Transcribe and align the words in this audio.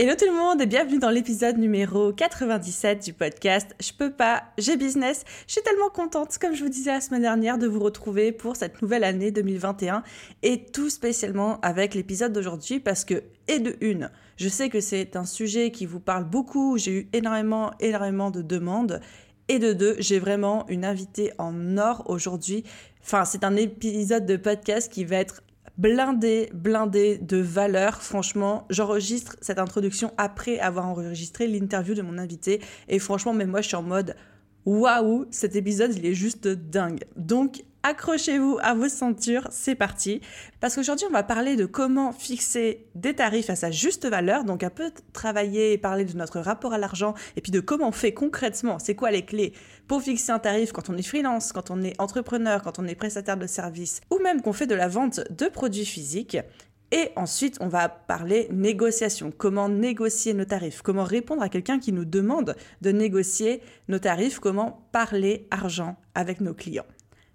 Hello 0.00 0.14
tout 0.14 0.26
le 0.26 0.32
monde 0.32 0.62
et 0.62 0.66
bienvenue 0.66 1.00
dans 1.00 1.10
l'épisode 1.10 1.58
numéro 1.58 2.12
97 2.12 3.02
du 3.02 3.12
podcast 3.12 3.74
Je 3.80 3.90
peux 3.92 4.12
pas, 4.12 4.44
j'ai 4.56 4.76
business. 4.76 5.24
Je 5.48 5.54
suis 5.54 5.62
tellement 5.62 5.90
contente, 5.90 6.38
comme 6.38 6.54
je 6.54 6.62
vous 6.62 6.70
disais 6.70 6.92
la 6.92 7.00
semaine 7.00 7.22
dernière, 7.22 7.58
de 7.58 7.66
vous 7.66 7.80
retrouver 7.80 8.30
pour 8.30 8.54
cette 8.54 8.80
nouvelle 8.80 9.02
année 9.02 9.32
2021 9.32 10.04
et 10.44 10.66
tout 10.66 10.88
spécialement 10.88 11.58
avec 11.62 11.96
l'épisode 11.96 12.32
d'aujourd'hui 12.32 12.78
parce 12.78 13.04
que, 13.04 13.24
et 13.48 13.58
de 13.58 13.74
une, 13.80 14.12
je 14.36 14.48
sais 14.48 14.68
que 14.68 14.78
c'est 14.78 15.16
un 15.16 15.24
sujet 15.24 15.72
qui 15.72 15.84
vous 15.84 15.98
parle 15.98 16.22
beaucoup, 16.22 16.78
j'ai 16.78 16.92
eu 16.92 17.08
énormément, 17.12 17.72
énormément 17.80 18.30
de 18.30 18.40
demandes 18.40 19.00
et 19.48 19.58
de 19.58 19.72
deux, 19.72 19.96
j'ai 19.98 20.20
vraiment 20.20 20.64
une 20.68 20.84
invitée 20.84 21.32
en 21.38 21.76
or 21.76 22.04
aujourd'hui. 22.06 22.62
Enfin, 23.02 23.24
c'est 23.24 23.42
un 23.42 23.56
épisode 23.56 24.26
de 24.26 24.36
podcast 24.36 24.92
qui 24.92 25.04
va 25.04 25.16
être 25.16 25.42
blindé, 25.78 26.50
blindé 26.52 27.18
de 27.18 27.38
valeur. 27.38 28.02
Franchement, 28.02 28.66
j'enregistre 28.68 29.36
cette 29.40 29.58
introduction 29.58 30.12
après 30.18 30.58
avoir 30.58 30.86
enregistré 30.86 31.46
l'interview 31.46 31.94
de 31.94 32.02
mon 32.02 32.18
invité. 32.18 32.60
Et 32.88 32.98
franchement, 32.98 33.32
même 33.32 33.50
moi, 33.50 33.62
je 33.62 33.68
suis 33.68 33.76
en 33.76 33.82
mode 33.82 34.14
waouh, 34.66 35.26
cet 35.30 35.56
épisode, 35.56 35.94
il 35.96 36.04
est 36.04 36.14
juste 36.14 36.46
dingue. 36.46 37.04
Donc, 37.16 37.64
accrochez-vous 37.82 38.58
à 38.62 38.74
vos 38.74 38.88
ceintures, 38.88 39.46
c'est 39.50 39.74
parti. 39.74 40.20
Parce 40.60 40.74
qu'aujourd'hui, 40.74 41.06
on 41.08 41.12
va 41.12 41.22
parler 41.22 41.56
de 41.56 41.66
comment 41.66 42.12
fixer 42.12 42.86
des 42.94 43.14
tarifs 43.14 43.50
à 43.50 43.56
sa 43.56 43.70
juste 43.70 44.06
valeur, 44.06 44.44
donc 44.44 44.62
un 44.62 44.70
peu 44.70 44.90
travailler 45.12 45.72
et 45.72 45.78
parler 45.78 46.04
de 46.04 46.16
notre 46.16 46.40
rapport 46.40 46.72
à 46.72 46.78
l'argent, 46.78 47.14
et 47.36 47.40
puis 47.40 47.52
de 47.52 47.60
comment 47.60 47.88
on 47.88 47.92
fait 47.92 48.12
concrètement, 48.12 48.78
c'est 48.78 48.94
quoi 48.94 49.10
les 49.10 49.24
clés 49.24 49.52
pour 49.86 50.02
fixer 50.02 50.32
un 50.32 50.38
tarif 50.38 50.72
quand 50.72 50.90
on 50.90 50.96
est 50.96 51.02
freelance, 51.02 51.52
quand 51.52 51.70
on 51.70 51.82
est 51.82 51.98
entrepreneur, 52.00 52.62
quand 52.62 52.78
on 52.78 52.86
est 52.86 52.94
prestataire 52.94 53.36
de 53.36 53.46
services, 53.46 54.00
ou 54.10 54.18
même 54.18 54.42
qu'on 54.42 54.52
fait 54.52 54.66
de 54.66 54.74
la 54.74 54.88
vente 54.88 55.20
de 55.30 55.46
produits 55.46 55.86
physiques. 55.86 56.38
Et 56.90 57.10
ensuite, 57.16 57.58
on 57.60 57.68
va 57.68 57.90
parler 57.90 58.48
négociation. 58.50 59.30
Comment 59.36 59.68
négocier 59.68 60.32
nos 60.32 60.46
tarifs 60.46 60.80
Comment 60.80 61.04
répondre 61.04 61.42
à 61.42 61.50
quelqu'un 61.50 61.78
qui 61.78 61.92
nous 61.92 62.06
demande 62.06 62.56
de 62.80 62.90
négocier 62.92 63.60
nos 63.88 63.98
tarifs 63.98 64.38
Comment 64.38 64.88
parler 64.90 65.46
argent 65.50 65.96
avec 66.14 66.40
nos 66.40 66.54
clients 66.54 66.86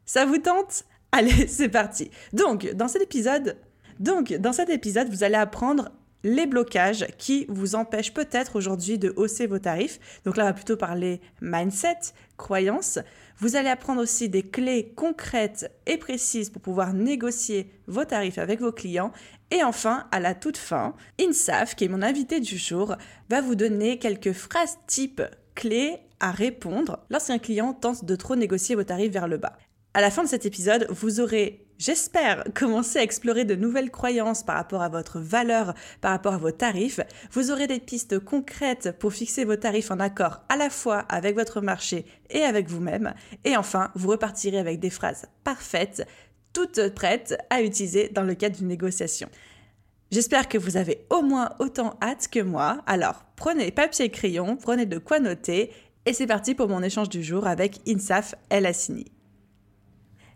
ça 0.06 0.26
vous 0.26 0.38
tente? 0.38 0.84
Allez, 1.12 1.48
c'est 1.48 1.70
parti. 1.70 2.12
Donc, 2.34 2.72
dans 2.74 2.88
cet 2.88 3.02
épisode, 3.02 3.58
donc, 4.00 4.34
dans 4.34 4.54
cet 4.54 4.70
épisode, 4.70 5.10
vous 5.10 5.24
allez 5.24 5.36
apprendre 5.36 5.92
les 6.24 6.46
blocages 6.46 7.06
qui 7.18 7.46
vous 7.50 7.76
empêchent 7.76 8.14
peut-être 8.14 8.56
aujourd'hui 8.56 8.98
de 8.98 9.14
hausser 9.18 9.46
vos 9.46 9.60
tarifs. 9.60 10.00
Donc 10.26 10.38
là, 10.38 10.44
on 10.44 10.48
va 10.48 10.54
plutôt 10.54 10.78
parler 10.78 11.20
mindset, 11.42 11.98
croyances. 12.38 13.00
Vous 13.40 13.56
allez 13.56 13.70
apprendre 13.70 14.02
aussi 14.02 14.30
des 14.30 14.44
clés 14.44 14.94
concrètes 14.96 15.72
et 15.86 15.98
précises 15.98 16.50
pour 16.50 16.62
pouvoir 16.62 16.94
négocier 16.94 17.72
vos 17.88 18.06
tarifs 18.06 18.38
avec 18.38 18.62
vos 18.62 18.72
clients. 18.72 19.12
Et 19.52 19.64
enfin, 19.64 20.08
à 20.12 20.20
la 20.20 20.34
toute 20.34 20.58
fin, 20.58 20.96
Insaf, 21.20 21.76
qui 21.76 21.86
est 21.86 21.90
mon 21.90 22.02
invité 22.02 22.40
du 22.40 22.58
jour, 22.58 22.96
va 23.30 23.42
vous 23.42 23.56
donner 23.56 24.00
quelques 24.00 24.34
phrases 24.34 24.78
types 24.88 25.22
clés 25.56 25.98
à 26.20 26.32
répondre 26.32 27.00
lorsqu'un 27.10 27.38
client 27.38 27.74
tente 27.74 28.06
de 28.06 28.16
trop 28.16 28.38
négocier 28.38 28.76
vos 28.76 28.84
tarifs 28.84 29.12
vers 29.12 29.28
le 29.28 29.38
bas. 29.38 29.58
À 29.96 30.02
la 30.02 30.10
fin 30.10 30.24
de 30.24 30.28
cet 30.28 30.48
épisode, 30.48 30.88
vous 30.90 31.20
aurez, 31.20 31.68
j'espère, 31.78 32.44
commencé 32.56 32.98
à 32.98 33.04
explorer 33.04 33.46
de 33.46 33.54
nouvelles 33.54 33.92
croyances 33.92 34.42
par 34.42 34.56
rapport 34.56 34.82
à 34.82 34.90
votre 34.90 35.20
valeur, 35.20 35.76
par 36.02 36.10
rapport 36.10 36.34
à 36.34 36.40
vos 36.40 36.50
tarifs. 36.50 37.00
Vous 37.32 37.52
aurez 37.52 37.68
des 37.68 37.80
pistes 37.80 38.18
concrètes 38.18 38.98
pour 38.98 39.14
fixer 39.14 39.46
vos 39.46 39.56
tarifs 39.56 39.92
en 39.92 40.00
accord 40.00 40.42
à 40.50 40.58
la 40.58 40.72
fois 40.72 41.06
avec 41.10 41.36
votre 41.36 41.62
marché 41.62 42.06
et 42.32 42.42
avec 42.42 42.68
vous-même. 42.68 43.14
Et 43.46 43.56
enfin, 43.56 43.92
vous 43.94 44.10
repartirez 44.10 44.58
avec 44.58 44.80
des 44.80 44.90
phrases 44.90 45.28
parfaites, 45.44 46.08
toutes 46.54 46.90
prêtes 46.96 47.38
à 47.52 47.62
utiliser 47.62 48.10
dans 48.10 48.24
le 48.24 48.34
cadre 48.34 48.58
d'une 48.58 48.70
négociation. 48.70 49.30
J'espère 50.10 50.50
que 50.50 50.58
vous 50.58 50.76
avez 50.76 51.06
au 51.12 51.22
moins 51.22 51.52
autant 51.60 51.98
hâte 52.02 52.30
que 52.32 52.40
moi. 52.40 52.82
Alors, 52.88 53.26
prenez 53.36 53.70
papier 53.70 54.06
et 54.06 54.10
crayon, 54.10 54.58
prenez 54.58 54.88
de 54.88 54.98
quoi 54.98 55.20
noter, 55.20 55.72
et 56.08 56.14
c'est 56.14 56.28
parti 56.28 56.56
pour 56.56 56.68
mon 56.68 56.82
échange 56.82 57.10
du 57.10 57.24
jour 57.24 57.46
avec 57.46 57.80
Insaf 57.88 58.34
El 58.50 58.66
Hassini. 58.66 59.13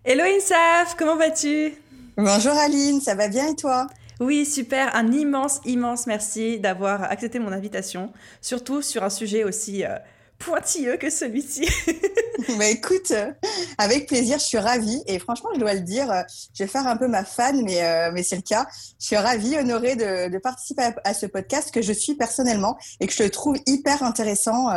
Hello 0.10 0.24
Insaf, 0.24 0.96
comment 0.98 1.18
vas-tu? 1.18 1.74
Bonjour 2.16 2.54
Aline, 2.54 3.02
ça 3.02 3.14
va 3.14 3.28
bien 3.28 3.50
et 3.50 3.56
toi? 3.58 3.88
Oui, 4.22 4.46
super, 4.46 4.96
un 4.96 5.12
immense, 5.12 5.60
immense 5.66 6.08
merci 6.08 6.60
d'avoir 6.60 7.04
accepté 7.04 7.40
mon 7.40 7.52
invitation, 7.52 8.14
surtout 8.40 8.82
sur 8.82 9.04
un 9.04 9.10
sujet 9.10 9.44
aussi 9.44 9.84
euh, 9.84 9.98
pointilleux 10.40 10.96
que 10.96 11.10
celui-ci. 11.10 11.68
bah 12.58 12.68
écoute, 12.68 13.12
euh, 13.12 13.34
avec 13.78 14.08
plaisir, 14.08 14.40
je 14.40 14.46
suis 14.46 14.58
ravie 14.58 15.04
et 15.08 15.20
franchement, 15.20 15.50
je 15.54 15.60
dois 15.60 15.74
le 15.74 15.82
dire, 15.82 16.10
euh, 16.10 16.22
je 16.54 16.64
vais 16.64 16.70
faire 16.70 16.88
un 16.88 16.96
peu 16.96 17.10
ma 17.10 17.26
fan, 17.26 17.62
mais, 17.66 18.10
mais 18.14 18.24
c'est 18.24 18.38
le 18.38 18.44
cas. 18.44 18.66
Je 19.02 19.08
suis 19.08 19.18
ravie, 19.18 19.58
honorée 19.58 19.98
de, 19.98 20.38
participer 20.38 20.84
à, 20.84 20.96
à, 21.04 21.14
ce 21.14 21.26
podcast 21.26 21.74
que 21.74 21.82
je 21.82 21.92
suis 21.92 22.16
personnellement 22.16 22.78
et 23.02 23.08
que 23.08 23.14
je 23.14 23.24
trouve 23.24 23.58
hyper 23.66 24.04
intéressant 24.04 24.70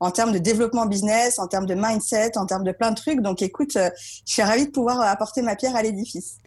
en 0.00 0.10
termes 0.10 0.32
de 0.32 0.38
développement 0.38 0.86
business, 0.86 1.38
en 1.38 1.48
termes 1.48 1.66
de 1.66 1.74
mindset, 1.74 2.36
en 2.36 2.46
termes 2.46 2.64
de 2.64 2.72
plein 2.72 2.90
de 2.90 2.96
trucs. 2.96 3.20
Donc 3.20 3.42
écoute, 3.42 3.76
euh, 3.76 3.90
je 4.26 4.32
suis 4.32 4.42
ravie 4.42 4.66
de 4.66 4.70
pouvoir 4.70 5.00
apporter 5.00 5.42
ma 5.42 5.56
pierre 5.56 5.76
à 5.76 5.82
l'édifice. 5.82 6.38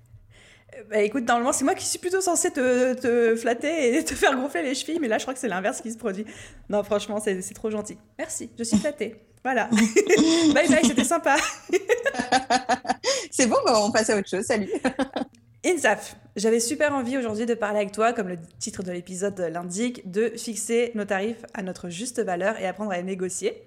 Euh, 0.75 0.83
bah, 0.89 0.99
écoute, 0.99 1.27
normalement, 1.27 1.53
c'est 1.53 1.65
moi 1.65 1.75
qui 1.75 1.85
suis 1.85 1.99
plutôt 1.99 2.21
censée 2.21 2.51
te, 2.51 2.93
te, 2.93 3.35
flatter 3.35 3.95
et 3.95 4.03
te 4.05 4.13
faire 4.13 4.35
gonfler 4.35 4.63
les 4.63 4.75
chevilles, 4.75 4.99
mais 4.99 5.07
là, 5.07 5.17
je 5.17 5.23
crois 5.23 5.33
que 5.33 5.39
c'est 5.39 5.47
l'inverse 5.47 5.81
qui 5.81 5.91
se 5.91 5.97
produit. 5.97 6.25
Non, 6.69 6.83
franchement, 6.83 7.19
c'est 7.19 7.53
trop 7.53 7.69
gentil. 7.69 7.97
Merci, 8.17 8.49
je 8.57 8.63
suis 8.63 8.77
flattée. 8.77 9.15
Voilà. 9.43 9.69
bye 10.53 10.67
bye, 10.67 10.85
c'était 10.85 11.03
sympa. 11.03 11.35
c'est 13.31 13.47
bon, 13.47 13.57
bah, 13.65 13.79
on 13.83 13.91
passe 13.91 14.09
à 14.11 14.17
autre 14.17 14.29
chose. 14.29 14.45
Salut. 14.45 14.69
Insaf, 15.63 16.15
j'avais 16.35 16.59
super 16.59 16.91
envie 16.93 17.17
aujourd'hui 17.17 17.45
de 17.45 17.53
parler 17.53 17.79
avec 17.79 17.91
toi, 17.91 18.13
comme 18.13 18.27
le 18.27 18.37
titre 18.57 18.81
de 18.81 18.91
l'épisode 18.91 19.39
l'indique, 19.39 20.09
de 20.09 20.33
fixer 20.35 20.91
nos 20.95 21.05
tarifs 21.05 21.45
à 21.53 21.61
notre 21.61 21.89
juste 21.89 22.19
valeur 22.19 22.59
et 22.59 22.65
apprendre 22.65 22.91
à 22.91 22.97
les 22.97 23.03
négocier. 23.03 23.61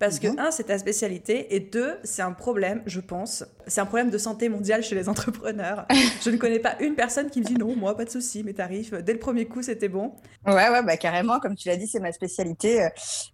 Parce 0.00 0.18
que, 0.18 0.28
mhm. 0.28 0.38
un, 0.38 0.50
c'est 0.50 0.64
ta 0.64 0.78
spécialité, 0.78 1.54
et 1.54 1.60
deux, 1.60 1.98
c'est 2.04 2.22
un 2.22 2.32
problème, 2.32 2.82
je 2.86 3.00
pense. 3.00 3.44
C'est 3.66 3.82
un 3.82 3.86
problème 3.86 4.08
de 4.08 4.16
santé 4.16 4.48
mondiale 4.48 4.82
chez 4.82 4.94
les 4.94 5.08
entrepreneurs. 5.10 5.86
je 6.22 6.30
ne 6.30 6.38
connais 6.38 6.58
pas 6.58 6.76
une 6.80 6.94
personne 6.94 7.28
qui 7.28 7.40
me 7.40 7.44
dit 7.44 7.54
non, 7.54 7.76
moi, 7.76 7.94
pas 7.94 8.06
de 8.06 8.10
souci, 8.10 8.42
mes 8.42 8.54
tarifs, 8.54 8.94
dès 8.94 9.12
le 9.12 9.18
premier 9.18 9.44
coup, 9.44 9.60
c'était 9.60 9.88
bon. 9.88 10.12
Ouais, 10.46 10.70
ouais, 10.70 10.82
bah 10.82 10.96
carrément, 10.96 11.38
comme 11.38 11.54
tu 11.54 11.68
l'as 11.68 11.76
dit, 11.76 11.86
c'est 11.86 12.00
ma 12.00 12.12
spécialité. 12.12 12.82
Euh, 12.82 12.88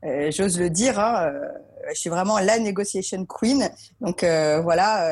euh, 0.07 0.31
j'ose 0.33 0.59
le 0.59 0.69
dire, 0.69 0.99
hein, 0.99 1.29
euh, 1.29 1.49
je 1.95 2.01
suis 2.01 2.11
vraiment 2.11 2.39
la 2.39 2.59
negotiation 2.59 3.25
queen. 3.27 3.69
Donc 4.01 4.21
voilà, 4.23 5.11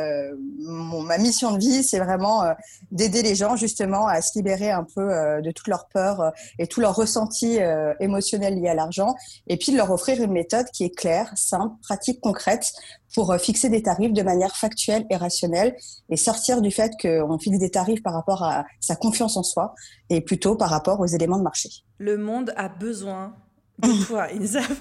ma 0.58 1.18
mission 1.18 1.52
de 1.52 1.58
vie, 1.58 1.82
c'est 1.82 1.98
vraiment 1.98 2.44
d'aider 2.90 3.22
les 3.22 3.34
gens 3.34 3.56
justement 3.56 4.06
à 4.06 4.20
se 4.22 4.36
libérer 4.38 4.70
un 4.70 4.84
peu 4.84 5.40
de 5.42 5.50
toutes 5.50 5.68
leurs 5.68 5.88
peurs 5.88 6.32
et 6.58 6.66
tous 6.66 6.80
leurs 6.80 6.94
ressentis 6.94 7.58
émotionnels 8.00 8.60
liés 8.60 8.68
à 8.68 8.74
l'argent, 8.74 9.14
et 9.46 9.56
puis 9.56 9.72
de 9.72 9.76
leur 9.76 9.90
offrir 9.90 10.22
une 10.22 10.32
méthode 10.32 10.66
qui 10.72 10.84
est 10.84 10.94
claire, 10.94 11.32
simple, 11.36 11.74
pratique, 11.82 12.20
concrète 12.20 12.72
pour 13.14 13.30
euh, 13.30 13.38
fixer 13.38 13.68
des 13.68 13.82
tarifs 13.82 14.12
de 14.12 14.22
manière 14.22 14.56
factuelle 14.56 15.06
et 15.10 15.16
rationnelle 15.16 15.76
et 16.10 16.16
sortir 16.16 16.60
du 16.60 16.70
fait 16.70 16.92
qu'on 17.00 17.38
fixe 17.38 17.58
des 17.58 17.70
tarifs 17.70 18.02
par 18.02 18.12
rapport 18.12 18.42
à 18.42 18.64
sa 18.80 18.96
confiance 18.96 19.36
en 19.36 19.42
soi 19.42 19.74
et 20.10 20.20
plutôt 20.20 20.56
par 20.56 20.70
rapport 20.70 21.00
aux 21.00 21.06
éléments 21.06 21.38
de 21.38 21.42
marché. 21.42 21.70
Le 21.98 22.18
monde 22.18 22.52
a 22.56 22.68
besoin 22.68 23.34
de 23.78 24.06
toi, 24.06 24.30
Isabelle. 24.32 24.76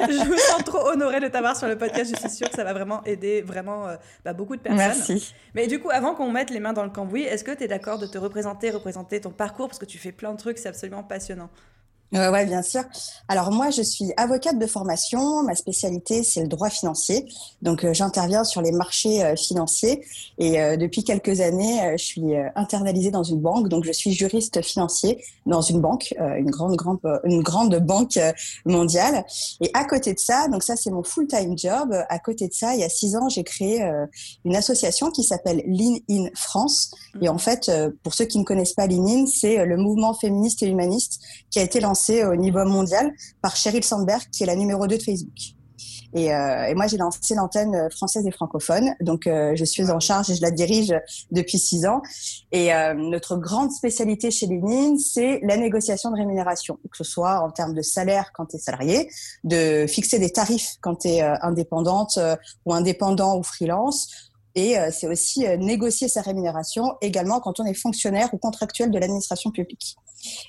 je 0.00 0.28
me 0.28 0.36
sens 0.36 0.64
trop 0.64 0.88
honorée 0.88 1.20
de 1.20 1.28
t'avoir 1.28 1.56
sur 1.56 1.68
le 1.68 1.78
podcast. 1.78 2.10
Je 2.14 2.20
suis 2.20 2.30
sûre 2.30 2.48
que 2.48 2.56
ça 2.56 2.64
va 2.64 2.72
vraiment 2.72 3.02
aider 3.04 3.42
vraiment 3.42 3.88
euh, 3.88 3.96
bah, 4.24 4.32
beaucoup 4.32 4.56
de 4.56 4.60
personnes. 4.60 4.78
Merci. 4.78 5.34
Mais 5.54 5.66
du 5.66 5.80
coup, 5.80 5.90
avant 5.90 6.14
qu'on 6.14 6.30
mette 6.30 6.50
les 6.50 6.60
mains 6.60 6.72
dans 6.72 6.84
le 6.84 6.90
cambouis, 6.90 7.22
est-ce 7.22 7.44
que 7.44 7.52
tu 7.52 7.64
es 7.64 7.68
d'accord 7.68 7.98
de 7.98 8.06
te 8.06 8.18
représenter, 8.18 8.70
représenter 8.70 9.20
ton 9.20 9.30
parcours? 9.30 9.68
Parce 9.68 9.78
que 9.78 9.86
tu 9.86 9.98
fais 9.98 10.12
plein 10.12 10.32
de 10.32 10.38
trucs, 10.38 10.58
c'est 10.58 10.68
absolument 10.68 11.02
passionnant. 11.02 11.50
Euh, 12.14 12.30
oui, 12.32 12.44
bien 12.46 12.62
sûr. 12.62 12.82
Alors 13.28 13.50
moi, 13.50 13.70
je 13.70 13.82
suis 13.82 14.12
avocate 14.16 14.58
de 14.58 14.66
formation. 14.66 15.42
Ma 15.42 15.54
spécialité, 15.54 16.22
c'est 16.22 16.42
le 16.42 16.48
droit 16.48 16.70
financier. 16.70 17.26
Donc, 17.62 17.84
euh, 17.84 17.92
j'interviens 17.92 18.44
sur 18.44 18.62
les 18.62 18.70
marchés 18.70 19.24
euh, 19.24 19.34
financiers. 19.36 20.04
Et 20.38 20.76
depuis 20.76 21.04
quelques 21.04 21.40
années, 21.40 21.94
je 21.96 22.04
suis 22.04 22.34
internalisée 22.56 23.10
dans 23.10 23.22
une 23.22 23.40
banque. 23.40 23.68
Donc, 23.68 23.84
je 23.84 23.92
suis 23.92 24.12
juriste 24.12 24.62
financier 24.62 25.22
dans 25.46 25.60
une 25.60 25.80
banque, 25.80 26.14
une 26.18 26.50
grande, 26.50 26.76
grande, 26.76 26.98
une 27.24 27.42
grande 27.42 27.76
banque 27.78 28.18
mondiale. 28.64 29.24
Et 29.60 29.70
à 29.74 29.84
côté 29.84 30.12
de 30.12 30.18
ça, 30.18 30.48
donc 30.48 30.62
ça, 30.62 30.76
c'est 30.76 30.90
mon 30.90 31.02
full-time 31.02 31.56
job. 31.56 31.94
À 32.08 32.18
côté 32.18 32.48
de 32.48 32.52
ça, 32.52 32.74
il 32.74 32.80
y 32.80 32.84
a 32.84 32.88
six 32.88 33.16
ans, 33.16 33.28
j'ai 33.28 33.44
créé 33.44 33.88
une 34.44 34.56
association 34.56 35.10
qui 35.10 35.22
s'appelle 35.22 35.62
Lean 35.66 35.98
In 36.10 36.28
France. 36.34 36.90
Et 37.22 37.28
en 37.28 37.38
fait, 37.38 37.70
pour 38.02 38.14
ceux 38.14 38.24
qui 38.24 38.38
ne 38.38 38.44
connaissent 38.44 38.74
pas 38.74 38.86
Lean 38.86 39.06
In, 39.06 39.26
c'est 39.26 39.64
le 39.64 39.76
mouvement 39.76 40.14
féministe 40.14 40.62
et 40.62 40.66
humaniste 40.66 41.20
qui 41.50 41.60
a 41.60 41.62
été 41.62 41.80
lancé 41.80 41.93
au 42.24 42.36
niveau 42.36 42.64
mondial 42.64 43.12
par 43.42 43.56
Sheryl 43.56 43.84
Sandberg, 43.84 44.22
qui 44.32 44.42
est 44.42 44.46
la 44.46 44.56
numéro 44.56 44.86
2 44.86 44.98
de 44.98 45.02
Facebook. 45.02 45.54
Et, 46.14 46.32
euh, 46.32 46.66
et 46.66 46.74
moi, 46.74 46.86
j'ai 46.86 46.96
lancé 46.96 47.34
l'antenne 47.34 47.88
française 47.90 48.24
et 48.26 48.30
francophone. 48.30 48.94
Donc, 49.00 49.26
euh, 49.26 49.52
je 49.56 49.64
suis 49.64 49.90
en 49.90 49.98
charge 49.98 50.30
et 50.30 50.36
je 50.36 50.42
la 50.42 50.52
dirige 50.52 50.94
depuis 51.32 51.58
six 51.58 51.86
ans. 51.86 52.02
Et 52.52 52.72
euh, 52.72 52.94
notre 52.94 53.36
grande 53.36 53.72
spécialité 53.72 54.30
chez 54.30 54.46
LinkedIn, 54.46 54.98
c'est 54.98 55.40
la 55.42 55.56
négociation 55.56 56.10
de 56.12 56.16
rémunération, 56.16 56.78
que 56.90 56.96
ce 56.96 57.04
soit 57.04 57.40
en 57.40 57.50
termes 57.50 57.74
de 57.74 57.82
salaire 57.82 58.30
quand 58.32 58.46
tu 58.46 58.56
es 58.56 58.58
salarié, 58.60 59.10
de 59.42 59.86
fixer 59.88 60.20
des 60.20 60.30
tarifs 60.30 60.76
quand 60.80 60.96
tu 61.00 61.08
es 61.08 61.20
indépendante 61.20 62.18
ou 62.64 62.72
indépendant 62.72 63.36
ou 63.36 63.42
freelance, 63.42 64.32
et 64.54 64.76
c'est 64.90 65.08
aussi 65.08 65.46
négocier 65.58 66.08
sa 66.08 66.22
rémunération 66.22 66.96
également 67.00 67.40
quand 67.40 67.60
on 67.60 67.64
est 67.64 67.74
fonctionnaire 67.74 68.32
ou 68.32 68.38
contractuel 68.38 68.90
de 68.90 68.98
l'administration 68.98 69.50
publique. 69.50 69.96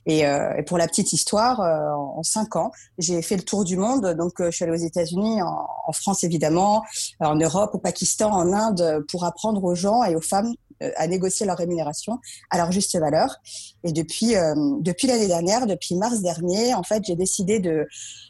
Et, 0.05 0.25
euh, 0.25 0.53
et, 0.57 0.63
pour 0.63 0.77
la 0.77 0.87
petite 0.87 1.13
histoire, 1.13 1.59
euh, 1.61 1.91
en 1.91 2.23
cinq 2.23 2.55
ans, 2.55 2.71
j'ai 2.97 3.21
fait 3.21 3.37
le 3.37 3.43
tour 3.43 3.63
du 3.63 3.77
monde. 3.77 4.13
Donc, 4.17 4.39
euh, 4.39 4.51
je 4.51 4.57
suis 4.57 4.63
allée 4.63 4.73
aux 4.73 4.85
États-Unis, 4.85 5.41
en, 5.41 5.67
en, 5.87 5.91
France 5.91 6.23
évidemment, 6.23 6.83
en 7.19 7.35
Europe, 7.35 7.71
au 7.73 7.79
Pakistan, 7.79 8.31
en 8.31 8.53
Inde, 8.53 9.03
pour 9.09 9.25
apprendre 9.25 9.63
aux 9.63 9.75
gens 9.75 10.03
et 10.03 10.15
aux 10.15 10.21
femmes 10.21 10.53
à 10.97 11.07
négocier 11.07 11.45
leur 11.45 11.57
rémunération 11.57 12.19
à 12.49 12.57
leur 12.57 12.69
juste 12.69 12.99
valeur. 12.99 13.37
Et 13.85 13.93
depuis 13.93 14.33
depuis 14.81 15.07
l'année 15.07 15.27
dernière, 15.27 15.67
depuis 15.67 15.95
mars 15.95 16.19
dernier, 16.19 16.73
en 16.73 16.83
fait, 16.83 17.01
j'ai 17.05 17.15
décidé 17.15 17.61
de 17.61 17.87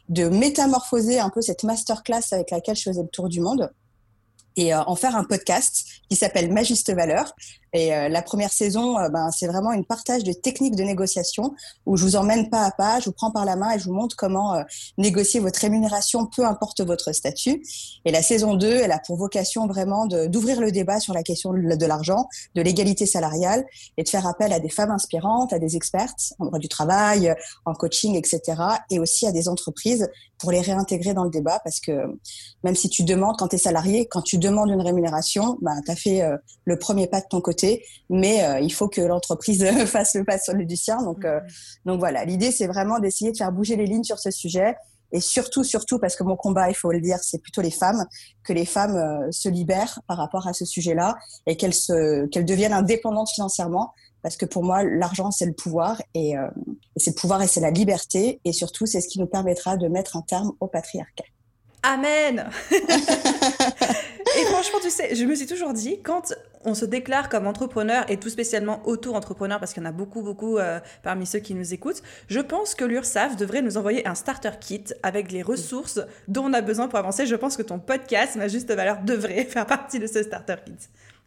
de 0.09 0.29
métamorphoser 0.29 1.17
un 1.19 1.31
peu 1.31 1.41
cette 1.41 1.63
masterclass 1.63 2.21
avec 2.31 2.51
laquelle 2.51 2.75
je 2.75 2.83
faisais 2.83 3.01
le 3.01 3.07
tour 3.07 3.29
du 3.29 3.41
monde 3.41 3.71
et 4.55 4.73
en 4.73 4.95
faire 4.95 5.15
un 5.15 5.23
podcast 5.23 5.85
qui 6.09 6.15
s'appelle 6.15 6.51
Ma 6.51 6.63
juste 6.63 6.93
valeur 6.93 7.33
et 7.75 7.93
euh, 7.93 8.07
la 8.07 8.21
première 8.21 8.53
saison, 8.53 8.97
euh, 8.97 9.09
ben, 9.09 9.31
c'est 9.31 9.47
vraiment 9.47 9.73
une 9.73 9.83
partage 9.83 10.23
de 10.23 10.31
techniques 10.31 10.77
de 10.77 10.83
négociation 10.83 11.53
où 11.85 11.97
je 11.97 12.03
vous 12.03 12.15
emmène 12.15 12.49
pas 12.49 12.63
à 12.63 12.71
pas, 12.71 13.01
je 13.01 13.07
vous 13.07 13.11
prends 13.11 13.31
par 13.31 13.43
la 13.43 13.57
main 13.57 13.71
et 13.71 13.79
je 13.79 13.85
vous 13.85 13.93
montre 13.93 14.15
comment 14.15 14.55
euh, 14.55 14.63
négocier 14.97 15.41
votre 15.41 15.59
rémunération, 15.59 16.25
peu 16.25 16.45
importe 16.45 16.79
votre 16.79 17.11
statut. 17.11 17.61
Et 18.05 18.11
la 18.11 18.21
saison 18.21 18.53
2, 18.53 18.65
elle 18.65 18.93
a 18.93 18.99
pour 18.99 19.17
vocation 19.17 19.67
vraiment 19.67 20.05
d'ouvrir 20.05 20.61
le 20.61 20.71
débat 20.71 21.01
sur 21.01 21.13
la 21.13 21.21
question 21.21 21.51
de 21.51 21.85
l'argent, 21.85 22.29
de 22.55 22.61
l'égalité 22.61 23.05
salariale 23.05 23.65
et 23.97 24.03
de 24.03 24.09
faire 24.09 24.25
appel 24.25 24.53
à 24.53 24.61
des 24.61 24.69
femmes 24.69 24.91
inspirantes, 24.91 25.51
à 25.51 25.59
des 25.59 25.75
expertes 25.75 26.33
en 26.39 26.45
droit 26.45 26.59
du 26.59 26.69
travail, 26.69 27.35
en 27.65 27.73
coaching, 27.73 28.15
etc. 28.15 28.41
Et 28.89 28.99
aussi 28.99 29.27
à 29.27 29.33
des 29.33 29.49
entreprises 29.49 30.07
pour 30.39 30.51
les 30.51 30.61
réintégrer 30.61 31.13
dans 31.13 31.23
le 31.23 31.29
débat 31.29 31.59
parce 31.63 31.79
que 31.79 31.91
même 32.63 32.75
si 32.75 32.89
tu 32.89 33.03
demandes 33.03 33.35
quand 33.37 33.49
tu 33.49 33.55
es 33.55 33.59
salarié, 33.59 34.07
quand 34.07 34.21
tu 34.21 34.37
demandes 34.37 34.69
une 34.69 34.81
rémunération, 34.81 35.57
ben, 35.61 35.79
tu 35.85 35.91
as 35.91 35.95
fait 35.95 36.23
le 36.65 36.77
premier 36.77 37.07
pas 37.07 37.21
de 37.21 37.27
ton 37.29 37.41
côté 37.41 37.83
mais 38.09 38.43
euh, 38.43 38.59
il 38.59 38.71
faut 38.71 38.87
que 38.87 39.01
l'entreprise 39.01 39.65
fasse 39.87 40.15
le 40.15 40.23
pas 40.23 40.37
sur 40.37 40.53
le 40.53 40.65
du 40.65 40.75
sien. 40.75 41.01
Donc, 41.01 41.25
euh, 41.25 41.39
donc 41.85 41.99
voilà, 41.99 42.25
l'idée 42.25 42.51
c'est 42.51 42.67
vraiment 42.67 42.99
d'essayer 42.99 43.31
de 43.31 43.37
faire 43.37 43.51
bouger 43.51 43.75
les 43.75 43.85
lignes 43.85 44.03
sur 44.03 44.19
ce 44.19 44.31
sujet. 44.31 44.75
Et 45.11 45.21
surtout, 45.21 45.63
surtout, 45.63 45.99
parce 45.99 46.15
que 46.15 46.23
mon 46.23 46.35
combat, 46.35 46.69
il 46.69 46.75
faut 46.75 46.91
le 46.91 46.99
dire, 46.99 47.17
c'est 47.21 47.37
plutôt 47.37 47.61
les 47.61 47.71
femmes, 47.71 48.05
que 48.43 48.51
les 48.51 48.65
femmes 48.65 48.95
euh, 48.95 49.31
se 49.31 49.47
libèrent 49.47 49.99
par 50.07 50.17
rapport 50.17 50.47
à 50.47 50.53
ce 50.53 50.65
sujet-là 50.65 51.15
et 51.45 51.55
qu'elles 51.55 51.75
se, 51.75 52.25
qu'elles 52.27 52.43
deviennent 52.43 52.73
indépendantes 52.73 53.29
financièrement. 53.29 53.93
Parce 54.25 54.37
que 54.37 54.47
pour 54.47 54.63
moi, 54.63 54.83
l'argent, 54.83 55.29
c'est 55.29 55.45
le 55.45 55.53
pouvoir 55.53 56.01
et, 56.15 56.31
et 56.31 56.35
c'est 56.97 57.11
le 57.11 57.15
pouvoir 57.15 57.43
et 57.43 57.47
c'est 57.47 57.59
la 57.59 57.69
liberté. 57.69 58.39
Et 58.43 58.53
surtout, 58.53 58.87
c'est 58.87 58.99
ce 58.99 59.07
qui 59.07 59.19
nous 59.19 59.27
permettra 59.27 59.77
de 59.77 59.87
mettre 59.87 60.17
un 60.17 60.23
terme 60.23 60.51
au 60.59 60.65
patriarcat. 60.65 61.25
Amen 61.83 62.49
Et 62.71 64.45
franchement, 64.45 64.79
tu 64.81 64.89
sais, 64.89 65.13
je 65.13 65.23
me 65.25 65.35
suis 65.35 65.45
toujours 65.45 65.73
dit, 65.73 66.01
quand 66.01 66.33
on 66.63 66.73
se 66.73 66.83
déclare 66.83 67.29
comme 67.29 67.45
entrepreneur 67.45 68.03
et 68.09 68.17
tout 68.17 68.29
spécialement 68.29 68.81
auto-entrepreneur, 68.85 69.59
parce 69.59 69.71
qu'il 69.73 69.83
y 69.83 69.85
en 69.85 69.89
a 69.89 69.91
beaucoup, 69.91 70.23
beaucoup 70.23 70.57
euh, 70.57 70.79
parmi 71.03 71.27
ceux 71.27 71.37
qui 71.37 71.53
nous 71.53 71.75
écoutent, 71.75 72.01
je 72.27 72.39
pense 72.39 72.73
que 72.73 72.83
l'URSAF 72.83 73.37
devrait 73.37 73.61
nous 73.61 73.77
envoyer 73.77 74.07
un 74.07 74.15
starter 74.15 74.49
kit 74.59 74.83
avec 75.03 75.31
les 75.31 75.43
ressources 75.43 75.99
dont 76.27 76.45
on 76.45 76.53
a 76.53 76.61
besoin 76.61 76.87
pour 76.87 76.97
avancer. 76.97 77.27
Je 77.27 77.35
pense 77.35 77.55
que 77.55 77.61
ton 77.61 77.77
podcast, 77.77 78.35
ma 78.35 78.47
juste 78.47 78.73
valeur, 78.73 79.03
devrait 79.03 79.45
faire 79.49 79.67
partie 79.67 79.99
de 79.99 80.07
ce 80.07 80.23
starter 80.23 80.55
kit. 80.65 80.73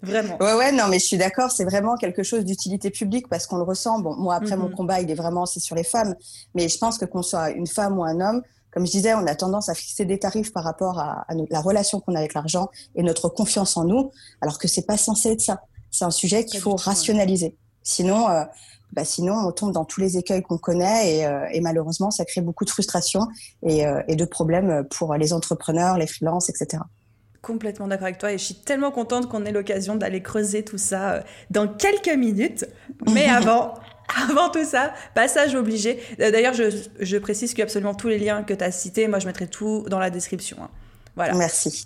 Vraiment. 0.03 0.37
Ouais, 0.41 0.55
ouais, 0.55 0.73
non, 0.73 0.85
mais 0.89 0.99
je 0.99 1.07
suis 1.07 1.19
d'accord. 1.19 1.51
C'est 1.51 1.65
vraiment 1.65 1.97
quelque 1.97 2.23
chose 2.23 2.45
d'utilité 2.45 2.91
publique 2.91 3.29
parce 3.29 3.47
qu'on 3.47 3.57
le 3.57 3.65
ressent. 3.65 3.99
Bon, 3.99 4.15
moi, 4.15 4.37
après, 4.37 4.57
mon 4.57 4.69
mhm. 4.69 4.75
combat, 4.75 5.01
il 5.01 5.11
est 5.11 5.15
vraiment, 5.15 5.45
c'est 5.45 5.61
sur 5.61 5.75
les 5.75 5.85
femmes. 5.85 6.15
Mais 6.55 6.69
je 6.69 6.79
pense 6.79 6.99
que 6.99 7.05
qu'on 7.05 7.23
soit 7.23 7.51
une 7.51 7.67
femme 7.67 7.99
ou 7.99 8.05
un 8.05 8.21
homme, 8.21 8.43
comme 8.71 8.87
je 8.87 8.93
disais, 8.93 9.15
on 9.15 9.27
a 9.27 9.35
tendance 9.35 9.69
à 9.69 9.75
fixer 9.75 10.05
des 10.05 10.19
tarifs 10.19 10.53
par 10.53 10.63
rapport 10.63 10.99
à, 11.01 11.27
la 11.51 11.61
relation 11.61 12.01
qu'on 12.01 12.15
a 12.15 12.19
avec 12.19 12.35
l'argent 12.35 12.69
et 12.95 13.03
notre 13.03 13.29
confiance 13.29 13.77
en 13.77 13.85
nous, 13.85 14.13
alors 14.41 14.59
que 14.59 14.69
c'est 14.69 14.87
pas 14.87 14.97
censé 14.97 15.31
être 15.31 15.41
ça. 15.41 15.63
C'est 15.91 16.05
un 16.05 16.11
sujet 16.11 16.45
qu'il 16.45 16.61
faut 16.61 16.77
rationaliser. 16.77 17.57
Sinon, 17.83 18.29
euh, 18.29 18.45
bah 18.93 19.05
sinon, 19.05 19.35
on 19.35 19.53
tombe 19.53 19.73
dans 19.73 19.85
tous 19.85 20.01
les 20.01 20.17
écueils 20.17 20.43
qu'on 20.43 20.59
connaît 20.59 21.17
et, 21.17 21.27
euh, 21.27 21.47
et, 21.51 21.61
malheureusement, 21.61 22.11
ça 22.11 22.25
crée 22.25 22.41
beaucoup 22.41 22.65
de 22.65 22.71
frustration 22.71 23.27
et, 23.63 23.87
euh, 23.87 24.03
et 24.07 24.17
de 24.17 24.25
problèmes 24.25 24.85
pour 24.91 25.15
les 25.15 25.33
entrepreneurs, 25.33 25.97
les 25.97 26.07
freelances, 26.07 26.49
etc. 26.51 26.83
Complètement 27.43 27.87
d'accord 27.87 28.07
avec 28.07 28.19
toi 28.19 28.33
et 28.33 28.39
je 28.39 28.45
suis 28.45 28.55
tellement 28.55 28.91
contente 28.91 29.29
qu'on 29.29 29.45
ait 29.45 29.53
l'occasion 29.53 29.95
d'aller 29.95 30.23
creuser 30.23 30.65
tout 30.65 30.79
ça 30.79 31.23
dans 31.51 31.69
quelques 31.69 32.09
minutes. 32.09 32.67
Mais 33.13 33.27
avant, 33.29 33.75
avant 34.29 34.49
tout 34.49 34.65
ça, 34.65 34.93
passage 35.15 35.55
obligé. 35.55 36.01
Euh, 36.21 36.31
d'ailleurs, 36.31 36.55
je, 36.55 37.17
précise 37.19 37.55
que 37.55 37.63
absolument 37.63 37.95
tous 37.95 38.09
les 38.09 38.19
liens 38.19 38.43
que 38.43 38.55
tu 38.55 38.65
as 38.65 38.73
cités, 38.73 39.07
moi 39.09 39.19
je 39.19 39.27
mettrai 39.27 39.47
tout 39.47 39.85
dans 39.89 39.99
la 39.99 40.11
description. 40.11 40.57
Hein. 40.63 40.71
Voilà. 41.15 41.35
Merci. 41.35 41.85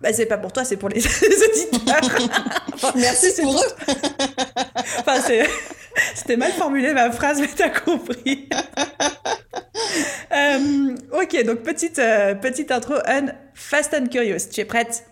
Bah, 0.00 0.12
c'est 0.12 0.26
pas 0.26 0.38
pour 0.38 0.52
toi, 0.52 0.64
c'est 0.64 0.76
pour 0.76 0.88
les, 0.88 0.98
auditeurs. 1.06 2.00
Merci 2.96 3.40
pour 3.40 3.58
eux. 3.58 3.66
enfin, 4.98 5.20
c'était 6.14 6.36
mal 6.36 6.52
formulé 6.52 6.92
ma 6.92 7.10
phrase, 7.10 7.40
mais 7.40 7.48
t'as 7.48 7.70
compris. 7.70 8.48
Euh, 10.32 10.94
ok, 11.12 11.44
donc 11.44 11.62
petite, 11.62 11.98
euh, 11.98 12.34
petite 12.34 12.70
intro, 12.70 12.94
un 13.06 13.26
fast 13.54 13.94
and 13.94 14.08
curious. 14.08 14.48
Tu 14.52 14.60
es 14.60 14.64
prête? 14.66 15.06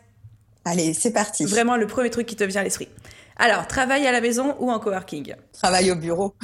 Allez, 0.66 0.92
c'est 0.92 1.12
parti. 1.12 1.44
Vraiment 1.44 1.76
le 1.76 1.86
premier 1.86 2.10
truc 2.10 2.26
qui 2.26 2.36
te 2.36 2.44
vient 2.44 2.60
à 2.60 2.64
l'esprit. 2.64 2.88
Alors, 3.36 3.66
travail 3.66 4.06
à 4.06 4.12
la 4.12 4.20
maison 4.20 4.54
ou 4.60 4.70
en 4.70 4.78
coworking? 4.78 5.34
Travail 5.52 5.90
au 5.90 5.96
bureau. 5.96 6.34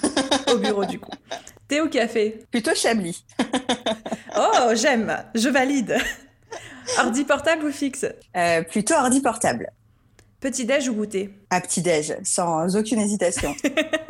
au 0.52 0.56
bureau, 0.56 0.84
du 0.84 0.98
coup. 0.98 1.12
Thé 1.68 1.80
ou 1.80 1.88
café? 1.88 2.44
Plutôt 2.50 2.74
Chablis. 2.74 3.24
oh, 4.36 4.70
j'aime. 4.74 5.24
Je 5.34 5.48
valide. 5.48 5.96
Ordi 6.98 7.24
portable 7.24 7.64
ou 7.64 7.72
fixe 7.72 8.06
euh, 8.36 8.62
Plutôt 8.62 8.94
ordi 8.94 9.20
portable. 9.20 9.70
Petit-déj 10.40 10.88
ou 10.88 10.94
goûter 10.94 11.34
À 11.50 11.60
petit-déj, 11.60 12.16
sans 12.24 12.76
aucune 12.76 13.00
hésitation. 13.00 13.54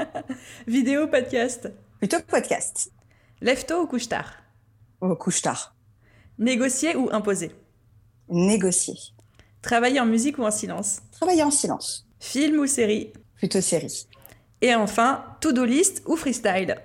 Vidéo 0.66 1.04
ou 1.04 1.08
podcast 1.08 1.70
Plutôt 1.98 2.20
podcast. 2.26 2.92
Lève-tôt 3.40 3.82
ou 3.82 3.86
couche-tard 3.86 4.34
oh, 5.00 5.16
Couche-tard. 5.16 5.74
Négocier 6.38 6.96
ou 6.96 7.08
imposer 7.12 7.50
Négocier. 8.28 8.94
Travailler 9.60 10.00
en 10.00 10.06
musique 10.06 10.38
ou 10.38 10.44
en 10.44 10.50
silence 10.50 11.00
Travailler 11.12 11.42
en 11.42 11.50
silence. 11.50 12.06
Film 12.20 12.60
ou 12.60 12.66
série 12.66 13.12
Plutôt 13.36 13.60
série. 13.60 14.06
Et 14.62 14.74
enfin, 14.74 15.24
to-do 15.40 15.64
list 15.64 16.02
ou 16.06 16.16
freestyle 16.16 16.76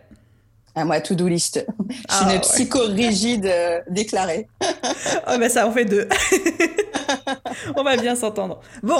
ah, 0.75 0.86
Moi, 0.86 1.00
to-do 1.01 1.27
list. 1.27 1.65
Je 1.89 1.94
suis 1.94 2.03
ah, 2.10 2.34
une 2.36 2.41
psycho-rigide 2.41 3.46
euh, 3.46 3.82
déclarée. 3.89 4.48
oh, 4.62 5.38
ben 5.39 5.50
ça 5.50 5.67
en 5.67 5.72
fait 5.72 5.86
deux. 5.86 6.08
On 7.75 7.84
va 7.84 7.98
bien 7.98 8.15
s'entendre. 8.15 8.60
Bon, 8.84 8.98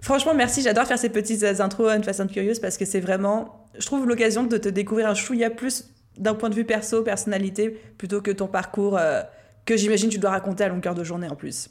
franchement, 0.00 0.34
merci. 0.34 0.62
J'adore 0.62 0.86
faire 0.86 0.98
ces 0.98 1.08
petites 1.08 1.44
intros 1.44 1.90
une 1.90 2.04
façon 2.04 2.26
curieuse 2.26 2.60
parce 2.60 2.76
que 2.76 2.84
c'est 2.84 3.00
vraiment, 3.00 3.66
je 3.78 3.86
trouve, 3.86 4.06
l'occasion 4.06 4.44
de 4.44 4.56
te 4.56 4.68
découvrir 4.68 5.08
un 5.08 5.14
chouïa 5.14 5.50
plus 5.50 5.86
d'un 6.16 6.34
point 6.34 6.50
de 6.50 6.54
vue 6.54 6.64
perso, 6.64 7.02
personnalité, 7.02 7.70
plutôt 7.98 8.20
que 8.20 8.30
ton 8.30 8.46
parcours 8.46 8.98
euh, 8.98 9.22
que 9.64 9.76
j'imagine 9.76 10.10
tu 10.10 10.18
dois 10.18 10.30
raconter 10.30 10.64
à 10.64 10.68
longueur 10.68 10.94
de 10.94 11.04
journée 11.04 11.28
en 11.28 11.36
plus. 11.36 11.70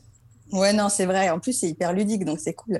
Ouais, 0.51 0.73
non, 0.73 0.89
c'est 0.89 1.05
vrai. 1.05 1.29
En 1.29 1.39
plus, 1.39 1.53
c'est 1.53 1.67
hyper 1.67 1.93
ludique, 1.93 2.25
donc 2.25 2.39
c'est 2.39 2.53
cool. 2.53 2.79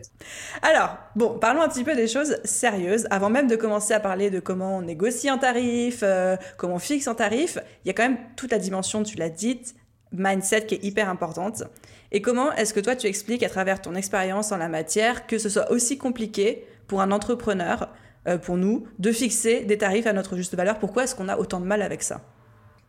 Alors, 0.61 0.97
bon, 1.15 1.38
parlons 1.38 1.61
un 1.61 1.69
petit 1.69 1.83
peu 1.83 1.95
des 1.95 2.07
choses 2.07 2.38
sérieuses. 2.43 3.07
Avant 3.11 3.29
même 3.29 3.47
de 3.47 3.55
commencer 3.55 3.93
à 3.93 3.99
parler 3.99 4.31
de 4.31 4.39
comment 4.39 4.77
on 4.77 4.81
négocie 4.81 5.29
un 5.29 5.38
tarif, 5.38 5.99
euh, 6.01 6.35
comment 6.57 6.75
on 6.75 6.79
fixe 6.79 7.07
un 7.07 7.15
tarif, 7.15 7.59
il 7.85 7.88
y 7.88 7.91
a 7.91 7.93
quand 7.93 8.03
même 8.03 8.17
toute 8.35 8.51
la 8.51 8.57
dimension, 8.57 9.03
tu 9.03 9.17
l'as 9.17 9.29
dite, 9.29 9.75
mindset 10.11 10.65
qui 10.65 10.75
est 10.75 10.83
hyper 10.83 11.09
importante. 11.09 11.63
Et 12.11 12.21
comment 12.21 12.51
est-ce 12.53 12.73
que 12.73 12.79
toi, 12.79 12.95
tu 12.95 13.05
expliques 13.05 13.43
à 13.43 13.49
travers 13.49 13.81
ton 13.81 13.93
expérience 13.93 14.51
en 14.51 14.57
la 14.57 14.67
matière 14.67 15.27
que 15.27 15.38
ce 15.38 15.49
soit 15.49 15.69
aussi 15.71 15.99
compliqué 15.99 16.65
pour 16.88 17.01
un 17.01 17.11
entrepreneur, 17.11 17.89
euh, 18.27 18.39
pour 18.39 18.57
nous, 18.57 18.88
de 18.97 19.11
fixer 19.11 19.61
des 19.65 19.77
tarifs 19.77 20.07
à 20.07 20.13
notre 20.13 20.35
juste 20.35 20.55
valeur? 20.55 20.79
Pourquoi 20.79 21.03
est-ce 21.03 21.13
qu'on 21.13 21.29
a 21.29 21.38
autant 21.38 21.59
de 21.59 21.65
mal 21.65 21.83
avec 21.83 22.01
ça? 22.01 22.21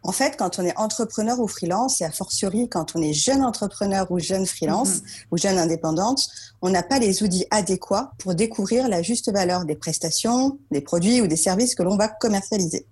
En 0.02 0.12
fait, 0.12 0.36
quand 0.38 0.58
on 0.58 0.64
est 0.64 0.76
entrepreneur 0.78 1.38
ou 1.40 1.46
freelance, 1.46 2.00
et 2.00 2.04
a 2.04 2.10
fortiori 2.10 2.68
quand 2.68 2.96
on 2.96 3.02
est 3.02 3.12
jeune 3.12 3.42
entrepreneur 3.42 4.10
ou 4.10 4.18
jeune 4.18 4.46
freelance 4.46 4.96
mhm. 4.96 5.02
ou 5.32 5.36
jeune 5.36 5.58
indépendante, 5.58 6.26
on 6.62 6.70
n'a 6.70 6.82
pas 6.82 6.98
les 6.98 7.22
outils 7.22 7.46
adéquats 7.50 8.12
pour 8.18 8.34
découvrir 8.34 8.88
la 8.88 9.02
juste 9.02 9.30
valeur 9.30 9.64
des 9.64 9.76
prestations, 9.76 10.58
des 10.70 10.80
produits 10.80 11.20
ou 11.20 11.26
des 11.26 11.36
services 11.36 11.74
que 11.74 11.82
l'on 11.82 11.96
va 11.96 12.08
commercialiser. 12.08 12.86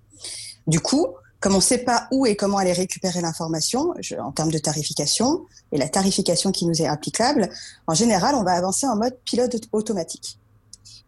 Du 0.67 0.81
coup, 0.81 1.07
comme 1.41 1.55
on 1.55 1.59
ne 1.59 1.63
sait 1.63 1.79
pas 1.79 2.09
où 2.11 2.27
et 2.27 2.37
comment 2.37 2.59
aller 2.59 2.73
récupérer 2.73 3.21
l'information 3.21 3.95
en 4.19 4.33
termes 4.33 4.51
de 4.51 4.59
tarification 4.59 5.43
et 5.73 5.79
la 5.79 5.89
tarification 5.89 6.51
qui 6.51 6.67
nous 6.67 6.83
est 6.83 6.87
applicable, 6.87 7.49
en 7.87 7.95
général, 7.95 8.35
on 8.35 8.43
va 8.43 8.53
avancer 8.53 8.87
en 8.87 8.97
mode 8.97 9.17
pilote 9.25 9.57
automatique. 9.73 10.39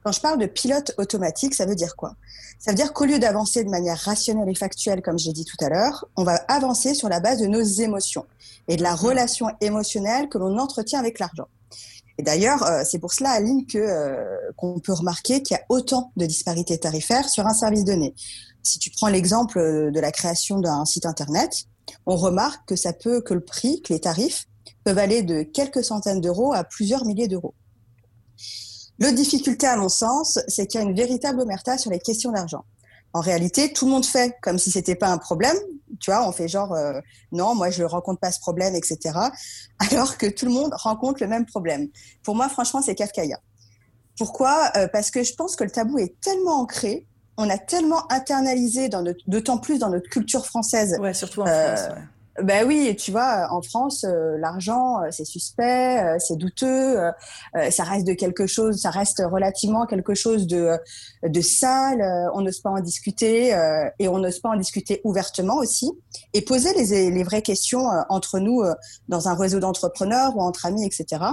Quand 0.03 0.13
je 0.13 0.21
parle 0.21 0.39
de 0.39 0.47
pilote 0.47 0.93
automatique, 0.97 1.55
ça 1.55 1.67
veut 1.67 1.75
dire 1.75 1.95
quoi? 1.95 2.15
Ça 2.59 2.71
veut 2.71 2.77
dire 2.77 2.93
qu'au 2.93 3.05
lieu 3.05 3.19
d'avancer 3.19 3.65
de 3.65 3.71
manière 3.71 3.99
rationnelle 3.99 4.49
et 4.49 4.55
factuelle, 4.55 5.03
comme 5.03 5.19
j'ai 5.19 5.33
dit 5.33 5.45
tout 5.45 5.63
à 5.63 5.69
l'heure, 5.69 6.07
on 6.17 6.25
va 6.25 6.37
avancer 6.49 6.95
sur 6.95 7.09
la 7.09 7.21
base 7.21 7.39
de 7.39 7.47
nos 7.47 7.63
émotions 7.63 8.27
et 8.69 8.77
de 8.77 8.83
la 8.83 8.95
relation 8.95 9.49
émotionnelle 9.61 10.29
que 10.29 10.39
l'on 10.39 10.59
entretient 10.59 10.99
avec 10.99 11.19
l'argent. 11.19 11.49
Et 12.19 12.23
d'ailleurs, 12.23 12.63
euh, 12.65 12.83
c'est 12.85 12.99
pour 12.99 13.13
cela, 13.13 13.31
Aline, 13.31 13.67
que 13.67 13.79
euh, 13.79 14.37
qu'on 14.57 14.79
peut 14.79 14.93
remarquer 14.93 15.43
qu'il 15.43 15.57
y 15.57 15.61
a 15.61 15.65
autant 15.69 16.13
de 16.17 16.27
disparités 16.27 16.79
tarifaires 16.79 17.29
sur 17.29 17.47
un 17.47 17.55
service 17.55 17.85
donné. 17.85 18.15
Si 18.63 18.79
tu 18.79 18.91
prends 18.91 19.09
l'exemple 19.09 19.59
de 19.91 20.01
la 20.01 20.13
création 20.13 20.61
d'un 20.61 20.85
site 20.85 21.07
internet, 21.07 21.65
on 22.07 22.17
remarque 22.17 22.69
que 22.69 22.77
ça 22.77 22.93
peut 22.93 23.21
que 23.23 23.35
le 23.35 23.41
prix, 23.41 23.81
que 23.83 23.93
les 23.93 24.01
tarifs 24.01 24.47
peuvent 24.85 24.99
aller 24.99 25.23
de 25.23 25.43
quelques 25.43 25.83
centaines 25.83 26.21
d'euros 26.21 26.53
à 26.53 26.65
plusieurs 26.65 27.05
milliers 27.05 27.29
d'euros. 27.29 27.55
Le 29.01 29.13
difficulté, 29.13 29.67
à 29.67 29.77
mon 29.77 29.89
sens, 29.89 30.39
c'est 30.47 30.67
qu'il 30.67 30.81
y 30.81 30.85
a 30.85 30.87
une 30.87 30.95
véritable 30.95 31.41
omerta 31.41 31.79
sur 31.79 31.91
les 31.91 31.99
questions 31.99 32.33
d'argent. 32.33 32.65
En 33.15 33.21
réalité, 33.21 33.73
tout 33.73 33.87
le 33.87 33.93
monde 33.93 34.05
fait 34.05 34.37
comme 34.43 34.59
si 34.59 34.71
c'était 34.71 34.95
pas 34.95 35.09
un 35.09 35.19
problème. 35.19 35.57
Tu 36.01 36.11
vois, 36.11 36.29
on 36.29 36.33
fait 36.33 36.49
genre 36.49 36.75
euh, 36.75 37.01
non, 37.33 37.55
moi 37.55 37.71
je 37.71 37.83
rencontre 37.83 38.21
pas 38.21 38.31
ce 38.31 38.39
problème, 38.39 38.75
etc. 38.75 39.19
Alors 39.91 40.19
que 40.19 40.27
tout 40.27 40.47
le 40.47 40.53
monde 40.53 40.73
rencontre 40.75 41.23
le 41.23 41.29
même 41.29 41.47
problème. 41.47 41.89
Pour 42.23 42.37
moi, 42.37 42.49
franchement, 42.49 42.83
c'est 42.83 42.95
kafkaïen. 42.95 43.39
Pourquoi? 44.17 44.71
Euh, 44.77 44.87
Parce 44.87 45.11
que 45.11 45.23
je 45.25 45.35
pense 45.35 45.57
que 45.57 45.65
le 45.65 45.71
tabou 45.71 45.99
est 45.99 46.21
tellement 46.21 46.61
ancré, 46.61 47.07
on 47.39 47.49
a 47.49 47.57
tellement 47.57 48.11
internalisé, 48.13 48.91
d'autant 49.27 49.59
plus 49.59 49.79
dans 49.79 49.89
notre 49.89 50.11
culture 50.11 50.45
française. 50.45 50.99
Ouais, 51.01 51.15
surtout 51.15 51.41
en 51.41 51.47
euh, 51.47 51.75
France. 51.75 51.97
Ouais 51.97 52.03
ben 52.43 52.67
oui, 52.67 52.97
tu 52.97 53.11
vois, 53.11 53.49
en 53.51 53.63
France, 53.63 54.05
euh, 54.05 54.37
l'argent, 54.39 55.03
euh, 55.03 55.09
c'est 55.11 55.25
suspect, 55.25 56.03
euh, 56.03 56.17
c'est 56.19 56.37
douteux, 56.37 56.99
ça 57.71 57.85
reste 57.85 58.07
de 58.07 58.13
quelque 58.13 58.47
chose, 58.47 58.81
ça 58.81 58.91
reste 58.91 59.23
relativement 59.25 59.87
quelque 59.87 60.15
chose 60.15 60.47
de, 60.47 60.77
de 61.23 61.41
sale, 61.41 62.03
on 62.35 62.43
n'ose 62.43 62.61
pas 62.61 62.71
en 62.71 62.81
discuter 62.81 63.57
et 63.99 64.09
on 64.09 64.19
n'ose 64.19 64.41
pas 64.41 64.51
en 64.51 64.57
discuter 64.57 65.01
ouvertement 65.05 65.57
aussi. 65.57 65.91
Et 66.35 66.43
poser 66.43 66.73
les, 66.75 67.11
les 67.11 67.23
vraies 67.23 67.43
questions 67.43 67.87
entre 68.09 68.39
nous 68.39 68.63
dans 69.09 69.29
un 69.29 69.35
réseau 69.35 69.61
d'entrepreneurs 69.61 70.37
ou 70.37 70.41
entre 70.41 70.67
amis, 70.67 70.85
etc. 70.85 71.25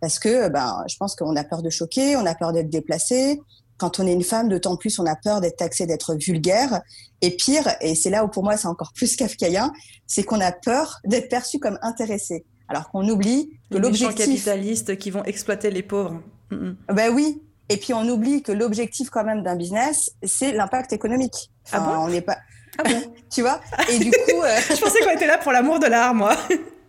Parce 0.00 0.18
que 0.18 0.48
ben, 0.48 0.84
je 0.88 0.96
pense 0.96 1.16
qu'on 1.16 1.36
a 1.36 1.44
peur 1.44 1.62
de 1.62 1.70
choquer, 1.70 2.16
on 2.16 2.26
a 2.26 2.34
peur 2.34 2.52
d'être 2.52 2.70
déplacé, 2.70 3.40
quand 3.78 4.00
on 4.00 4.06
est 4.06 4.12
une 4.12 4.24
femme, 4.24 4.48
d'autant 4.48 4.76
plus 4.76 4.98
on 4.98 5.06
a 5.06 5.16
peur 5.16 5.40
d'être 5.40 5.56
taxée, 5.56 5.86
d'être 5.86 6.14
vulgaire. 6.14 6.82
Et 7.22 7.30
pire, 7.30 7.68
et 7.80 7.94
c'est 7.94 8.10
là 8.10 8.24
où 8.24 8.28
pour 8.28 8.44
moi 8.44 8.56
c'est 8.56 8.68
encore 8.68 8.92
plus 8.92 9.16
kafkaïen, 9.16 9.72
c'est 10.06 10.24
qu'on 10.24 10.40
a 10.40 10.52
peur 10.52 10.98
d'être 11.04 11.28
perçu 11.28 11.58
comme 11.58 11.78
intéressé. 11.82 12.44
Alors 12.68 12.90
qu'on 12.90 13.08
oublie 13.08 13.50
que 13.70 13.78
l'objectif... 13.78 14.26
capitalistes 14.26 14.98
qui 14.98 15.10
vont 15.10 15.24
exploiter 15.24 15.70
les 15.70 15.82
pauvres. 15.82 16.20
Ben 16.50 17.12
oui. 17.14 17.42
Et 17.70 17.76
puis 17.76 17.94
on 17.94 18.06
oublie 18.08 18.42
que 18.42 18.52
l'objectif 18.52 19.10
quand 19.10 19.24
même 19.24 19.42
d'un 19.42 19.56
business, 19.56 20.10
c'est 20.22 20.52
l'impact 20.52 20.92
économique. 20.92 21.50
ah 21.72 21.80
bon? 21.80 22.04
On 22.04 22.08
n'est 22.08 22.20
pas... 22.20 22.38
Ah 22.78 22.82
bon? 22.84 23.02
Tu 23.30 23.42
vois? 23.42 23.60
Et 23.90 23.98
du 23.98 24.10
coup... 24.10 24.42
Euh, 24.42 24.56
je 24.70 24.80
pensais 24.80 25.00
qu'on 25.00 25.10
était 25.10 25.26
là 25.26 25.38
pour 25.38 25.52
l'amour 25.52 25.78
de 25.78 25.86
l'art, 25.86 26.14
moi. 26.14 26.34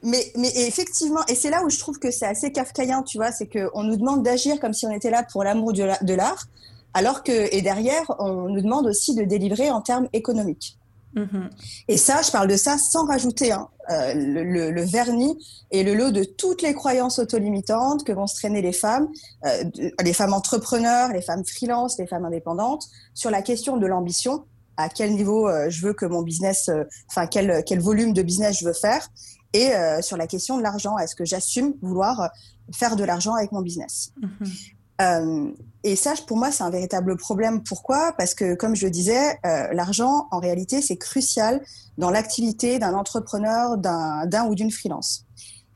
mais, 0.04 0.32
mais 0.38 0.52
effectivement, 0.56 1.26
et 1.28 1.36
c'est 1.36 1.50
là 1.50 1.64
où 1.64 1.70
je 1.70 1.80
trouve 1.80 2.00
que 2.00 2.12
c'est 2.12 2.26
assez 2.26 2.52
kafkaïen, 2.52 3.04
tu 3.04 3.18
vois, 3.18 3.32
c'est 3.32 3.48
qu'on 3.48 3.84
nous 3.84 3.98
demande 3.98 4.24
d'agir 4.24 4.60
comme 4.60 4.74
si 4.74 4.86
on 4.86 4.92
était 4.92 5.12
là 5.12 5.24
pour 5.30 5.44
l'amour 5.44 5.74
de 5.74 6.14
l'art, 6.14 6.46
alors 6.94 7.24
que, 7.24 7.54
et 7.54 7.62
derrière, 7.62 8.04
on 8.20 8.50
nous 8.50 8.62
demande 8.62 8.88
aussi 8.88 9.16
de 9.16 9.24
délivrer 9.24 9.70
en 9.70 9.82
termes 9.82 10.08
économiques. 10.14 10.78
Mm-hmm. 11.16 11.50
Et 11.88 11.98
ça, 11.98 12.22
je 12.22 12.32
parle 12.32 12.48
de 12.48 12.56
ça 12.56 12.78
sans 12.78 13.06
rajouter 13.06 13.52
hein, 13.52 13.68
euh, 13.90 14.14
le, 14.14 14.82
vernis 14.84 15.38
et 15.72 15.84
le 15.84 15.96
lot 15.96 16.12
de 16.12 16.24
toutes 16.24 16.62
les 16.62 16.74
croyances 16.74 17.20
autolimitantes 17.20 18.04
que 18.04 18.12
vont 18.12 18.28
se 18.28 18.36
traîner 18.36 18.62
les 18.62 18.74
femmes, 18.74 19.08
euh, 19.46 19.64
les 20.04 20.14
femmes 20.14 20.34
entrepreneurs, 20.34 21.12
les 21.12 21.22
femmes 21.22 21.44
freelance, 21.46 21.98
les 21.98 22.08
femmes 22.08 22.26
indépendantes, 22.26 22.86
sur 23.14 23.32
la 23.32 23.42
question 23.42 23.78
de 23.78 23.88
l'ambition. 23.88 24.46
À 24.78 24.88
quel 24.88 25.14
niveau 25.14 25.50
euh, 25.50 25.70
je 25.70 25.86
veux 25.86 25.94
que 25.94 26.06
mon 26.06 26.22
business, 26.22 26.70
enfin 27.10 27.28
quel, 27.28 27.64
quel 27.66 27.80
volume 27.80 28.14
de 28.14 28.22
business 28.22 28.60
je 28.60 28.66
veux 28.66 28.74
faire, 28.74 29.08
et 29.52 29.72
sur 30.02 30.16
la 30.16 30.28
question 30.28 30.60
de 30.60 30.62
l'argent. 30.62 30.96
Est-ce 31.00 31.16
que 31.16 31.26
j'assume 31.26 31.74
vouloir 31.82 32.30
faire 32.72 32.96
de 32.96 33.04
l'argent 33.04 33.34
avec 33.34 33.52
mon 33.52 33.62
business? 33.62 34.12
Mm-hmm. 34.22 34.74
Euh, 35.02 35.52
et 35.84 35.96
ça, 35.96 36.14
pour 36.28 36.38
moi, 36.38 36.52
c'est 36.52 36.64
un 36.64 36.70
véritable 36.70 37.16
problème. 37.16 37.64
Pourquoi? 37.64 38.14
Parce 38.18 38.34
que, 38.34 38.56
comme 38.56 38.76
je 38.76 38.86
le 38.86 38.92
disais, 38.92 39.40
euh, 39.46 39.68
l'argent, 39.72 40.28
en 40.32 40.40
réalité, 40.40 40.82
c'est 40.82 40.98
crucial 40.98 41.62
dans 41.98 42.10
l'activité 42.10 42.80
d'un 42.80 42.94
entrepreneur, 42.94 43.78
d'un 43.78 44.46
ou 44.48 44.56
d'une 44.56 44.72
freelance. 44.72 45.26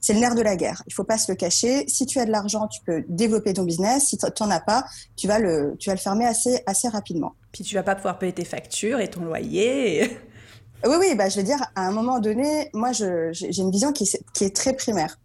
C'est 0.02 0.14
le 0.14 0.20
nerf 0.20 0.36
de 0.36 0.42
la 0.42 0.58
guerre. 0.58 0.84
Il 0.88 0.94
faut 0.94 1.06
pas 1.06 1.18
se 1.18 1.32
le 1.32 1.38
cacher. 1.38 1.86
Si 1.88 2.06
tu 2.06 2.20
as 2.20 2.26
de 2.26 2.32
l'argent, 2.32 2.68
tu 2.68 2.82
peux 2.86 3.06
développer 3.08 3.54
ton 3.54 3.64
business. 3.64 4.08
Si 4.08 4.18
tu 4.18 4.26
n'en 4.44 4.52
as 4.52 4.60
pas, 4.60 4.84
tu 5.16 5.30
vas 5.30 5.40
le, 5.40 5.78
tu 5.80 5.90
vas 5.90 5.96
le 5.96 6.02
fermer 6.02 6.26
assez, 6.26 6.62
assez 6.66 6.90
rapidement. 6.90 7.36
Puis 7.54 7.64
tu 7.64 7.76
vas 7.76 7.84
pas 7.84 7.96
pouvoir 7.96 8.20
payer 8.20 8.34
tes 8.34 8.44
factures 8.44 9.00
et 9.00 9.10
ton 9.10 9.24
loyer. 9.24 10.18
Oui, 10.86 10.98
oui, 11.00 11.16
bah, 11.16 11.30
je 11.30 11.38
veux 11.38 11.44
dire, 11.44 11.64
à 11.76 11.88
un 11.88 11.92
moment 11.92 12.20
donné, 12.20 12.70
moi, 12.74 12.92
j'ai 12.92 13.58
une 13.58 13.72
vision 13.72 13.94
qui, 13.94 14.04
qui 14.34 14.44
est 14.44 14.54
très 14.54 14.74
primaire 14.74 15.18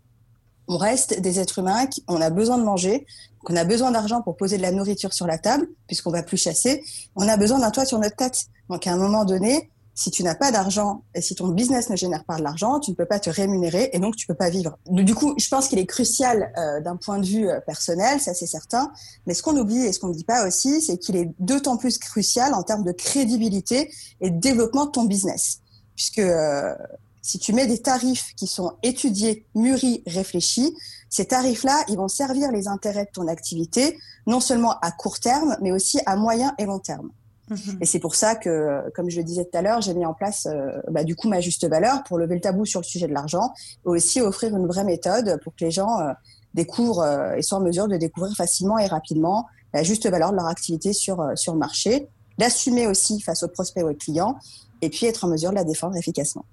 on 0.68 0.76
reste 0.76 1.20
des 1.20 1.40
êtres 1.40 1.58
humains, 1.58 1.86
qui, 1.86 2.04
on 2.08 2.20
a 2.20 2.30
besoin 2.30 2.58
de 2.58 2.64
manger, 2.64 3.06
qu'on 3.44 3.56
a 3.56 3.64
besoin 3.64 3.90
d'argent 3.90 4.22
pour 4.22 4.36
poser 4.36 4.56
de 4.56 4.62
la 4.62 4.72
nourriture 4.72 5.14
sur 5.14 5.26
la 5.26 5.38
table, 5.38 5.66
puisqu'on 5.86 6.10
va 6.10 6.22
plus 6.22 6.36
chasser. 6.36 6.84
On 7.16 7.26
a 7.26 7.36
besoin 7.36 7.58
d'un 7.58 7.70
toit 7.70 7.86
sur 7.86 7.98
notre 7.98 8.16
tête. 8.16 8.46
Donc 8.68 8.86
à 8.86 8.92
un 8.92 8.96
moment 8.96 9.24
donné, 9.24 9.70
si 9.98 10.12
tu 10.12 10.22
n'as 10.22 10.36
pas 10.36 10.52
d'argent 10.52 11.02
et 11.12 11.20
si 11.20 11.34
ton 11.34 11.48
business 11.48 11.90
ne 11.90 11.96
génère 11.96 12.24
pas 12.24 12.36
de 12.36 12.42
l'argent, 12.44 12.78
tu 12.78 12.92
ne 12.92 12.96
peux 12.96 13.04
pas 13.04 13.18
te 13.18 13.30
rémunérer 13.30 13.90
et 13.92 13.98
donc 13.98 14.14
tu 14.14 14.28
peux 14.28 14.34
pas 14.34 14.48
vivre. 14.48 14.78
Du 14.86 15.12
coup, 15.12 15.34
je 15.38 15.48
pense 15.48 15.66
qu'il 15.66 15.80
est 15.80 15.86
crucial 15.86 16.52
euh, 16.56 16.80
d'un 16.80 16.94
point 16.94 17.18
de 17.18 17.26
vue 17.26 17.48
euh, 17.48 17.58
personnel, 17.60 18.20
ça 18.20 18.32
c'est 18.32 18.46
certain. 18.46 18.92
Mais 19.26 19.34
ce 19.34 19.42
qu'on 19.42 19.56
oublie 19.56 19.84
et 19.84 19.92
ce 19.92 19.98
qu'on 19.98 20.08
ne 20.08 20.14
dit 20.14 20.22
pas 20.22 20.46
aussi, 20.46 20.80
c'est 20.82 20.98
qu'il 20.98 21.16
est 21.16 21.28
d'autant 21.40 21.76
plus 21.76 21.98
crucial 21.98 22.54
en 22.54 22.62
termes 22.62 22.84
de 22.84 22.92
crédibilité 22.92 23.92
et 24.20 24.30
de 24.30 24.38
développement 24.38 24.84
de 24.86 24.92
ton 24.92 25.04
business, 25.04 25.62
puisque 25.96 26.20
euh, 26.20 26.76
si 27.22 27.38
tu 27.38 27.52
mets 27.52 27.66
des 27.66 27.78
tarifs 27.78 28.34
qui 28.36 28.46
sont 28.46 28.72
étudiés, 28.82 29.46
mûris, 29.54 30.02
réfléchis, 30.06 30.74
ces 31.10 31.26
tarifs-là, 31.26 31.84
ils 31.88 31.96
vont 31.96 32.08
servir 32.08 32.52
les 32.52 32.68
intérêts 32.68 33.06
de 33.06 33.10
ton 33.12 33.28
activité, 33.28 33.98
non 34.26 34.40
seulement 34.40 34.78
à 34.80 34.92
court 34.92 35.20
terme, 35.20 35.56
mais 35.60 35.72
aussi 35.72 36.00
à 36.06 36.16
moyen 36.16 36.54
et 36.58 36.66
long 36.66 36.78
terme. 36.78 37.10
Mhm. 37.50 37.78
Et 37.80 37.86
c'est 37.86 37.98
pour 37.98 38.14
ça 38.14 38.34
que, 38.34 38.90
comme 38.94 39.08
je 39.08 39.16
le 39.16 39.24
disais 39.24 39.44
tout 39.44 39.56
à 39.56 39.62
l'heure, 39.62 39.80
j'ai 39.80 39.94
mis 39.94 40.04
en 40.04 40.14
place 40.14 40.46
euh, 40.46 40.80
bah, 40.90 41.04
du 41.04 41.16
coup 41.16 41.28
ma 41.28 41.40
juste 41.40 41.66
valeur 41.66 42.04
pour 42.04 42.18
lever 42.18 42.34
le 42.34 42.40
tabou 42.40 42.66
sur 42.66 42.80
le 42.80 42.84
sujet 42.84 43.08
de 43.08 43.14
l'argent 43.14 43.52
et 43.86 43.88
aussi 43.88 44.20
offrir 44.20 44.54
une 44.54 44.66
vraie 44.66 44.84
méthode 44.84 45.40
pour 45.42 45.54
que 45.54 45.64
les 45.64 45.70
gens 45.70 45.98
euh, 46.00 46.12
découvrent 46.54 47.00
euh, 47.00 47.36
et 47.36 47.42
soient 47.42 47.58
en 47.58 47.62
mesure 47.62 47.88
de 47.88 47.96
découvrir 47.96 48.34
facilement 48.36 48.78
et 48.78 48.86
rapidement 48.86 49.46
la 49.72 49.82
juste 49.82 50.08
valeur 50.08 50.30
de 50.30 50.36
leur 50.36 50.46
activité 50.46 50.92
sur, 50.92 51.24
sur 51.36 51.52
le 51.52 51.58
marché, 51.58 52.08
l'assumer 52.38 52.86
aussi 52.86 53.20
face 53.20 53.42
aux 53.42 53.48
prospects 53.48 53.82
ou 53.82 53.90
aux 53.90 53.94
clients 53.94 54.36
et 54.80 54.88
puis 54.88 55.06
être 55.06 55.24
en 55.24 55.28
mesure 55.28 55.50
de 55.50 55.56
la 55.56 55.64
défendre 55.64 55.96
efficacement. 55.96 56.44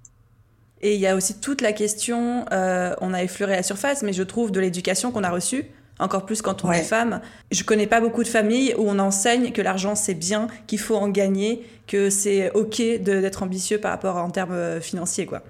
Et 0.82 0.94
il 0.94 1.00
y 1.00 1.06
a 1.06 1.16
aussi 1.16 1.34
toute 1.40 1.62
la 1.62 1.72
question, 1.72 2.44
euh, 2.52 2.94
on 3.00 3.14
a 3.14 3.22
effleuré 3.22 3.56
la 3.56 3.62
surface, 3.62 4.02
mais 4.02 4.12
je 4.12 4.22
trouve 4.22 4.52
de 4.52 4.60
l'éducation 4.60 5.10
qu'on 5.10 5.24
a 5.24 5.30
reçue, 5.30 5.64
encore 5.98 6.26
plus 6.26 6.42
quand 6.42 6.64
on 6.64 6.72
est 6.72 6.82
femme. 6.82 7.20
Je 7.50 7.64
connais 7.64 7.86
pas 7.86 8.00
beaucoup 8.00 8.22
de 8.22 8.28
familles 8.28 8.74
où 8.76 8.84
on 8.86 8.98
enseigne 8.98 9.52
que 9.52 9.62
l'argent 9.62 9.94
c'est 9.94 10.14
bien, 10.14 10.48
qu'il 10.66 10.78
faut 10.78 10.96
en 10.96 11.08
gagner, 11.08 11.66
que 11.86 12.10
c'est 12.10 12.50
ok 12.52 12.76
d'être 13.00 13.42
ambitieux 13.42 13.78
par 13.78 13.92
rapport 13.92 14.16
en 14.16 14.30
termes 14.30 14.52
euh, 14.52 14.80
financiers, 14.80 15.26
quoi. 15.26 15.42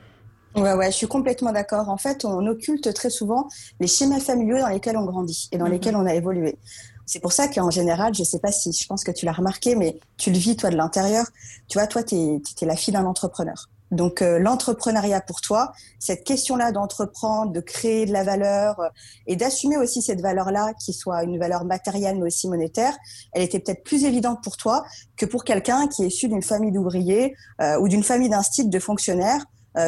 Ouais, 0.54 0.72
ouais, 0.72 0.90
je 0.90 0.96
suis 0.96 1.06
complètement 1.06 1.52
d'accord. 1.52 1.90
En 1.90 1.98
fait, 1.98 2.24
on 2.24 2.46
occulte 2.46 2.94
très 2.94 3.10
souvent 3.10 3.48
les 3.78 3.86
schémas 3.86 4.20
familiaux 4.20 4.58
dans 4.58 4.68
lesquels 4.68 4.96
on 4.96 5.04
grandit 5.04 5.50
et 5.52 5.58
dans 5.58 5.66
mhm. 5.66 5.72
lesquels 5.72 5.96
on 5.96 6.06
a 6.06 6.14
évolué. 6.14 6.56
C'est 7.04 7.20
pour 7.20 7.32
ça 7.32 7.46
qu'en 7.46 7.70
général, 7.70 8.14
je 8.14 8.24
sais 8.24 8.38
pas 8.38 8.50
si, 8.50 8.72
je 8.72 8.86
pense 8.86 9.04
que 9.04 9.12
tu 9.12 9.26
l'as 9.26 9.32
remarqué, 9.32 9.76
mais 9.76 9.98
tu 10.16 10.30
le 10.30 10.38
vis 10.38 10.56
toi 10.56 10.70
de 10.70 10.76
l'intérieur. 10.76 11.26
Tu 11.68 11.78
vois, 11.78 11.86
toi, 11.86 12.02
tu 12.02 12.14
es, 12.14 12.42
es, 12.62 12.66
la 12.66 12.74
fille 12.74 12.94
d'un 12.94 13.04
entrepreneur. 13.04 13.68
Donc 13.92 14.20
euh, 14.20 14.38
l'entrepreneuriat 14.38 15.20
pour 15.20 15.40
toi, 15.40 15.72
cette 15.98 16.24
question-là 16.24 16.72
d'entreprendre, 16.72 17.52
de 17.52 17.60
créer 17.60 18.06
de 18.06 18.12
la 18.12 18.24
valeur 18.24 18.80
euh, 18.80 18.88
et 19.26 19.36
d'assumer 19.36 19.76
aussi 19.76 20.02
cette 20.02 20.20
valeur-là, 20.20 20.72
qui 20.74 20.92
soit 20.92 21.22
une 21.22 21.38
valeur 21.38 21.64
matérielle 21.64 22.16
mais 22.16 22.26
aussi 22.26 22.48
monétaire, 22.48 22.96
elle 23.32 23.42
était 23.42 23.60
peut-être 23.60 23.84
plus 23.84 24.04
évidente 24.04 24.42
pour 24.42 24.56
toi 24.56 24.84
que 25.16 25.24
pour 25.24 25.44
quelqu'un 25.44 25.86
qui 25.86 26.02
est 26.02 26.08
issu 26.08 26.28
d'une 26.28 26.42
famille 26.42 26.72
d'ouvriers 26.72 27.36
euh, 27.60 27.78
ou 27.78 27.88
d'une 27.88 28.02
famille 28.02 28.28
d'un 28.28 28.42
style 28.42 28.70
de 28.70 28.78
fonctionnaires 28.78 29.44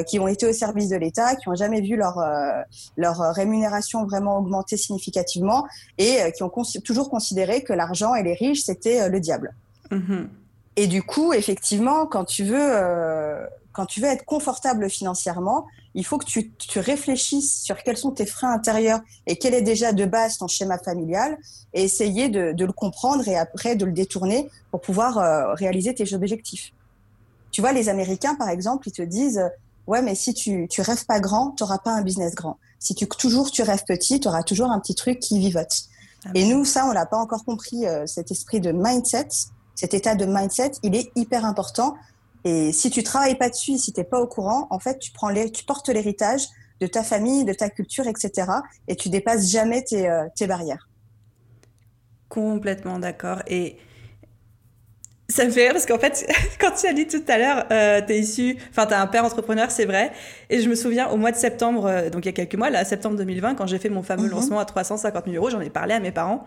qui 0.07 0.19
ont 0.19 0.29
été 0.29 0.47
au 0.47 0.53
service 0.53 0.91
de 0.91 0.97
l'État, 0.97 1.35
qui 1.35 1.49
ont 1.49 1.55
jamais 1.55 1.81
vu 1.81 1.97
leur 1.97 2.23
leur 2.99 3.35
rémunération 3.35 4.05
vraiment 4.05 4.37
augmenter 4.37 4.77
significativement 4.77 5.67
et 5.97 6.31
qui 6.37 6.43
ont 6.43 6.53
toujours 6.85 7.09
considéré 7.09 7.63
que 7.63 7.73
l'argent 7.73 8.15
et 8.15 8.23
les 8.23 8.35
riches 8.35 8.65
c'était 8.65 9.09
le 9.09 9.19
diable. 9.19 9.55
Mm-hmm. 9.91 10.27
Et 10.77 10.89
du 10.89 11.03
coup, 11.03 11.33
effectivement, 11.33 12.05
quand 12.05 12.27
tu 12.27 12.45
veux 12.45 12.71
quand 13.79 13.87
tu 13.87 14.01
veux 14.01 14.09
être 14.09 14.25
confortable 14.25 14.91
financièrement, 14.91 15.69
il 15.95 16.05
faut 16.05 16.19
que 16.19 16.25
tu, 16.25 16.51
réfléchisses 16.81 17.63
sur 17.63 17.81
quels 17.85 17.97
sont 17.97 18.11
tes 18.11 18.27
freins 18.27 18.51
intérieurs 18.51 18.99
et 19.29 19.39
quel 19.39 19.55
est 19.55 19.63
déjà 19.63 19.93
de 19.93 20.05
base 20.05 20.37
ton 20.37 20.49
schéma 20.49 20.79
familial 20.79 21.39
et 21.75 21.85
essayer 21.85 22.29
de, 22.29 22.53
le 22.59 22.73
comprendre 22.73 23.29
et 23.29 23.39
après 23.39 23.77
de 23.77 23.85
le 23.85 23.93
détourner 23.93 24.51
pour 24.73 24.81
pouvoir 24.81 25.19
euh, 25.19 25.55
réaliser 25.55 25.95
tes 25.95 26.13
objectifs. 26.13 26.73
Tu 27.53 27.61
vois, 27.61 27.71
les 27.71 27.89
Américains, 27.89 28.35
par 28.35 28.49
exemple, 28.49 28.89
ils 28.89 28.93
te 28.93 29.03
disent 29.03 29.49
Ouais, 29.87 30.03
mais 30.03 30.17
si 30.17 30.35
tu, 30.35 30.67
tu 30.69 30.81
rêves 30.81 31.07
pas 31.07 31.21
grand, 31.21 31.53
tu 31.53 31.63
n'auras 31.63 31.79
pas 31.79 31.93
un 31.93 32.03
business 32.03 32.35
grand. 32.35 32.59
Si 32.81 32.97
tu, 32.97 33.07
toujours 33.07 33.53
tu 33.53 33.63
rêves 33.63 33.85
petit, 33.87 34.19
tu 34.19 34.27
auras 34.27 34.43
toujours 34.43 34.73
un 34.73 34.81
petit 34.81 34.97
truc 34.97 35.21
qui 35.21 35.39
vivote. 35.39 35.85
Ah 36.27 36.31
et 36.35 36.47
nous, 36.47 36.65
ça, 36.65 36.85
on 36.85 36.91
l'a 36.91 37.07
pas 37.07 37.19
encore 37.19 37.45
compris, 37.45 37.87
euh, 37.87 38.07
cet 38.07 38.33
esprit 38.33 38.61
de 38.61 38.73
mindset, 38.73 39.29
cet 39.77 39.95
état 39.95 40.17
de 40.17 40.25
mindset, 40.25 40.73
il 40.83 40.97
est 40.97 41.13
hyper 41.15 41.45
important. 41.45 41.95
Et 42.45 42.73
si 42.73 42.91
tu 42.91 43.03
travailles 43.03 43.37
pas 43.37 43.49
dessus, 43.49 43.79
si 43.79 43.93
tu 43.93 44.01
n'es 44.01 44.05
pas 44.05 44.21
au 44.21 44.27
courant, 44.27 44.67
en 44.71 44.79
fait, 44.79 44.99
tu, 44.99 45.13
prends 45.13 45.29
les, 45.29 45.51
tu 45.51 45.65
portes 45.65 45.89
l'héritage 45.89 46.47
de 46.81 46.87
ta 46.87 47.03
famille, 47.03 47.45
de 47.45 47.53
ta 47.53 47.69
culture, 47.69 48.07
etc. 48.07 48.51
Et 48.87 48.97
tu 48.97 49.09
dépasses 49.09 49.51
jamais 49.51 49.83
tes, 49.83 50.09
euh, 50.09 50.27
tes 50.37 50.47
barrières. 50.47 50.89
Complètement 52.29 52.99
d'accord. 52.99 53.43
Et 53.47 53.79
ça 55.31 55.45
me 55.45 55.51
fait 55.51 55.65
rire 55.65 55.73
parce 55.73 55.85
qu'en 55.85 55.99
fait, 55.99 56.27
quand 56.61 56.71
tu 56.73 56.87
as 56.87 56.93
dit 56.93 57.07
tout 57.07 57.23
à 57.29 57.39
l'heure, 57.39 57.67
euh, 57.71 58.01
t'es 58.07 58.19
issu, 58.19 58.57
enfin 58.71 58.87
t'as 58.87 59.01
un 59.01 59.07
père 59.07 59.25
entrepreneur, 59.25 59.71
c'est 59.71 59.85
vrai. 59.85 60.11
Et 60.49 60.61
je 60.61 60.69
me 60.69 60.75
souviens 60.75 61.09
au 61.09 61.17
mois 61.17 61.33
de 61.33 61.37
septembre, 61.37 61.87
euh, 61.87 62.11
donc 62.11 62.25
il 62.25 62.29
y 62.29 62.31
a 62.31 62.33
quelques 62.33 62.55
mois, 62.55 62.71
là, 62.71 62.85
septembre 62.85 63.17
2020, 63.17 63.55
quand 63.55 63.67
j'ai 63.67 63.79
fait 63.79 63.91
mon 63.91 64.03
fameux 64.03 64.25
mhm. 64.25 64.31
lancement 64.31 64.59
à 64.59 64.65
350 64.65 65.27
000 65.27 65.37
euros, 65.37 65.51
j'en 65.51 65.61
ai 65.61 65.71
parlé 65.71 65.95
à 65.95 66.01
mes 66.01 66.13
parents. 66.13 66.47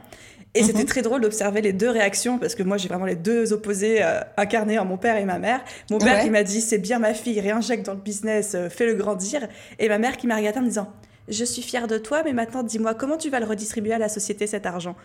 Et 0.53 0.63
c'était 0.63 0.79
mhm. 0.79 0.85
très 0.85 1.01
drôle 1.01 1.21
d'observer 1.21 1.61
les 1.61 1.71
deux 1.71 1.89
réactions 1.89 2.37
parce 2.37 2.55
que 2.55 2.63
moi 2.63 2.77
j'ai 2.77 2.89
vraiment 2.89 3.05
les 3.05 3.15
deux 3.15 3.53
opposés 3.53 4.03
euh, 4.03 4.19
incarnés 4.35 4.79
en 4.79 4.85
mon 4.85 4.97
père 4.97 5.15
et 5.15 5.23
ma 5.23 5.39
mère. 5.39 5.61
Mon 5.89 5.97
père 5.97 6.21
qui 6.21 6.29
m'a 6.29 6.43
dit 6.43 6.59
c'est 6.59 6.77
bien 6.77 6.99
ma 6.99 7.13
fille, 7.13 7.39
réinjecte 7.39 7.85
dans 7.85 7.93
le 7.93 8.01
business, 8.01 8.53
euh, 8.55 8.69
fais-le 8.69 8.95
grandir. 8.95 9.47
Et 9.79 9.87
ma 9.87 9.97
mère 9.97 10.17
qui 10.17 10.27
m'a 10.27 10.35
regardé 10.35 10.59
en 10.59 10.63
me 10.63 10.67
disant 10.67 10.91
je 11.29 11.45
suis 11.45 11.61
fière 11.61 11.87
de 11.87 11.97
toi, 11.97 12.23
mais 12.25 12.33
maintenant 12.33 12.63
dis-moi 12.63 12.93
comment 12.95 13.17
tu 13.17 13.29
vas 13.29 13.39
le 13.39 13.45
redistribuer 13.45 13.93
à 13.93 13.97
la 13.97 14.09
société 14.09 14.45
cet 14.45 14.65
argent? 14.65 14.95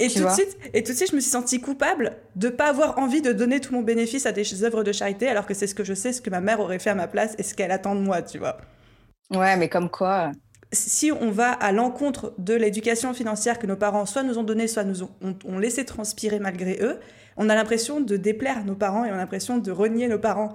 Et 0.00 0.08
tout, 0.08 0.22
de 0.22 0.30
suite, 0.30 0.56
et 0.74 0.84
tout 0.84 0.92
de 0.92 0.96
suite, 0.96 1.10
je 1.10 1.16
me 1.16 1.20
suis 1.20 1.30
sentie 1.30 1.60
coupable 1.60 2.12
de 2.36 2.48
pas 2.48 2.68
avoir 2.68 2.98
envie 3.00 3.20
de 3.20 3.32
donner 3.32 3.58
tout 3.58 3.74
mon 3.74 3.82
bénéfice 3.82 4.26
à 4.26 4.32
des 4.32 4.62
œuvres 4.62 4.84
de 4.84 4.92
charité, 4.92 5.26
alors 5.26 5.44
que 5.44 5.54
c'est 5.54 5.66
ce 5.66 5.74
que 5.74 5.82
je 5.82 5.92
sais, 5.92 6.12
ce 6.12 6.20
que 6.20 6.30
ma 6.30 6.40
mère 6.40 6.60
aurait 6.60 6.78
fait 6.78 6.90
à 6.90 6.94
ma 6.94 7.08
place 7.08 7.34
et 7.36 7.42
ce 7.42 7.52
qu'elle 7.52 7.72
attend 7.72 7.96
de 7.96 8.00
moi, 8.00 8.22
tu 8.22 8.38
vois. 8.38 8.58
Ouais, 9.34 9.56
mais 9.56 9.68
comme 9.68 9.90
quoi 9.90 10.30
Si 10.70 11.10
on 11.12 11.30
va 11.30 11.52
à 11.52 11.72
l'encontre 11.72 12.34
de 12.38 12.54
l'éducation 12.54 13.14
financière 13.14 13.58
que 13.58 13.66
nos 13.66 13.76
parents 13.76 14.04
soit 14.04 14.22
nous 14.22 14.38
ont 14.38 14.42
donnée, 14.42 14.68
soit 14.68 14.84
nous 14.84 15.02
ont, 15.02 15.58
laissé 15.58 15.84
transpirer 15.84 16.38
malgré 16.40 16.78
eux, 16.82 16.98
on 17.38 17.48
a 17.48 17.54
l'impression 17.54 18.00
de 18.00 18.16
déplaire 18.16 18.64
nos 18.64 18.74
parents 18.74 19.04
et 19.04 19.10
on 19.10 19.14
a 19.14 19.18
l'impression 19.18 19.58
de 19.58 19.70
renier 19.70 20.08
nos 20.08 20.18
parents. 20.18 20.54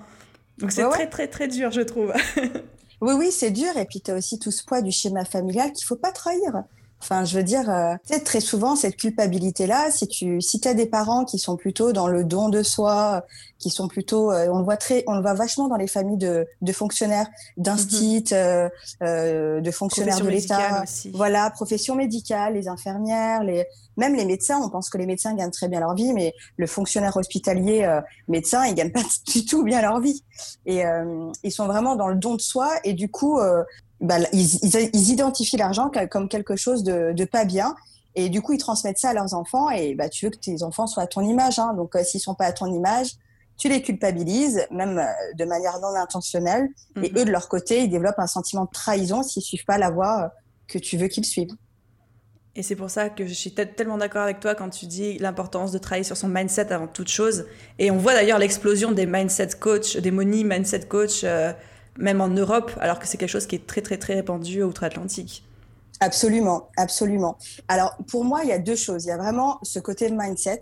Donc 0.59 0.71
c'est 0.71 0.87
très, 0.89 1.09
très, 1.09 1.27
très 1.27 1.47
dur, 1.47 1.71
je 1.71 1.81
trouve. 1.81 2.13
oui, 3.01 3.13
oui, 3.17 3.31
c'est 3.31 3.49
dur. 3.49 3.75
Et 3.77 3.85
puis, 3.85 4.01
tu 4.01 4.11
as 4.11 4.15
aussi 4.15 4.37
tout 4.37 4.51
ce 4.51 4.63
poids 4.63 4.81
du 4.81 4.91
schéma 4.91 5.25
familial 5.25 5.71
qu'il 5.71 5.85
faut 5.85 5.95
pas 5.95 6.11
trahir. 6.11 6.63
Enfin, 7.03 7.25
je 7.25 7.35
veux 7.35 7.43
dire, 7.43 7.69
euh, 7.69 7.95
très 8.23 8.39
souvent, 8.39 8.77
cette 8.77 8.95
culpabilité-là, 8.95 9.91
si 9.91 10.07
tu 10.07 10.39
si 10.39 10.65
as 10.65 10.73
des 10.73 10.85
parents 10.85 11.25
qui 11.25 11.37
sont 11.37 11.57
plutôt 11.57 11.91
dans 11.91 12.07
le 12.07 12.23
don 12.23 12.47
de 12.47 12.63
soi, 12.63 13.25
qui 13.63 13.69
sont 13.69 13.89
plutôt, 13.89 14.31
euh, 14.31 14.47
on 14.51 14.59
le 14.59 14.63
voit 14.63 14.77
très, 14.77 15.03
on 15.07 15.15
le 15.15 15.21
voit 15.21 15.33
vachement 15.33 15.67
dans 15.67 15.75
les 15.75 15.87
familles 15.87 16.17
de, 16.17 16.45
de 16.61 16.71
fonctionnaires, 16.73 17.27
d'instit, 17.57 18.25
mhm. 18.31 18.37
euh, 18.37 18.69
euh, 19.01 19.61
de 19.61 19.71
fonctionnaires 19.71 20.21
de 20.21 20.29
l'État, 20.29 20.83
voilà, 21.13 21.49
profession 21.49 21.95
médicale, 21.95 22.53
les 22.53 22.67
infirmières, 22.67 23.43
les 23.43 23.65
même 23.95 24.15
les 24.15 24.25
médecins. 24.25 24.59
On 24.61 24.69
pense 24.69 24.89
que 24.89 24.97
les 24.97 25.05
médecins 25.05 25.35
gagnent 25.35 25.51
très 25.51 25.67
bien 25.67 25.79
leur 25.79 25.93
vie, 25.95 26.13
mais 26.13 26.33
le 26.57 26.67
fonctionnaire 26.67 27.15
hospitalier, 27.15 27.83
euh, 27.83 28.01
médecin, 28.27 28.65
ils 28.65 28.75
gagnent 28.75 28.91
pas 28.93 29.01
du 29.27 29.45
tout 29.45 29.63
bien 29.63 29.81
leur 29.81 29.99
vie. 29.99 30.23
Et 30.65 30.83
ils 31.43 31.51
sont 31.51 31.67
vraiment 31.67 31.95
dans 31.95 32.07
le 32.07 32.15
don 32.15 32.35
de 32.35 32.41
soi, 32.41 32.71
et 32.83 32.93
du 32.93 33.09
coup, 33.09 33.39
bah, 34.03 34.17
ils, 34.33 34.59
ils, 34.93 35.11
identifient 35.11 35.57
l'argent 35.57 35.89
comme 36.11 36.27
quelque 36.27 36.57
chose 36.57 36.83
de, 36.83 37.13
de, 37.13 37.25
pas 37.25 37.45
bien. 37.45 37.73
Et 38.15 38.29
du 38.29 38.41
coup, 38.41 38.51
ils 38.51 38.59
transmettent 38.59 38.99
ça 38.99 39.09
à 39.09 39.13
leurs 39.13 39.33
enfants. 39.33 39.69
Et 39.69 39.95
bah, 39.95 40.09
tu 40.09 40.25
veux 40.25 40.31
que 40.31 40.37
tes 40.37 40.61
enfants 40.61 40.87
soient 40.87 41.03
à 41.03 41.07
ton 41.07 41.21
image. 41.21 41.57
Hein. 41.57 41.73
Donc, 41.73 41.95
euh, 41.95 42.03
s'ils 42.03 42.19
sont 42.19 42.35
pas 42.35 42.45
à 42.45 42.51
ton 42.51 42.71
image, 42.71 43.11
tu 43.57 43.69
les 43.69 43.81
culpabilises, 43.81 44.67
même 44.71 44.99
euh, 44.99 45.05
de 45.35 45.45
manière 45.45 45.79
non 45.79 45.95
intentionnelle. 45.95 46.67
Et 47.01 47.11
mhm. 47.11 47.17
eux, 47.17 47.25
de 47.25 47.31
leur 47.31 47.47
côté, 47.47 47.83
ils 47.83 47.89
développent 47.89 48.19
un 48.19 48.27
sentiment 48.27 48.65
de 48.65 48.71
trahison 48.71 49.23
s'ils 49.23 49.41
suivent 49.41 49.65
pas 49.65 49.77
la 49.77 49.89
voie 49.89 50.23
euh, 50.23 50.27
que 50.67 50.79
tu 50.79 50.97
veux 50.97 51.07
qu'ils 51.07 51.25
suivent. 51.25 51.55
Et 52.55 52.61
c'est 52.61 52.75
pour 52.75 52.89
ça 52.89 53.09
que 53.09 53.25
je 53.25 53.33
suis 53.33 53.51
tellement 53.53 53.97
d'accord 53.97 54.23
avec 54.23 54.39
toi 54.39 54.53
quand 54.53 54.69
tu 54.69 54.85
dis 54.85 55.17
l'importance 55.17 55.71
de 55.71 55.79
travailler 55.79 56.03
sur 56.03 56.17
son 56.17 56.27
mindset 56.27 56.71
avant 56.71 56.87
toute 56.87 57.07
chose. 57.07 57.45
Et 57.79 57.89
on 57.89 57.97
voit 57.97 58.13
d'ailleurs 58.13 58.37
l'explosion 58.37 58.91
des 58.91 59.07
mindset 59.07 59.49
coach, 59.59 59.95
des 59.97 60.11
money 60.11 60.43
mindset 60.43 60.81
coach 60.81 61.25
même 61.97 62.21
en 62.21 62.29
Europe, 62.29 62.71
alors 62.79 62.99
que 62.99 63.07
c'est 63.07 63.17
quelque 63.17 63.29
chose 63.29 63.45
qui 63.45 63.55
est 63.55 63.67
très 63.67 63.81
très 63.81 63.97
très 63.97 64.15
répandu 64.15 64.63
outre-Atlantique. 64.63 65.43
Absolument, 65.99 66.69
absolument. 66.77 67.37
Alors 67.67 67.95
pour 68.07 68.25
moi, 68.25 68.41
il 68.43 68.49
y 68.49 68.53
a 68.53 68.59
deux 68.59 68.75
choses. 68.75 69.05
Il 69.05 69.09
y 69.09 69.11
a 69.11 69.17
vraiment 69.17 69.59
ce 69.63 69.79
côté 69.79 70.09
mindset. 70.11 70.61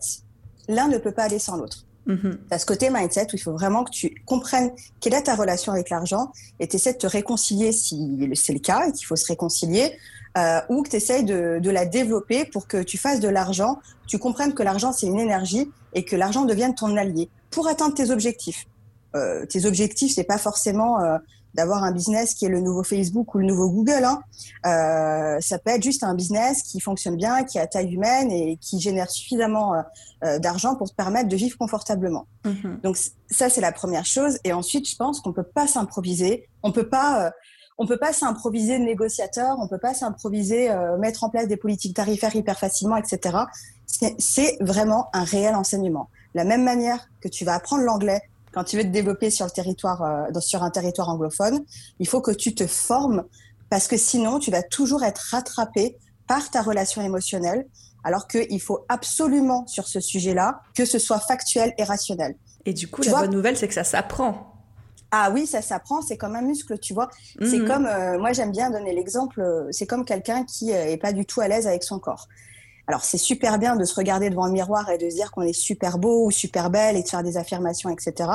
L'un 0.67 0.87
ne 0.87 0.97
peut 0.97 1.11
pas 1.11 1.23
aller 1.23 1.39
sans 1.39 1.57
l'autre. 1.57 1.85
Mm 2.05 2.31
ce 2.57 2.65
côté 2.65 2.89
mindset 2.89 3.27
où 3.31 3.35
il 3.35 3.39
faut 3.39 3.53
vraiment 3.53 3.83
que 3.83 3.91
tu 3.91 4.23
comprennes 4.25 4.71
quelle 4.99 5.13
est 5.13 5.23
ta 5.23 5.35
relation 5.35 5.71
avec 5.71 5.89
l'argent 5.89 6.31
et 6.59 6.67
tu 6.67 6.75
essaies 6.75 6.93
de 6.93 6.97
te 6.97 7.07
réconcilier 7.07 7.71
si 7.71 8.29
c'est 8.35 8.53
le 8.53 8.59
cas 8.59 8.87
et 8.87 8.91
qu'il 8.91 9.05
faut 9.05 9.15
se 9.15 9.25
réconcilier 9.27 9.97
euh, 10.37 10.59
ou 10.69 10.83
que 10.83 10.89
tu 10.89 10.95
essaies 10.97 11.23
de, 11.23 11.59
de, 11.59 11.69
la 11.69 11.85
développer 11.85 12.45
pour 12.45 12.67
que 12.67 12.81
tu 12.83 12.97
fasses 12.97 13.19
de 13.19 13.27
l'argent, 13.29 13.79
tu 14.07 14.17
comprennes 14.17 14.53
que 14.53 14.63
l'argent 14.63 14.91
c'est 14.91 15.07
une 15.07 15.19
énergie 15.19 15.71
et 15.93 16.03
que 16.03 16.15
l'argent 16.15 16.45
devienne 16.45 16.75
ton 16.75 16.95
allié 16.97 17.29
pour 17.51 17.67
atteindre 17.67 17.93
tes 17.93 18.11
objectifs. 18.11 18.65
Euh, 19.15 19.45
tes 19.45 19.65
objectifs, 19.65 20.13
c'est 20.15 20.23
pas 20.23 20.37
forcément 20.37 21.01
euh, 21.01 21.17
d'avoir 21.53 21.83
un 21.83 21.91
business 21.91 22.33
qui 22.33 22.45
est 22.45 22.49
le 22.49 22.61
nouveau 22.61 22.83
Facebook 22.83 23.35
ou 23.35 23.39
le 23.39 23.45
nouveau 23.45 23.69
Google. 23.69 24.05
Hein. 24.05 24.21
Euh, 24.65 25.39
ça 25.41 25.59
peut 25.59 25.71
être 25.71 25.83
juste 25.83 26.03
un 26.03 26.15
business 26.15 26.63
qui 26.63 26.79
fonctionne 26.79 27.17
bien, 27.17 27.43
qui 27.43 27.59
a 27.59 27.67
taille 27.67 27.93
humaine 27.93 28.31
et 28.31 28.57
qui 28.61 28.79
génère 28.79 29.09
suffisamment 29.09 29.73
d'argent 30.39 30.75
pour 30.75 30.89
te 30.89 30.95
permettre 30.95 31.27
de 31.27 31.35
vivre 31.35 31.57
confortablement. 31.57 32.27
Mm-hmm. 32.45 32.81
Donc 32.83 32.97
ça, 33.29 33.49
c'est 33.49 33.59
la 33.59 33.71
première 33.71 34.05
chose. 34.05 34.37
Et 34.43 34.53
ensuite, 34.53 34.89
je 34.89 34.95
pense 34.95 35.19
qu'on 35.19 35.33
peut 35.33 35.43
pas 35.43 35.67
s'improviser. 35.67 36.47
On 36.63 36.71
peut 36.71 36.87
pas 36.87 37.31
on 37.77 37.87
peut 37.87 37.97
pas 37.97 38.13
s'improviser 38.13 38.77
négociateur, 38.77 39.57
on 39.59 39.67
peut 39.67 39.79
pas 39.79 39.95
s'improviser 39.95 40.69
mettre 40.99 41.23
en 41.23 41.29
place 41.29 41.47
des 41.47 41.57
politiques 41.57 41.95
tarifaires 41.95 42.35
hyper 42.35 42.59
facilement, 42.59 42.95
etc. 42.95 43.39
C'est 43.87 44.57
vraiment 44.61 45.07
un 45.13 45.23
réel 45.23 45.55
enseignement. 45.55 46.09
La 46.33 46.43
même 46.43 46.63
manière 46.63 47.09
que 47.19 47.27
tu 47.27 47.43
vas 47.43 47.55
apprendre 47.55 47.83
l'anglais 47.83 48.21
quand 48.51 48.63
tu 48.63 48.77
veux 48.77 48.83
te 48.83 48.89
développer 48.89 49.29
sur 49.29 49.45
le 49.45 49.51
territoire, 49.51 50.03
euh, 50.03 50.39
sur 50.39 50.63
un 50.63 50.69
territoire 50.69 51.09
anglophone, 51.09 51.63
il 51.99 52.07
faut 52.07 52.21
que 52.21 52.31
tu 52.31 52.53
te 52.53 52.67
formes 52.67 53.23
parce 53.69 53.87
que 53.87 53.97
sinon, 53.97 54.39
tu 54.39 54.51
vas 54.51 54.63
toujours 54.63 55.03
être 55.03 55.21
rattrapé 55.31 55.97
par 56.27 56.49
ta 56.51 56.61
relation 56.61 57.01
émotionnelle, 57.01 57.65
alors 58.03 58.27
qu'il 58.27 58.61
faut 58.61 58.85
absolument 58.89 59.65
sur 59.67 59.87
ce 59.87 59.99
sujet-là 59.99 60.61
que 60.75 60.85
ce 60.85 60.99
soit 60.99 61.19
factuel 61.19 61.73
et 61.77 61.83
rationnel. 61.83 62.35
Et 62.65 62.73
du 62.73 62.87
coup, 62.89 63.01
la 63.01 63.21
bonne 63.21 63.31
nouvelle, 63.31 63.57
c'est 63.57 63.67
que 63.67 63.73
ça 63.73 63.83
s'apprend. 63.83 64.47
Ah 65.11 65.29
oui, 65.33 65.45
ça 65.45 65.61
s'apprend, 65.61 66.01
c'est 66.01 66.17
comme 66.17 66.35
un 66.35 66.41
muscle, 66.41 66.77
tu 66.79 66.93
vois. 66.93 67.09
C'est 67.41 67.59
mhm. 67.59 67.67
comme, 67.67 67.85
euh, 67.85 68.17
moi 68.17 68.31
j'aime 68.31 68.51
bien 68.51 68.69
donner 68.69 68.93
l'exemple, 68.93 69.41
euh, 69.41 69.67
c'est 69.71 69.85
comme 69.85 70.05
quelqu'un 70.05 70.45
qui 70.45 70.71
est 70.71 71.01
pas 71.01 71.11
du 71.11 71.25
tout 71.25 71.41
à 71.41 71.47
l'aise 71.47 71.67
avec 71.67 71.83
son 71.83 71.99
corps. 71.99 72.27
Alors 72.87 73.03
c'est 73.03 73.17
super 73.17 73.59
bien 73.59 73.75
de 73.75 73.83
se 73.83 73.95
regarder 73.95 74.29
devant 74.29 74.45
un 74.45 74.51
miroir 74.51 74.89
et 74.89 74.97
de 74.97 75.09
se 75.09 75.15
dire 75.15 75.31
qu'on 75.31 75.43
est 75.43 75.53
super 75.53 75.97
beau 75.97 76.25
ou 76.25 76.31
super 76.31 76.69
belle 76.69 76.97
et 76.97 77.03
de 77.03 77.07
faire 77.07 77.23
des 77.23 77.37
affirmations, 77.37 77.89
etc. 77.89 78.29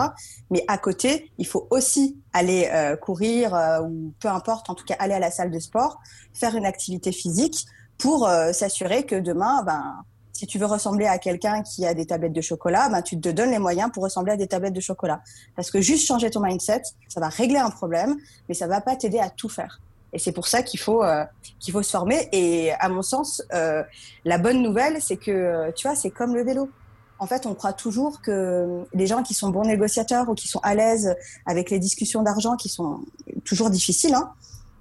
Mais 0.50 0.64
à 0.68 0.78
côté, 0.78 1.30
il 1.38 1.46
faut 1.46 1.66
aussi 1.70 2.16
aller 2.32 2.68
euh, 2.72 2.96
courir 2.96 3.54
euh, 3.54 3.80
ou 3.82 4.12
peu 4.20 4.28
importe, 4.28 4.70
en 4.70 4.74
tout 4.74 4.84
cas 4.84 4.94
aller 4.98 5.14
à 5.14 5.18
la 5.18 5.30
salle 5.30 5.50
de 5.50 5.58
sport, 5.58 6.00
faire 6.32 6.54
une 6.54 6.66
activité 6.66 7.12
physique 7.12 7.66
pour 7.98 8.28
euh, 8.28 8.52
s'assurer 8.52 9.04
que 9.04 9.16
demain, 9.16 9.62
ben, 9.64 10.04
si 10.32 10.46
tu 10.46 10.58
veux 10.58 10.66
ressembler 10.66 11.06
à 11.06 11.18
quelqu'un 11.18 11.62
qui 11.62 11.86
a 11.86 11.94
des 11.94 12.06
tablettes 12.06 12.34
de 12.34 12.40
chocolat, 12.42 12.88
ben, 12.90 13.00
tu 13.02 13.18
te 13.18 13.28
donnes 13.30 13.50
les 13.50 13.58
moyens 13.58 13.90
pour 13.92 14.02
ressembler 14.02 14.32
à 14.32 14.36
des 14.36 14.46
tablettes 14.46 14.74
de 14.74 14.80
chocolat. 14.80 15.20
Parce 15.54 15.70
que 15.70 15.80
juste 15.80 16.06
changer 16.06 16.30
ton 16.30 16.40
mindset, 16.40 16.82
ça 17.08 17.20
va 17.20 17.28
régler 17.28 17.58
un 17.58 17.70
problème, 17.70 18.16
mais 18.48 18.54
ça 18.54 18.66
va 18.66 18.80
pas 18.80 18.96
t'aider 18.96 19.18
à 19.18 19.30
tout 19.30 19.48
faire. 19.48 19.80
Et 20.12 20.18
c'est 20.18 20.32
pour 20.32 20.46
ça 20.46 20.62
qu'il 20.62 20.80
faut, 20.80 21.02
euh, 21.02 21.24
qu'il 21.58 21.72
faut 21.72 21.82
se 21.82 21.90
former. 21.90 22.28
Et 22.32 22.72
à 22.72 22.88
mon 22.88 23.02
sens, 23.02 23.42
euh, 23.52 23.82
la 24.24 24.38
bonne 24.38 24.62
nouvelle, 24.62 25.00
c'est 25.00 25.16
que, 25.16 25.70
tu 25.72 25.86
vois, 25.86 25.96
c'est 25.96 26.10
comme 26.10 26.34
le 26.34 26.42
vélo. 26.42 26.70
En 27.18 27.26
fait, 27.26 27.46
on 27.46 27.54
croit 27.54 27.72
toujours 27.72 28.20
que 28.20 28.84
les 28.92 29.06
gens 29.06 29.22
qui 29.22 29.34
sont 29.34 29.48
bons 29.48 29.64
négociateurs 29.64 30.28
ou 30.28 30.34
qui 30.34 30.48
sont 30.48 30.60
à 30.62 30.74
l'aise 30.74 31.16
avec 31.46 31.70
les 31.70 31.78
discussions 31.78 32.22
d'argent, 32.22 32.56
qui 32.56 32.68
sont 32.68 33.00
toujours 33.44 33.70
difficiles, 33.70 34.14
hein, 34.14 34.32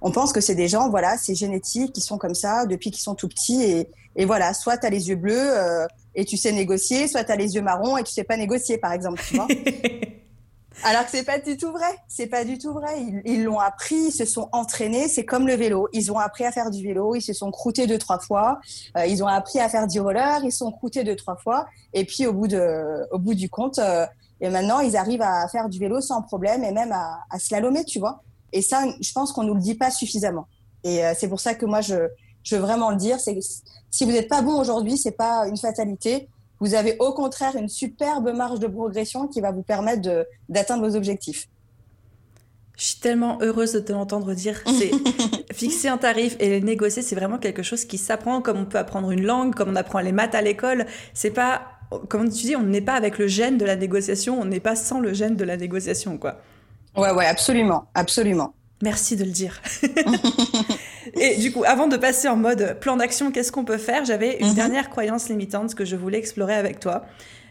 on 0.02 0.10
pense 0.10 0.32
que 0.32 0.40
c'est 0.40 0.54
des 0.54 0.68
gens, 0.68 0.90
voilà, 0.90 1.16
c'est 1.16 1.34
génétique, 1.34 1.92
qui 1.92 2.00
sont 2.00 2.18
comme 2.18 2.34
ça 2.34 2.66
depuis 2.66 2.90
qu'ils 2.90 3.02
sont 3.02 3.14
tout 3.14 3.28
petits. 3.28 3.62
Et, 3.62 3.88
et 4.16 4.24
voilà, 4.24 4.54
soit 4.54 4.78
tu 4.78 4.86
as 4.86 4.90
les 4.90 5.08
yeux 5.08 5.16
bleus 5.16 5.34
euh, 5.36 5.86
et 6.14 6.24
tu 6.24 6.36
sais 6.36 6.52
négocier, 6.52 7.08
soit 7.08 7.24
tu 7.24 7.32
as 7.32 7.36
les 7.36 7.54
yeux 7.54 7.62
marrons 7.62 7.96
et 7.96 8.02
tu 8.02 8.12
sais 8.12 8.24
pas 8.24 8.36
négocier, 8.36 8.78
par 8.78 8.92
exemple. 8.92 9.22
Tu 9.26 9.36
vois 9.36 9.48
Alors 10.84 11.04
que 11.04 11.10
c'est 11.10 11.24
pas 11.24 11.38
du 11.38 11.56
tout 11.56 11.72
vrai. 11.72 11.98
C'est 12.06 12.26
pas 12.26 12.44
du 12.44 12.58
tout 12.58 12.72
vrai. 12.72 13.04
Ils 13.24 13.44
l'ont 13.44 13.58
appris, 13.58 13.96
ils 13.96 14.12
se 14.12 14.24
sont 14.24 14.48
entraînés. 14.52 15.08
C'est 15.08 15.24
comme 15.24 15.46
le 15.46 15.54
vélo. 15.54 15.88
Ils 15.92 16.12
ont 16.12 16.18
appris 16.18 16.44
à 16.44 16.52
faire 16.52 16.70
du 16.70 16.82
vélo. 16.82 17.14
Ils 17.14 17.22
se 17.22 17.32
sont 17.32 17.50
croûtés 17.50 17.86
deux 17.86 17.98
trois 17.98 18.18
fois. 18.18 18.60
Euh, 18.96 19.06
ils 19.06 19.22
ont 19.22 19.26
appris 19.26 19.58
à 19.58 19.68
faire 19.68 19.86
du 19.86 20.00
roller. 20.00 20.40
Ils 20.44 20.52
se 20.52 20.58
sont 20.58 20.70
croûtés 20.70 21.02
deux 21.02 21.16
trois 21.16 21.36
fois. 21.36 21.66
Et 21.92 22.04
puis 22.04 22.26
au 22.26 22.32
bout 22.32 22.46
de, 22.46 23.06
au 23.10 23.18
bout 23.18 23.34
du 23.34 23.48
compte, 23.48 23.78
euh, 23.78 24.06
et 24.40 24.50
maintenant 24.50 24.80
ils 24.80 24.96
arrivent 24.96 25.22
à 25.22 25.48
faire 25.48 25.68
du 25.68 25.78
vélo 25.78 26.00
sans 26.00 26.20
problème 26.22 26.62
et 26.62 26.72
même 26.72 26.92
à, 26.92 27.20
à 27.30 27.38
slalomer, 27.38 27.84
tu 27.84 27.98
vois. 27.98 28.22
Et 28.52 28.62
ça, 28.62 28.84
je 29.00 29.12
pense 29.12 29.32
qu'on 29.32 29.44
nous 29.44 29.54
le 29.54 29.60
dit 29.60 29.74
pas 29.74 29.90
suffisamment. 29.90 30.46
Et 30.84 31.04
euh, 31.04 31.14
c'est 31.18 31.28
pour 31.28 31.40
ça 31.40 31.54
que 31.54 31.64
moi 31.66 31.80
je, 31.80 32.08
je 32.42 32.54
veux 32.54 32.62
vraiment 32.62 32.90
le 32.90 32.96
dire. 32.96 33.18
C'est 33.18 33.36
si 33.90 34.04
vous 34.04 34.12
n'êtes 34.12 34.28
pas 34.28 34.42
bon 34.42 34.60
aujourd'hui, 34.60 34.98
c'est 34.98 35.12
pas 35.12 35.48
une 35.48 35.56
fatalité 35.56 36.28
vous 36.60 36.74
avez 36.74 36.96
au 36.98 37.12
contraire 37.12 37.56
une 37.56 37.68
superbe 37.68 38.32
marge 38.34 38.60
de 38.60 38.66
progression 38.66 39.28
qui 39.28 39.40
va 39.40 39.52
vous 39.52 39.62
permettre 39.62 40.26
d'atteindre 40.48 40.88
vos 40.88 40.96
objectifs. 40.96 41.48
Je 42.76 42.84
suis 42.84 43.00
tellement 43.00 43.38
heureuse 43.40 43.72
de 43.72 43.80
te 43.80 43.92
l'entendre 43.92 44.34
dire. 44.34 44.62
C'est 44.66 44.90
fixer 45.54 45.88
un 45.88 45.96
tarif 45.96 46.36
et 46.40 46.48
les 46.50 46.60
négocier, 46.60 47.02
c'est 47.02 47.14
vraiment 47.14 47.38
quelque 47.38 47.62
chose 47.62 47.86
qui 47.86 47.96
s'apprend 47.96 48.42
comme 48.42 48.58
on 48.58 48.64
peut 48.66 48.78
apprendre 48.78 49.10
une 49.10 49.24
langue, 49.24 49.54
comme 49.54 49.70
on 49.70 49.76
apprend 49.76 50.00
les 50.00 50.12
maths 50.12 50.34
à 50.34 50.42
l'école. 50.42 50.84
C'est 51.14 51.30
pas, 51.30 51.62
comme 52.08 52.28
tu 52.28 52.46
dis, 52.46 52.56
on 52.56 52.62
n'est 52.62 52.82
pas 52.82 52.94
avec 52.94 53.18
le 53.18 53.28
gène 53.28 53.56
de 53.56 53.64
la 53.64 53.76
négociation, 53.76 54.38
on 54.38 54.44
n'est 54.44 54.60
pas 54.60 54.76
sans 54.76 55.00
le 55.00 55.14
gène 55.14 55.36
de 55.36 55.44
la 55.44 55.56
négociation, 55.56 56.18
quoi. 56.18 56.38
Ouais, 56.96 57.10
ouais, 57.12 57.26
absolument, 57.26 57.86
absolument. 57.94 58.54
Merci 58.82 59.16
de 59.16 59.24
le 59.24 59.30
dire. 59.30 59.60
et 61.14 61.36
du 61.36 61.52
coup, 61.52 61.64
avant 61.64 61.86
de 61.86 61.96
passer 61.96 62.28
en 62.28 62.36
mode 62.36 62.78
plan 62.80 62.96
d'action, 62.96 63.30
qu'est-ce 63.30 63.52
qu'on 63.52 63.64
peut 63.64 63.78
faire 63.78 64.04
J'avais 64.04 64.38
une 64.38 64.48
mhm. 64.48 64.54
dernière 64.54 64.90
croyance 64.90 65.28
limitante 65.28 65.74
que 65.74 65.84
je 65.84 65.96
voulais 65.96 66.18
explorer 66.18 66.54
avec 66.54 66.80
toi 66.80 67.06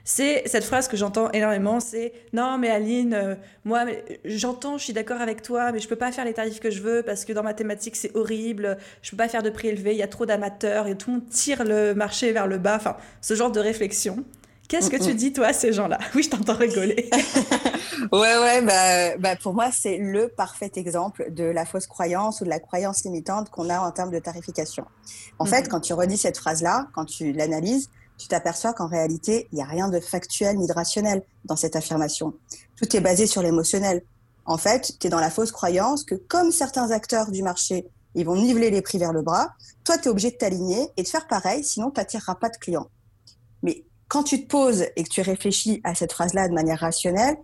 c'est 0.07 0.43
cette 0.45 0.63
phrase 0.63 0.87
que 0.87 0.95
j'entends 0.95 1.31
énormément, 1.31 1.79
c'est 1.79 2.13
non 2.31 2.59
mais 2.59 2.69
Aline, 2.69 3.15
euh, 3.15 3.35
moi 3.65 3.85
j'entends, 4.23 4.77
je 4.77 4.83
suis 4.83 4.93
d'accord 4.93 5.19
avec 5.19 5.41
toi, 5.41 5.71
mais 5.71 5.79
je 5.79 5.87
peux 5.87 5.95
pas 5.95 6.11
faire 6.11 6.25
les 6.25 6.33
tarifs 6.33 6.59
que 6.59 6.69
je 6.69 6.81
veux 6.81 7.01
parce 7.01 7.25
que 7.25 7.33
dans 7.33 7.41
mathématiques 7.41 7.95
c'est 7.95 8.15
horrible, 8.15 8.77
je 9.01 9.09
peux 9.09 9.17
pas 9.17 9.27
faire 9.27 9.41
de 9.41 9.49
prix 9.49 9.69
élevé, 9.69 9.93
il 9.93 9.97
y 9.97 10.03
a 10.03 10.07
trop 10.07 10.27
d'amateurs 10.27 10.87
et 10.87 10.95
tout 10.95 11.09
le 11.09 11.17
monde 11.17 11.29
tire 11.29 11.63
le 11.63 11.95
marché 11.95 12.31
vers 12.31 12.45
le 12.45 12.59
bas, 12.59 12.75
enfin 12.75 12.97
ce 13.19 13.33
genre 13.33 13.51
de 13.51 13.59
réflexion. 13.59 14.23
Qu'est-ce 14.67 14.89
que 14.89 14.97
tu 15.03 15.13
dis, 15.13 15.31
toi, 15.33 15.47
à 15.47 15.53
ces 15.53 15.73
gens-là? 15.73 15.99
Oui, 16.15 16.23
je 16.23 16.29
t'entends 16.29 16.55
rigoler. 16.55 17.09
ouais, 18.11 18.37
ouais, 18.37 18.61
bah, 18.61 19.17
bah, 19.17 19.35
pour 19.35 19.53
moi, 19.53 19.69
c'est 19.71 19.97
le 19.97 20.27
parfait 20.27 20.71
exemple 20.75 21.31
de 21.31 21.43
la 21.43 21.65
fausse 21.65 21.87
croyance 21.87 22.41
ou 22.41 22.45
de 22.45 22.49
la 22.49 22.59
croyance 22.59 23.03
limitante 23.03 23.49
qu'on 23.49 23.69
a 23.69 23.79
en 23.79 23.91
termes 23.91 24.11
de 24.11 24.19
tarification. 24.19 24.85
En 25.39 25.45
fait, 25.45 25.69
quand 25.69 25.81
tu 25.81 25.93
redis 25.93 26.17
cette 26.17 26.37
phrase-là, 26.37 26.87
quand 26.93 27.05
tu 27.05 27.31
l'analyses, 27.31 27.89
tu 28.17 28.27
t'aperçois 28.27 28.73
qu'en 28.73 28.87
réalité, 28.87 29.47
il 29.51 29.55
n'y 29.55 29.61
a 29.61 29.65
rien 29.65 29.89
de 29.89 29.99
factuel 29.99 30.57
ni 30.57 30.67
de 30.67 30.73
rationnel 30.73 31.21
dans 31.43 31.55
cette 31.55 31.75
affirmation. 31.75 32.33
Tout 32.77 32.95
est 32.95 33.01
basé 33.01 33.27
sur 33.27 33.41
l'émotionnel. 33.41 34.03
En 34.45 34.57
fait, 34.57 34.93
tu 34.99 35.07
es 35.07 35.09
dans 35.09 35.19
la 35.19 35.29
fausse 35.29 35.51
croyance 35.51 36.03
que 36.03 36.15
comme 36.15 36.51
certains 36.51 36.91
acteurs 36.91 37.31
du 37.31 37.43
marché, 37.43 37.87
ils 38.13 38.25
vont 38.25 38.35
niveler 38.35 38.69
les 38.69 38.81
prix 38.81 38.97
vers 38.97 39.11
le 39.11 39.21
bras, 39.21 39.49
toi, 39.83 39.97
tu 39.97 40.05
es 40.05 40.07
obligé 40.07 40.31
de 40.31 40.37
t'aligner 40.37 40.87
et 40.95 41.03
de 41.03 41.07
faire 41.07 41.27
pareil, 41.27 41.63
sinon 41.63 41.91
tu 41.91 41.99
n'attireras 41.99 42.35
pas 42.35 42.49
de 42.49 42.57
clients. 42.57 42.87
Quand 44.07 44.23
tu 44.23 44.43
te 44.43 44.47
poses 44.47 44.85
et 44.95 45.03
que 45.03 45.09
tu 45.09 45.21
réfléchis 45.21 45.81
à 45.83 45.95
cette 45.95 46.13
phrase-là 46.13 46.47
de 46.47 46.53
manière 46.53 46.79
rationnelle, 46.79 47.37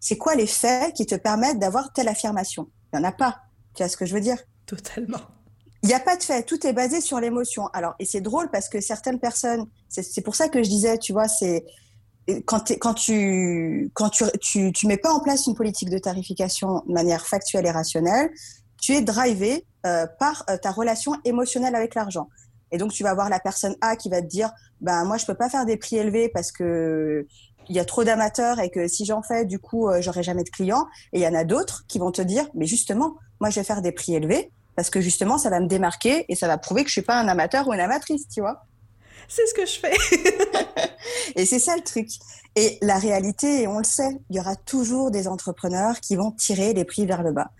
c'est 0.00 0.18
quoi 0.18 0.34
les 0.34 0.46
faits 0.46 0.94
qui 0.94 1.06
te 1.06 1.14
permettent 1.14 1.58
d'avoir 1.58 1.92
telle 1.92 2.08
affirmation? 2.08 2.68
Il 2.92 2.98
n'y 2.98 3.04
en 3.04 3.08
a 3.08 3.12
pas. 3.12 3.40
Tu 3.74 3.82
vois 3.82 3.88
ce 3.88 3.96
que 3.96 4.04
je 4.04 4.14
veux 4.14 4.20
dire? 4.20 4.38
Totalement. 4.66 5.20
Il 5.82 5.88
n'y 5.88 5.94
a 5.94 6.00
pas 6.00 6.16
de 6.16 6.22
fait, 6.22 6.44
tout 6.44 6.64
est 6.66 6.72
basé 6.72 7.00
sur 7.00 7.18
l'émotion. 7.18 7.66
Alors, 7.72 7.94
et 7.98 8.04
c'est 8.04 8.20
drôle 8.20 8.50
parce 8.50 8.68
que 8.68 8.80
certaines 8.80 9.18
personnes, 9.18 9.66
c'est 9.88 10.22
pour 10.22 10.36
ça 10.36 10.48
que 10.48 10.62
je 10.62 10.68
disais, 10.68 10.96
tu 10.98 11.12
vois, 11.12 11.26
c'est 11.26 11.64
quand, 12.46 12.70
quand 12.78 12.94
tu 12.94 13.90
quand 13.94 14.08
tu, 14.10 14.24
tu, 14.40 14.72
tu 14.72 14.86
mets 14.86 14.96
pas 14.96 15.12
en 15.12 15.20
place 15.20 15.46
une 15.46 15.56
politique 15.56 15.90
de 15.90 15.98
tarification 15.98 16.82
de 16.86 16.92
manière 16.92 17.26
factuelle 17.26 17.66
et 17.66 17.70
rationnelle, 17.72 18.30
tu 18.80 18.92
es 18.92 19.02
drivé 19.02 19.66
euh, 19.86 20.06
par 20.18 20.44
euh, 20.50 20.56
ta 20.56 20.70
relation 20.70 21.14
émotionnelle 21.24 21.74
avec 21.74 21.96
l'argent. 21.96 22.28
Et 22.72 22.78
donc, 22.78 22.92
tu 22.92 23.02
vas 23.02 23.14
voir 23.14 23.28
la 23.28 23.38
personne 23.38 23.76
A 23.80 23.96
qui 23.96 24.08
va 24.08 24.20
te 24.20 24.26
dire, 24.26 24.50
ben 24.80 25.04
moi, 25.04 25.18
je 25.18 25.26
peux 25.26 25.34
pas 25.34 25.48
faire 25.48 25.66
des 25.66 25.76
prix 25.76 25.96
élevés 25.96 26.28
parce 26.28 26.50
que 26.50 27.26
il 27.68 27.76
y 27.76 27.78
a 27.78 27.84
trop 27.84 28.02
d'amateurs 28.02 28.58
et 28.58 28.70
que 28.70 28.88
si 28.88 29.04
j'en 29.04 29.22
fais, 29.22 29.44
du 29.44 29.58
coup, 29.58 29.88
euh, 29.88 30.00
j'aurai 30.00 30.22
jamais 30.22 30.42
de 30.42 30.50
clients. 30.50 30.86
Et 31.12 31.20
il 31.20 31.22
y 31.22 31.28
en 31.28 31.34
a 31.34 31.44
d'autres 31.44 31.84
qui 31.86 31.98
vont 31.98 32.10
te 32.10 32.22
dire, 32.22 32.48
mais 32.54 32.66
justement, 32.66 33.14
moi, 33.40 33.50
je 33.50 33.60
vais 33.60 33.64
faire 33.64 33.82
des 33.82 33.92
prix 33.92 34.14
élevés 34.14 34.50
parce 34.74 34.90
que 34.90 35.00
justement, 35.00 35.38
ça 35.38 35.50
va 35.50 35.60
me 35.60 35.68
démarquer 35.68 36.24
et 36.28 36.34
ça 36.34 36.48
va 36.48 36.58
prouver 36.58 36.82
que 36.82 36.88
je 36.88 36.94
suis 36.94 37.02
pas 37.02 37.20
un 37.20 37.28
amateur 37.28 37.68
ou 37.68 37.72
une 37.72 37.80
amatrice, 37.80 38.26
tu 38.28 38.40
vois. 38.40 38.64
C'est 39.28 39.46
ce 39.46 39.54
que 39.54 39.66
je 39.66 39.78
fais. 39.78 39.94
et 41.36 41.46
c'est 41.46 41.58
ça 41.58 41.76
le 41.76 41.82
truc. 41.82 42.08
Et 42.56 42.78
la 42.82 42.98
réalité, 42.98 43.62
et 43.62 43.66
on 43.66 43.78
le 43.78 43.84
sait, 43.84 44.18
il 44.28 44.36
y 44.36 44.40
aura 44.40 44.56
toujours 44.56 45.10
des 45.10 45.28
entrepreneurs 45.28 46.00
qui 46.00 46.16
vont 46.16 46.32
tirer 46.32 46.74
les 46.74 46.84
prix 46.84 47.06
vers 47.06 47.22
le 47.22 47.32
bas. 47.32 47.50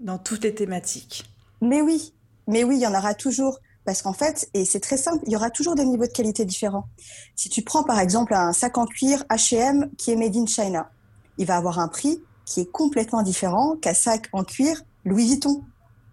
Dans 0.00 0.18
toutes 0.18 0.44
les 0.44 0.54
thématiques. 0.54 1.24
Mais 1.60 1.80
oui, 1.80 2.14
mais 2.46 2.64
oui, 2.64 2.76
il 2.76 2.82
y 2.82 2.86
en 2.86 2.94
aura 2.94 3.14
toujours. 3.14 3.58
Parce 3.84 4.02
qu'en 4.02 4.12
fait, 4.12 4.48
et 4.54 4.64
c'est 4.64 4.80
très 4.80 4.96
simple, 4.96 5.22
il 5.26 5.32
y 5.32 5.36
aura 5.36 5.50
toujours 5.50 5.74
des 5.74 5.84
niveaux 5.84 6.06
de 6.06 6.12
qualité 6.12 6.44
différents. 6.44 6.86
Si 7.34 7.48
tu 7.48 7.62
prends 7.62 7.82
par 7.82 7.98
exemple 7.98 8.34
un 8.34 8.52
sac 8.52 8.78
en 8.78 8.86
cuir 8.86 9.24
H&M 9.28 9.90
qui 9.98 10.12
est 10.12 10.16
made 10.16 10.36
in 10.36 10.46
China, 10.46 10.90
il 11.38 11.46
va 11.46 11.56
avoir 11.56 11.78
un 11.78 11.88
prix 11.88 12.22
qui 12.44 12.60
est 12.60 12.70
complètement 12.70 13.22
différent 13.22 13.76
qu'un 13.76 13.94
sac 13.94 14.28
en 14.32 14.44
cuir 14.44 14.82
Louis 15.04 15.26
Vuitton. 15.26 15.62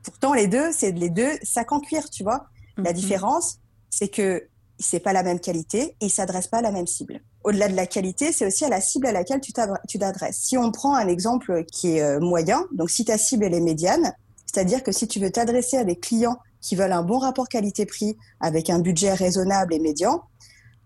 Pourtant, 0.03 0.33
les 0.33 0.47
deux, 0.47 0.71
c'est 0.71 0.91
les 0.91 1.09
deux 1.09 1.31
sacs 1.43 1.71
en 1.71 1.79
cuir, 1.79 2.09
tu 2.09 2.23
vois. 2.23 2.47
La 2.77 2.91
mhm. 2.91 2.97
différence, 2.97 3.57
c'est 3.89 4.07
que 4.07 4.47
c'est 4.79 5.01
pas 5.01 5.13
la 5.13 5.23
même 5.23 5.39
qualité 5.39 5.95
et 5.99 6.05
il 6.05 6.09
s'adresse 6.09 6.47
pas 6.47 6.59
à 6.59 6.61
la 6.61 6.71
même 6.71 6.87
cible. 6.87 7.19
Au-delà 7.43 7.67
de 7.67 7.75
la 7.75 7.85
qualité, 7.85 8.31
c'est 8.31 8.45
aussi 8.45 8.65
à 8.65 8.69
la 8.69 8.81
cible 8.81 9.07
à 9.07 9.11
laquelle 9.11 9.41
tu 9.41 9.51
t'adresses. 9.53 10.37
Si 10.37 10.57
on 10.57 10.71
prend 10.71 10.95
un 10.95 11.07
exemple 11.07 11.65
qui 11.65 11.97
est 11.97 12.01
euh, 12.01 12.19
moyen, 12.19 12.65
donc 12.71 12.89
si 12.89 13.05
ta 13.05 13.17
cible 13.17 13.45
elle 13.45 13.53
est 13.53 13.61
médiane, 13.61 14.13
c'est-à-dire 14.45 14.83
que 14.83 14.91
si 14.91 15.07
tu 15.07 15.19
veux 15.19 15.31
t'adresser 15.31 15.77
à 15.77 15.83
des 15.83 15.97
clients 15.97 16.37
qui 16.61 16.75
veulent 16.75 16.91
un 16.91 17.03
bon 17.03 17.19
rapport 17.19 17.47
qualité-prix 17.47 18.17
avec 18.39 18.69
un 18.69 18.79
budget 18.79 19.13
raisonnable 19.13 19.73
et 19.73 19.79
médian, 19.79 20.23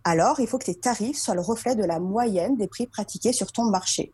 alors 0.04 0.40
il 0.40 0.48
faut 0.48 0.58
que 0.58 0.66
tes 0.66 0.76
tarifs 0.76 1.18
soient 1.18 1.36
le 1.36 1.42
reflet 1.42 1.76
de 1.76 1.84
la 1.84 2.00
moyenne 2.00 2.58
des 2.58 2.68
prix 2.68 2.88
pratiqués 2.88 3.34
sur 3.34 3.52
ton 3.52 3.64
marché 3.66 4.14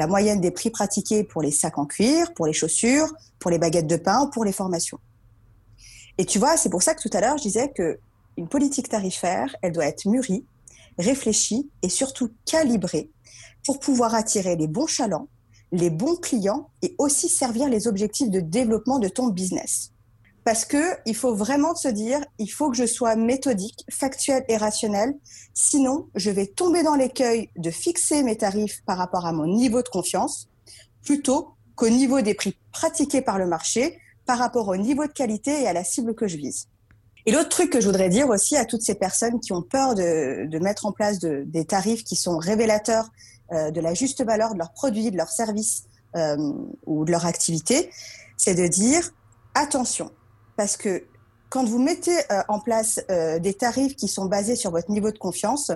la 0.00 0.06
moyenne 0.06 0.40
des 0.40 0.50
prix 0.50 0.70
pratiqués 0.70 1.24
pour 1.24 1.42
les 1.42 1.50
sacs 1.50 1.76
en 1.76 1.84
cuir, 1.84 2.32
pour 2.32 2.46
les 2.46 2.54
chaussures, 2.54 3.06
pour 3.38 3.50
les 3.50 3.58
baguettes 3.58 3.86
de 3.86 3.96
pain, 3.96 4.30
pour 4.32 4.46
les 4.46 4.52
formations. 4.52 4.98
Et 6.16 6.24
tu 6.24 6.38
vois, 6.38 6.56
c'est 6.56 6.70
pour 6.70 6.82
ça 6.82 6.94
que 6.94 7.06
tout 7.06 7.14
à 7.14 7.20
l'heure, 7.20 7.36
je 7.36 7.42
disais 7.42 7.70
que 7.70 7.98
une 8.38 8.48
politique 8.48 8.88
tarifaire, 8.88 9.54
elle 9.60 9.72
doit 9.72 9.84
être 9.84 10.06
mûrie, 10.06 10.46
réfléchie 10.98 11.70
et 11.82 11.90
surtout 11.90 12.30
calibrée 12.46 13.10
pour 13.66 13.78
pouvoir 13.78 14.14
attirer 14.14 14.56
les 14.56 14.68
bons 14.68 14.86
chalands, 14.86 15.28
les 15.70 15.90
bons 15.90 16.16
clients 16.16 16.70
et 16.80 16.94
aussi 16.96 17.28
servir 17.28 17.68
les 17.68 17.86
objectifs 17.86 18.30
de 18.30 18.40
développement 18.40 19.00
de 19.00 19.08
ton 19.08 19.28
business. 19.28 19.92
Parce 20.50 20.64
que 20.64 20.96
il 21.06 21.14
faut 21.14 21.32
vraiment 21.32 21.76
se 21.76 21.86
dire, 21.86 22.18
il 22.40 22.48
faut 22.48 22.72
que 22.72 22.76
je 22.76 22.84
sois 22.84 23.14
méthodique, 23.14 23.84
factuel 23.88 24.44
et 24.48 24.56
rationnel. 24.56 25.14
Sinon, 25.54 26.08
je 26.16 26.28
vais 26.28 26.48
tomber 26.48 26.82
dans 26.82 26.96
l'écueil 26.96 27.50
de 27.56 27.70
fixer 27.70 28.24
mes 28.24 28.36
tarifs 28.36 28.82
par 28.84 28.98
rapport 28.98 29.26
à 29.26 29.32
mon 29.32 29.46
niveau 29.46 29.80
de 29.80 29.88
confiance, 29.88 30.48
plutôt 31.04 31.50
qu'au 31.76 31.88
niveau 31.88 32.20
des 32.20 32.34
prix 32.34 32.56
pratiqués 32.72 33.22
par 33.22 33.38
le 33.38 33.46
marché, 33.46 34.00
par 34.26 34.38
rapport 34.38 34.66
au 34.66 34.76
niveau 34.76 35.06
de 35.06 35.12
qualité 35.12 35.62
et 35.62 35.68
à 35.68 35.72
la 35.72 35.84
cible 35.84 36.16
que 36.16 36.26
je 36.26 36.36
vise. 36.36 36.66
Et 37.26 37.30
l'autre 37.30 37.50
truc 37.50 37.70
que 37.70 37.80
je 37.80 37.86
voudrais 37.86 38.08
dire 38.08 38.28
aussi 38.28 38.56
à 38.56 38.64
toutes 38.64 38.82
ces 38.82 38.96
personnes 38.96 39.38
qui 39.38 39.52
ont 39.52 39.62
peur 39.62 39.94
de, 39.94 40.58
mettre 40.58 40.84
en 40.84 40.90
place 40.90 41.20
de, 41.20 41.44
des 41.46 41.64
tarifs 41.64 42.02
qui 42.02 42.16
sont 42.16 42.38
révélateurs 42.38 43.08
euh, 43.52 43.70
de 43.70 43.80
la 43.80 43.94
juste 43.94 44.24
valeur 44.24 44.54
de 44.54 44.58
leurs 44.58 44.72
produits, 44.72 45.12
de 45.12 45.16
leurs 45.16 45.30
services 45.30 45.84
euh, 46.16 46.36
ou 46.86 47.04
de 47.04 47.12
leur 47.12 47.24
activité, 47.24 47.88
c'est 48.36 48.56
de 48.56 48.66
dire 48.66 49.12
attention, 49.54 50.10
parce 50.60 50.76
que 50.76 51.06
quand 51.48 51.64
vous 51.64 51.78
mettez 51.78 52.18
euh, 52.30 52.42
en 52.48 52.60
place 52.60 53.00
euh, 53.10 53.38
des 53.38 53.54
tarifs 53.54 53.96
qui 53.96 54.08
sont 54.08 54.26
basés 54.26 54.56
sur 54.56 54.70
votre 54.70 54.90
niveau 54.90 55.10
de 55.10 55.16
confiance, 55.16 55.72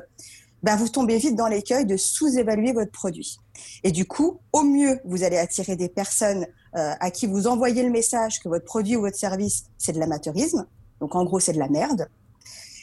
ben 0.62 0.77
vous 0.77 0.90
tombez 0.90 1.16
vite 1.16 1.37
dans 1.37 1.47
l'écueil 1.47 1.87
de 1.87 1.97
sous-évaluer 1.97 2.75
votre 2.75 2.90
produit. 2.90 3.38
Et 3.83 3.92
du 3.92 4.05
coup, 4.05 4.40
au 4.53 4.62
mieux, 4.62 5.01
vous 5.07 5.23
allez 5.23 5.38
attirer 5.38 5.77
des 5.77 5.88
personnes 5.88 6.47
euh, 6.77 6.92
à 7.01 7.11
qui 7.11 7.27
vous 7.27 7.47
envoyez 7.47 7.83
le 7.83 7.88
message 7.88 8.40
que 8.40 8.51
votre 8.51 8.66
produit 8.66 8.94
ou 8.94 9.01
votre 9.01 9.16
service, 9.16 9.64
c'est 9.79 9.92
de 9.92 9.99
l'amateurisme. 9.99 10.66
Donc 11.01 11.14
en 11.14 11.25
gros, 11.25 11.40
c'est 11.40 11.55
de 11.55 11.59
la 11.59 11.70
merde. 11.70 12.07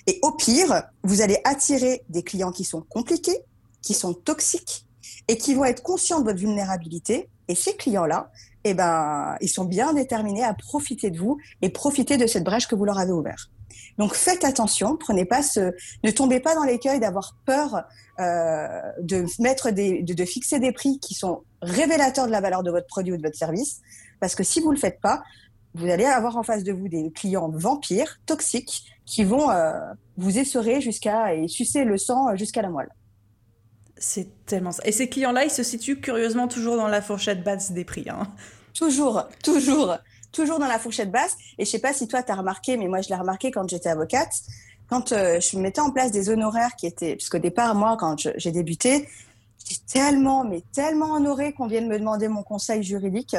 Et 0.07 0.17
au 0.23 0.31
pire, 0.31 0.81
vous 1.03 1.21
allez 1.21 1.37
attirer 1.43 2.03
des 2.09 2.23
clients 2.23 2.51
qui 2.51 2.63
sont 2.63 2.81
compliqués, 2.81 3.41
qui 3.83 3.93
sont 3.93 4.15
toxiques 4.15 4.87
et 5.27 5.37
qui 5.37 5.53
vont 5.53 5.65
être 5.65 5.83
conscients 5.83 6.19
de 6.19 6.25
votre 6.25 6.39
vulnérabilité. 6.39 7.29
Et 7.47 7.53
ces 7.53 7.75
clients-là, 7.75 8.31
eh 8.63 8.73
ben, 8.73 9.35
ils 9.41 9.49
sont 9.49 9.65
bien 9.65 9.93
déterminés 9.93 10.43
à 10.43 10.53
profiter 10.53 11.09
de 11.09 11.17
vous 11.17 11.37
et 11.61 11.69
profiter 11.69 12.17
de 12.17 12.27
cette 12.27 12.43
brèche 12.43 12.67
que 12.67 12.75
vous 12.75 12.85
leur 12.85 12.99
avez 12.99 13.11
ouverte. 13.11 13.49
Donc 13.97 14.15
faites 14.15 14.43
attention, 14.43 14.97
prenez 14.97 15.25
pas 15.25 15.43
ce, 15.43 15.73
ne 16.03 16.11
tombez 16.11 16.39
pas 16.39 16.55
dans 16.55 16.63
l'écueil 16.63 16.99
d'avoir 16.99 17.35
peur 17.45 17.83
euh, 18.19 18.67
de 19.01 19.25
mettre 19.39 19.71
des, 19.71 20.03
de, 20.03 20.13
de, 20.13 20.25
fixer 20.25 20.59
des 20.59 20.71
prix 20.71 20.99
qui 20.99 21.13
sont 21.13 21.43
révélateurs 21.61 22.27
de 22.27 22.31
la 22.31 22.41
valeur 22.41 22.63
de 22.63 22.71
votre 22.71 22.87
produit 22.87 23.13
ou 23.13 23.17
de 23.17 23.21
votre 23.21 23.37
service, 23.37 23.81
parce 24.19 24.35
que 24.35 24.43
si 24.43 24.59
vous 24.59 24.71
le 24.71 24.77
faites 24.77 24.99
pas, 25.01 25.23
vous 25.73 25.89
allez 25.89 26.05
avoir 26.05 26.37
en 26.37 26.43
face 26.43 26.63
de 26.63 26.73
vous 26.73 26.89
des 26.89 27.11
clients 27.11 27.49
vampires, 27.49 28.19
toxiques, 28.25 28.85
qui 29.05 29.23
vont 29.23 29.49
euh, 29.49 29.73
vous 30.17 30.37
essorer 30.37 30.81
jusqu'à 30.81 31.33
et 31.33 31.47
sucer 31.47 31.83
le 31.83 31.97
sang 31.97 32.35
jusqu'à 32.35 32.61
la 32.61 32.69
moelle. 32.69 32.91
C'est 34.03 34.45
tellement 34.47 34.71
ça. 34.71 34.81
Et 34.83 34.91
ces 34.91 35.07
clients-là, 35.07 35.45
ils 35.45 35.51
se 35.51 35.61
situent 35.61 36.01
curieusement 36.01 36.47
toujours 36.47 36.75
dans 36.75 36.87
la 36.87 37.03
fourchette 37.03 37.43
basse 37.43 37.71
des 37.71 37.85
prix. 37.85 38.05
Hein. 38.09 38.27
Toujours, 38.73 39.27
toujours, 39.43 39.95
toujours 40.31 40.57
dans 40.57 40.67
la 40.67 40.79
fourchette 40.79 41.11
basse. 41.11 41.37
Et 41.59 41.65
je 41.65 41.69
sais 41.69 41.79
pas 41.79 41.93
si 41.93 42.07
toi, 42.07 42.23
tu 42.23 42.31
as 42.31 42.35
remarqué, 42.35 42.77
mais 42.77 42.87
moi, 42.87 43.01
je 43.01 43.09
l'ai 43.09 43.15
remarqué 43.15 43.51
quand 43.51 43.69
j'étais 43.69 43.89
avocate. 43.89 44.33
Quand 44.89 45.11
euh, 45.11 45.39
je 45.39 45.55
mettais 45.59 45.81
en 45.81 45.91
place 45.91 46.11
des 46.11 46.31
honoraires 46.31 46.75
qui 46.77 46.87
étaient... 46.87 47.15
Parce 47.15 47.29
qu'au 47.29 47.37
départ, 47.37 47.75
moi, 47.75 47.95
quand 47.95 48.27
j'ai 48.37 48.51
débuté, 48.51 49.07
j'étais 49.63 49.81
tellement, 49.87 50.45
mais 50.45 50.63
tellement 50.73 51.13
honorée 51.13 51.53
qu'on 51.53 51.67
vienne 51.67 51.87
me 51.87 51.99
demander 51.99 52.27
mon 52.27 52.41
conseil 52.41 52.81
juridique. 52.81 53.35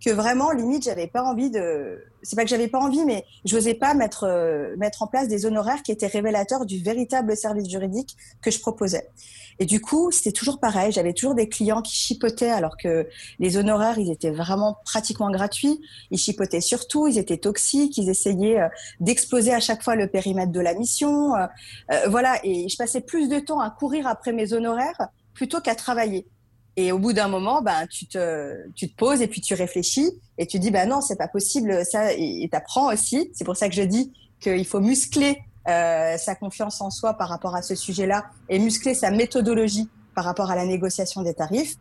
que 0.00 0.10
vraiment, 0.10 0.52
limite, 0.52 0.84
j'avais 0.84 1.08
pas 1.08 1.24
envie 1.24 1.50
de. 1.50 2.00
C'est 2.22 2.36
pas 2.36 2.44
que 2.44 2.50
j'avais 2.50 2.68
pas 2.68 2.78
envie, 2.78 3.04
mais 3.04 3.24
je 3.44 3.56
n'osais 3.56 3.74
pas 3.74 3.94
mettre, 3.94 4.22
euh, 4.22 4.76
mettre 4.76 5.02
en 5.02 5.08
place 5.08 5.26
des 5.26 5.46
honoraires 5.46 5.82
qui 5.82 5.90
étaient 5.90 6.06
révélateurs 6.06 6.64
du 6.64 6.80
véritable 6.80 7.36
service 7.36 7.68
juridique 7.68 8.16
que 8.40 8.52
je 8.52 8.60
proposais. 8.60 9.08
Et 9.58 9.64
du 9.64 9.80
coup, 9.80 10.10
c'était 10.10 10.32
toujours 10.32 10.60
pareil. 10.60 10.92
J'avais 10.92 11.12
toujours 11.12 11.34
des 11.34 11.48
clients 11.48 11.82
qui 11.82 11.96
chipotaient 11.96 12.50
alors 12.50 12.76
que 12.76 13.08
les 13.38 13.56
honoraires, 13.56 13.98
ils 13.98 14.10
étaient 14.10 14.30
vraiment 14.30 14.78
pratiquement 14.84 15.30
gratuits. 15.30 15.80
Ils 16.10 16.18
chipotaient 16.18 16.60
surtout, 16.60 17.06
ils 17.06 17.18
étaient 17.18 17.38
toxiques, 17.38 17.96
ils 17.96 18.08
essayaient 18.08 18.60
euh, 18.60 18.68
d'exploser 19.00 19.52
à 19.52 19.60
chaque 19.60 19.82
fois 19.82 19.96
le 19.96 20.08
périmètre 20.08 20.52
de 20.52 20.60
la 20.60 20.74
mission. 20.74 21.34
Euh, 21.34 21.46
voilà. 22.08 22.38
Et 22.44 22.68
je 22.68 22.76
passais 22.76 23.00
plus 23.00 23.28
de 23.28 23.38
temps 23.38 23.60
à 23.60 23.70
courir 23.70 24.06
après 24.06 24.32
mes 24.32 24.52
honoraires 24.52 25.08
plutôt 25.34 25.60
qu'à 25.60 25.74
travailler. 25.74 26.26
Et 26.76 26.92
au 26.92 26.98
bout 26.98 27.14
d'un 27.14 27.28
moment, 27.28 27.62
ben, 27.62 27.86
tu 27.86 28.06
te, 28.06 28.54
tu 28.74 28.90
te 28.90 28.96
poses 28.96 29.22
et 29.22 29.28
puis 29.28 29.40
tu 29.40 29.54
réfléchis 29.54 30.10
et 30.36 30.46
tu 30.46 30.58
dis, 30.58 30.70
ben 30.70 30.88
non, 30.88 31.00
c'est 31.00 31.16
pas 31.16 31.28
possible, 31.28 31.84
ça, 31.86 32.12
et 32.12 32.46
t'apprends 32.52 32.92
aussi. 32.92 33.30
C'est 33.32 33.44
pour 33.44 33.56
ça 33.56 33.68
que 33.70 33.74
je 33.74 33.82
dis 33.82 34.12
qu'il 34.40 34.66
faut 34.66 34.80
muscler 34.80 35.38
euh, 35.68 36.16
sa 36.16 36.34
confiance 36.34 36.80
en 36.80 36.90
soi 36.90 37.14
par 37.14 37.28
rapport 37.28 37.54
à 37.54 37.62
ce 37.62 37.74
sujet-là 37.74 38.26
et 38.48 38.58
muscler 38.58 38.94
sa 38.94 39.10
méthodologie 39.10 39.88
par 40.14 40.24
rapport 40.24 40.50
à 40.50 40.56
la 40.56 40.64
négociation 40.64 41.22
des 41.22 41.34
tarifs. 41.34 41.74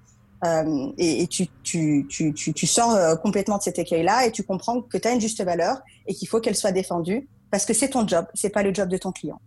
Euh, 0.43 0.91
et, 0.98 1.24
et 1.24 1.28
tu, 1.28 1.48
tu, 1.63 2.06
tu, 2.10 2.34
tu, 2.34 2.67
sors 2.67 2.91
euh, 2.91 3.15
complètement 3.15 3.58
de 3.58 3.63
cet 3.63 3.80
écueil-là 3.80 4.26
et 4.26 4.32
tu 4.32 4.43
comprends 4.43 4.82
que 4.82 4.98
tu 4.98 5.08
as 5.08 5.13
une 5.13 5.21
juste 5.21 5.41
valeur 5.43 5.82
et 6.08 6.13
qu'il 6.13 6.28
faut 6.28 6.41
qu'elle 6.41 6.56
soit 6.56 6.74
défendue 6.74 7.28
parce 7.50 7.65
que 7.65 7.74
c'est 7.74 7.89
ton 7.89 8.06
job, 8.06 8.26
c'est 8.34 8.50
pas 8.50 8.63
le 8.63 8.74
job 8.74 8.89
de 8.89 8.98
ton 8.98 9.12
client. 9.12 9.39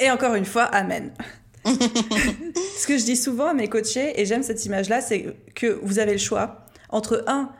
Et 0.00 0.10
encore 0.10 0.34
une 0.34 0.46
fois, 0.46 0.64
amen. 0.64 1.12
Ce 1.64 2.86
que 2.86 2.96
je 2.96 3.04
dis 3.04 3.16
souvent 3.16 3.48
à 3.48 3.54
mes 3.54 3.68
coachés, 3.68 4.18
et 4.18 4.24
j'aime 4.24 4.42
cette 4.42 4.64
image-là, 4.64 5.00
c'est 5.00 5.36
que 5.54 5.78
vous 5.82 5.98
avez 5.98 6.12
le 6.12 6.18
choix 6.18 6.64
entre 6.88 7.24
un, 7.26 7.52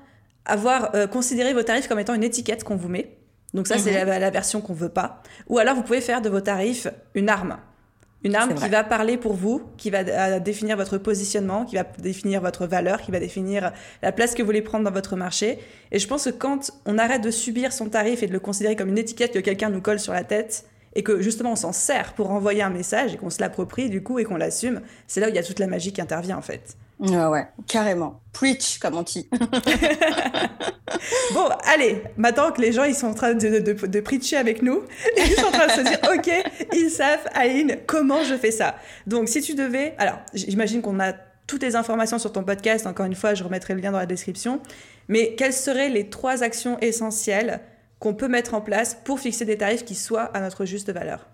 avoir 0.44 0.94
euh, 0.94 1.06
considéré 1.06 1.52
vos 1.52 1.62
tarifs 1.62 1.88
comme 1.88 1.98
étant 1.98 2.14
une 2.14 2.24
étiquette 2.24 2.64
qu'on 2.64 2.76
vous 2.76 2.88
met. 2.88 3.17
Donc 3.54 3.66
ça, 3.66 3.78
c'est 3.78 4.04
mhm. 4.04 4.08
la, 4.08 4.30
version 4.30 4.60
qu'on 4.60 4.74
veut 4.74 4.88
pas. 4.88 5.22
Ou 5.48 5.58
alors, 5.58 5.74
vous 5.74 5.82
pouvez 5.82 6.00
faire 6.00 6.20
de 6.20 6.28
vos 6.28 6.40
tarifs 6.40 6.86
une 7.14 7.28
arme. 7.28 7.56
Une 8.24 8.34
arme 8.34 8.54
qui 8.54 8.68
va 8.68 8.82
parler 8.82 9.16
pour 9.16 9.34
vous, 9.34 9.62
qui 9.76 9.90
va 9.90 10.00
euh, 10.00 10.40
définir 10.40 10.76
votre 10.76 10.98
positionnement, 10.98 11.64
qui 11.64 11.76
va 11.76 11.84
définir 11.84 12.40
votre 12.40 12.66
valeur, 12.66 13.00
qui 13.00 13.12
va 13.12 13.20
définir 13.20 13.72
la 14.02 14.10
place 14.10 14.34
que 14.34 14.42
vous 14.42 14.46
voulez 14.46 14.60
prendre 14.60 14.84
dans 14.84 14.90
votre 14.90 15.14
marché. 15.14 15.60
Et 15.92 16.00
je 16.00 16.08
pense 16.08 16.24
que 16.24 16.30
quand 16.30 16.72
on 16.84 16.98
arrête 16.98 17.22
de 17.22 17.30
subir 17.30 17.72
son 17.72 17.88
tarif 17.88 18.24
et 18.24 18.26
de 18.26 18.32
le 18.32 18.40
considérer 18.40 18.74
comme 18.74 18.88
une 18.88 18.98
étiquette 18.98 19.32
que 19.32 19.38
quelqu'un 19.38 19.70
nous 19.70 19.80
colle 19.80 20.00
sur 20.00 20.12
la 20.12 20.24
tête, 20.24 20.64
et 20.94 21.02
que 21.02 21.20
justement 21.22 21.52
on 21.52 21.56
s'en 21.56 21.72
sert 21.72 22.14
pour 22.14 22.30
envoyer 22.30 22.62
un 22.62 22.70
message 22.70 23.14
et 23.14 23.16
qu'on 23.18 23.30
se 23.30 23.40
l'approprie 23.40 23.88
du 23.88 24.02
coup 24.02 24.18
et 24.18 24.24
qu'on 24.24 24.36
l'assume, 24.36 24.80
c'est 25.06 25.20
là 25.20 25.28
où 25.28 25.30
il 25.30 25.36
y 25.36 25.38
a 25.38 25.42
toute 25.42 25.60
la 25.60 25.68
magie 25.68 25.92
qui 25.92 26.00
intervient 26.00 26.36
en 26.36 26.42
fait. 26.42 26.76
Ouais, 27.00 27.26
ouais, 27.26 27.46
carrément. 27.68 28.20
Preach, 28.32 28.78
comme 28.78 28.96
on 28.96 29.02
dit. 29.02 29.28
bon, 31.32 31.48
allez, 31.64 32.02
maintenant 32.16 32.50
que 32.50 32.60
les 32.60 32.72
gens 32.72 32.82
ils 32.84 32.94
sont 32.94 33.08
en 33.08 33.14
train 33.14 33.34
de, 33.34 33.58
de, 33.60 34.00
preacher 34.00 34.36
avec 34.36 34.62
nous, 34.62 34.82
ils 35.16 35.34
sont 35.34 35.46
en 35.46 35.52
train 35.52 35.66
de 35.66 35.72
se 35.72 35.80
dire, 35.82 36.00
ok, 36.12 36.30
ils 36.72 36.90
savent, 36.90 37.28
Aline, 37.34 37.78
comment 37.86 38.24
je 38.24 38.34
fais 38.34 38.50
ça. 38.50 38.74
Donc 39.06 39.28
si 39.28 39.42
tu 39.42 39.54
devais, 39.54 39.94
alors 39.98 40.18
j'imagine 40.34 40.82
qu'on 40.82 40.98
a 40.98 41.12
toutes 41.46 41.62
les 41.62 41.76
informations 41.76 42.18
sur 42.18 42.32
ton 42.32 42.42
podcast, 42.42 42.84
encore 42.86 43.06
une 43.06 43.14
fois, 43.14 43.34
je 43.34 43.44
remettrai 43.44 43.74
le 43.74 43.80
lien 43.80 43.92
dans 43.92 43.98
la 43.98 44.06
description, 44.06 44.60
mais 45.06 45.36
quelles 45.36 45.52
seraient 45.52 45.90
les 45.90 46.10
trois 46.10 46.42
actions 46.42 46.78
essentielles 46.80 47.60
qu'on 48.00 48.14
peut 48.14 48.28
mettre 48.28 48.54
en 48.54 48.60
place 48.60 48.98
pour 49.04 49.20
fixer 49.20 49.44
des 49.44 49.56
tarifs 49.56 49.84
qui 49.84 49.94
soient 49.94 50.24
à 50.24 50.40
notre 50.40 50.64
juste 50.64 50.92
valeur? 50.92 51.28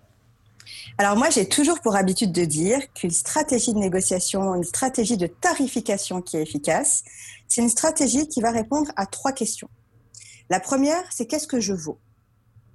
Alors 0.97 1.17
moi, 1.17 1.29
j'ai 1.29 1.47
toujours 1.47 1.79
pour 1.81 1.95
habitude 1.95 2.31
de 2.31 2.45
dire 2.45 2.79
qu'une 2.93 3.11
stratégie 3.11 3.73
de 3.73 3.79
négociation, 3.79 4.55
une 4.55 4.63
stratégie 4.63 5.17
de 5.17 5.27
tarification 5.27 6.21
qui 6.21 6.37
est 6.37 6.41
efficace, 6.41 7.03
c'est 7.47 7.61
une 7.61 7.69
stratégie 7.69 8.27
qui 8.27 8.41
va 8.41 8.51
répondre 8.51 8.91
à 8.95 9.05
trois 9.05 9.31
questions. 9.31 9.69
La 10.49 10.59
première, 10.59 11.03
c'est 11.11 11.25
qu'est-ce 11.25 11.47
que 11.47 11.59
je 11.59 11.73
vaux? 11.73 11.99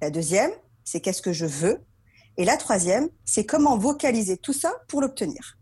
La 0.02 0.10
deuxième, 0.10 0.50
c'est 0.84 1.00
qu'est-ce 1.00 1.22
que 1.22 1.32
je 1.32 1.46
veux? 1.46 1.78
Et 2.36 2.44
la 2.44 2.56
troisième, 2.56 3.08
c'est 3.24 3.44
comment 3.44 3.76
vocaliser 3.76 4.36
tout 4.36 4.52
ça 4.52 4.72
pour 4.88 5.00
l'obtenir. 5.00 5.58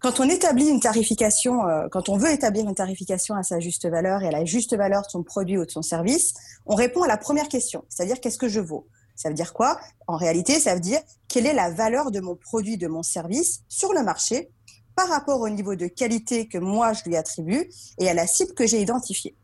Quand 0.00 0.20
on 0.20 0.28
établit 0.28 0.68
une 0.68 0.80
tarification, 0.80 1.66
euh, 1.66 1.88
quand 1.90 2.08
on 2.08 2.16
veut 2.16 2.30
établir 2.30 2.68
une 2.68 2.74
tarification 2.74 3.34
à 3.34 3.42
sa 3.42 3.58
juste 3.58 3.88
valeur 3.88 4.22
et 4.22 4.28
à 4.28 4.30
la 4.30 4.44
juste 4.44 4.76
valeur 4.76 5.02
de 5.02 5.08
son 5.10 5.24
produit 5.24 5.58
ou 5.58 5.66
de 5.66 5.70
son 5.70 5.82
service, 5.82 6.34
on 6.66 6.76
répond 6.76 7.02
à 7.02 7.08
la 7.08 7.16
première 7.16 7.48
question, 7.48 7.84
c'est-à-dire 7.88 8.20
qu'est-ce 8.20 8.38
que 8.38 8.48
je 8.48 8.60
vaux? 8.60 8.86
Ça 9.18 9.28
veut 9.28 9.34
dire 9.34 9.52
quoi? 9.52 9.80
En 10.06 10.16
réalité, 10.16 10.60
ça 10.60 10.74
veut 10.74 10.80
dire 10.80 11.00
quelle 11.26 11.46
est 11.46 11.52
la 11.52 11.72
valeur 11.72 12.12
de 12.12 12.20
mon 12.20 12.36
produit, 12.36 12.78
de 12.78 12.86
mon 12.86 13.02
service 13.02 13.62
sur 13.68 13.92
le 13.92 14.04
marché 14.04 14.48
par 14.94 15.08
rapport 15.08 15.40
au 15.40 15.48
niveau 15.48 15.74
de 15.74 15.88
qualité 15.88 16.46
que 16.46 16.56
moi 16.56 16.92
je 16.92 17.02
lui 17.04 17.16
attribue 17.16 17.68
et 17.98 18.08
à 18.08 18.14
la 18.14 18.28
cible 18.28 18.54
que 18.54 18.64
j'ai 18.64 18.80
identifiée. 18.80 19.34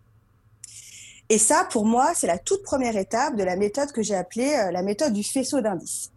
Et 1.28 1.38
ça, 1.38 1.66
pour 1.70 1.86
moi, 1.86 2.12
c'est 2.14 2.28
la 2.28 2.38
toute 2.38 2.62
première 2.62 2.96
étape 2.96 3.34
de 3.34 3.42
la 3.42 3.56
méthode 3.56 3.90
que 3.90 4.02
j'ai 4.02 4.14
appelée 4.14 4.54
euh, 4.54 4.70
la 4.70 4.82
méthode 4.82 5.12
du 5.12 5.24
faisceau 5.24 5.60
d'indices. 5.60 6.12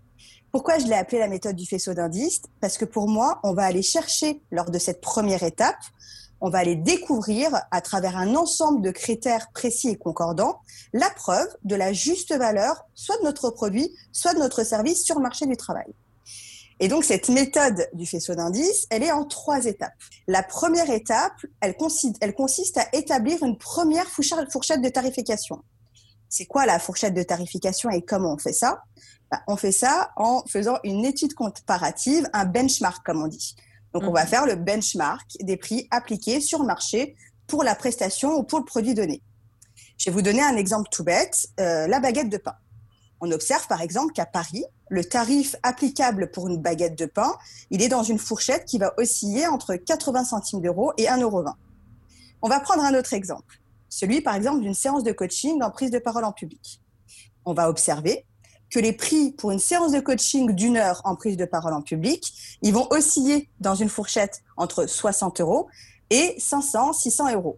Pourquoi 0.52 0.78
je 0.78 0.86
l'ai 0.86 0.94
appelée 0.94 1.20
la 1.20 1.28
méthode 1.28 1.56
du 1.56 1.66
faisceau 1.66 1.96
d'indices? 1.96 2.42
Parce 2.62 2.78
que 2.78 2.86
pour 2.86 3.10
moi, 3.10 3.40
on 3.44 3.54
va 3.54 3.64
aller 3.64 3.82
chercher 3.82 4.40
lors 4.52 4.70
de 4.70 4.78
cette 4.78 5.02
première 5.02 5.42
étape, 5.42 5.80
on 6.42 6.50
va 6.50 6.60
aller 6.60 6.76
découvrir 6.76 7.50
à 7.72 7.82
travers 7.82 8.18
un 8.18 8.36
ensemble 8.36 8.82
de 8.82 8.92
critères 8.92 9.52
précis 9.54 9.90
et 9.90 9.98
concordants 9.98 10.62
la 10.94 11.10
preuve 11.10 11.48
de 11.64 11.76
la 11.76 11.94
juste 11.94 12.36
valeur 12.36 12.86
soit 12.94 13.18
de 13.18 13.24
notre 13.24 13.50
produit, 13.50 13.92
soit 14.12 14.34
de 14.34 14.40
notre 14.40 14.64
service 14.64 15.04
sur 15.04 15.16
le 15.16 15.22
marché 15.22 15.46
du 15.46 15.58
travail. 15.58 15.94
Et 16.80 16.88
donc 16.88 17.04
cette 17.04 17.30
méthode 17.30 17.88
du 17.94 18.06
faisceau 18.06 18.36
d'indices, 18.36 18.86
elle 18.92 19.04
est 19.04 19.12
en 19.12 19.26
trois 19.26 19.66
étapes. 19.66 19.94
La 20.28 20.44
première 20.44 20.90
étape, 20.92 21.34
elle 21.60 21.76
consiste, 21.76 22.78
à 22.78 22.88
établir 22.94 23.42
une 23.44 23.58
première 23.58 24.08
fourchette 24.08 24.82
de 24.82 24.90
tarification. 24.90 25.64
C'est 26.30 26.46
quoi 26.46 26.66
la 26.66 26.78
fourchette 26.78 27.16
de 27.16 27.24
tarification 27.24 27.90
et 27.90 28.04
comment 28.04 28.34
on 28.34 28.38
fait 28.38 28.54
ça? 28.54 28.84
Bah, 29.32 29.42
on 29.48 29.58
fait 29.58 29.72
ça 29.72 30.12
en 30.18 30.44
faisant 30.46 30.78
une 30.84 31.04
étude 31.04 31.34
comparative, 31.34 32.30
un 32.34 32.46
benchmark 32.46 33.04
comme 33.06 33.24
on 33.24 33.28
dit. 33.28 33.56
Donc 33.98 34.08
on 34.08 34.14
va 34.14 34.28
faire 34.28 34.46
le 34.46 34.54
benchmark 34.54 35.26
des 35.42 35.58
prix 35.58 35.88
appliqués 35.90 36.40
sur 36.40 36.60
le 36.60 36.68
marché 36.68 37.16
pour 37.48 37.64
la 37.64 37.74
prestation 37.74 38.38
ou 38.38 38.44
pour 38.44 38.60
le 38.60 38.66
produit 38.66 38.94
donné. 38.94 39.24
Je 39.98 40.06
vais 40.06 40.12
vous 40.12 40.22
donner 40.22 40.44
un 40.44 40.56
exemple 40.56 40.88
tout 40.92 41.04
bête, 41.04 41.48
euh, 41.60 41.88
la 41.88 42.00
baguette 42.00 42.30
de 42.30 42.38
pain. 42.38 42.54
On 43.22 43.32
observe 43.32 43.66
par 43.66 43.82
exemple 43.82 44.14
qu'à 44.14 44.28
Paris, 44.28 44.64
le 44.90 45.04
tarif 45.04 45.56
applicable 45.64 46.30
pour 46.30 46.48
une 46.48 46.62
baguette 46.62 46.96
de 46.96 47.08
pain, 47.08 47.34
il 47.72 47.82
est 47.82 47.88
dans 47.90 48.04
une 48.04 48.20
fourchette 48.20 48.66
qui 48.66 48.78
va 48.78 48.94
osciller 49.00 49.48
entre 49.48 49.74
80 49.74 50.26
centimes 50.26 50.62
d'euros 50.62 50.94
et 51.00 51.06
1,20 51.06 51.22
euro. 51.24 51.44
On 52.44 52.50
va 52.50 52.60
prendre 52.60 52.84
un 52.84 52.94
autre 52.94 53.16
exemple, 53.16 53.64
celui 53.90 54.22
par 54.22 54.36
exemple 54.36 54.62
d'une 54.62 54.76
séance 54.76 55.02
de 55.02 55.12
coaching 55.12 55.64
en 55.64 55.72
prise 55.72 55.90
de 55.90 55.98
parole 55.98 56.24
en 56.24 56.34
public. 56.34 56.84
On 57.46 57.56
va 57.56 57.68
observer 57.68 58.28
que 58.70 58.80
les 58.80 58.94
prix 58.94 59.32
pour 59.32 59.52
une 59.52 59.60
séance 59.60 59.92
de 59.92 60.00
coaching 60.00 60.52
d'une 60.54 60.78
heure 60.78 61.02
en 61.04 61.16
prise 61.16 61.38
de 61.38 61.46
parole 61.46 61.74
en 61.74 61.82
public, 61.82 62.34
ils 62.62 62.74
vont 62.74 62.88
osciller 62.90 63.50
dans 63.60 63.76
une 63.76 63.90
fourchette 63.90 64.42
entre 64.58 64.88
60 64.88 65.42
euros 65.42 65.68
et 66.10 66.36
500, 66.38 66.94
600 66.94 67.34
euros. 67.34 67.58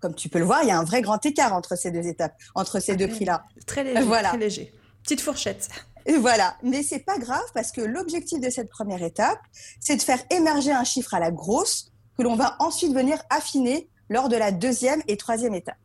Comme 0.00 0.14
tu 0.14 0.28
peux 0.28 0.38
le 0.38 0.44
voir, 0.44 0.62
il 0.62 0.68
y 0.68 0.70
a 0.70 0.78
un 0.78 0.84
vrai 0.84 1.02
grand 1.02 1.24
écart 1.26 1.52
entre 1.52 1.76
ces 1.76 1.90
deux 1.90 2.06
étapes, 2.06 2.34
entre 2.54 2.80
ces 2.80 2.96
deux 2.96 3.08
prix-là. 3.08 3.44
Très 3.66 3.82
léger, 3.82 4.02
voilà. 4.02 4.28
très 4.30 4.38
léger. 4.38 4.72
Petite 5.02 5.20
fourchette. 5.20 5.68
Et 6.06 6.16
voilà, 6.16 6.56
mais 6.62 6.82
c'est 6.82 7.00
pas 7.00 7.18
grave 7.18 7.44
parce 7.52 7.72
que 7.72 7.80
l'objectif 7.80 8.40
de 8.40 8.48
cette 8.48 8.70
première 8.70 9.02
étape, 9.02 9.40
c'est 9.80 9.96
de 9.96 10.02
faire 10.02 10.20
émerger 10.30 10.72
un 10.72 10.84
chiffre 10.84 11.14
à 11.14 11.20
la 11.20 11.30
grosse 11.30 11.90
que 12.16 12.22
l'on 12.22 12.36
va 12.36 12.56
ensuite 12.60 12.94
venir 12.94 13.18
affiner 13.30 13.88
lors 14.08 14.28
de 14.28 14.36
la 14.36 14.50
deuxième 14.50 15.02
et 15.06 15.16
troisième 15.16 15.54
étape. 15.54 15.76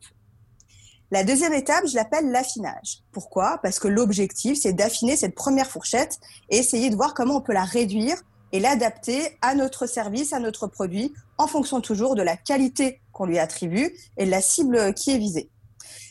La 1.14 1.22
deuxième 1.22 1.52
étape, 1.52 1.86
je 1.86 1.94
l'appelle 1.94 2.32
l'affinage. 2.32 3.04
Pourquoi? 3.12 3.60
Parce 3.62 3.78
que 3.78 3.86
l'objectif, 3.86 4.58
c'est 4.60 4.72
d'affiner 4.72 5.16
cette 5.16 5.36
première 5.36 5.68
fourchette 5.68 6.18
et 6.50 6.56
essayer 6.56 6.90
de 6.90 6.96
voir 6.96 7.14
comment 7.14 7.36
on 7.36 7.40
peut 7.40 7.52
la 7.52 7.62
réduire 7.62 8.16
et 8.50 8.58
l'adapter 8.58 9.38
à 9.40 9.54
notre 9.54 9.86
service, 9.86 10.32
à 10.32 10.40
notre 10.40 10.66
produit, 10.66 11.14
en 11.38 11.46
fonction 11.46 11.80
toujours 11.80 12.16
de 12.16 12.22
la 12.22 12.36
qualité 12.36 13.00
qu'on 13.12 13.26
lui 13.26 13.38
attribue 13.38 13.96
et 14.16 14.26
de 14.26 14.30
la 14.32 14.40
cible 14.40 14.92
qui 14.94 15.12
est 15.12 15.18
visée. 15.18 15.52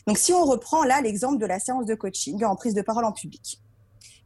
Donc, 0.06 0.16
si 0.16 0.32
on 0.32 0.42
reprend 0.42 0.84
là 0.84 1.02
l'exemple 1.02 1.36
de 1.36 1.44
la 1.44 1.60
séance 1.60 1.84
de 1.84 1.94
coaching 1.94 2.42
en 2.42 2.56
prise 2.56 2.72
de 2.72 2.80
parole 2.80 3.04
en 3.04 3.12
public, 3.12 3.60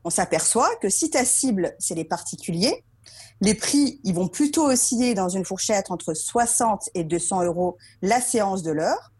on 0.05 0.11
s'aperçoit 0.11 0.77
que 0.77 0.89
si 0.89 1.11
ta 1.11 1.25
cible, 1.25 1.75
c'est 1.81 1.97
les 1.97 2.05
particuliers, 2.05 2.85
les 3.41 3.55
prix, 3.55 4.01
ils 4.05 4.15
vont 4.15 4.29
plutôt 4.29 4.71
osciller 4.71 5.15
dans 5.15 5.29
une 5.29 5.45
fourchette 5.45 5.91
entre 5.91 6.15
60 6.15 6.91
et 6.95 7.03
200 7.03 7.43
euros 7.47 7.79
la 8.01 8.21
séance 8.21 8.63
de 8.63 8.71
l'heure, 8.71 9.11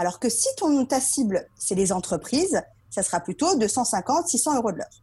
alors 0.00 0.18
que 0.18 0.30
si 0.30 0.48
ton, 0.56 0.86
ta 0.86 0.98
cible, 0.98 1.46
c'est 1.58 1.74
les 1.74 1.92
entreprises, 1.92 2.62
ça 2.88 3.02
sera 3.02 3.20
plutôt 3.20 3.54
250, 3.58 4.28
600 4.28 4.56
euros 4.56 4.72
de 4.72 4.78
l'heure. 4.78 5.02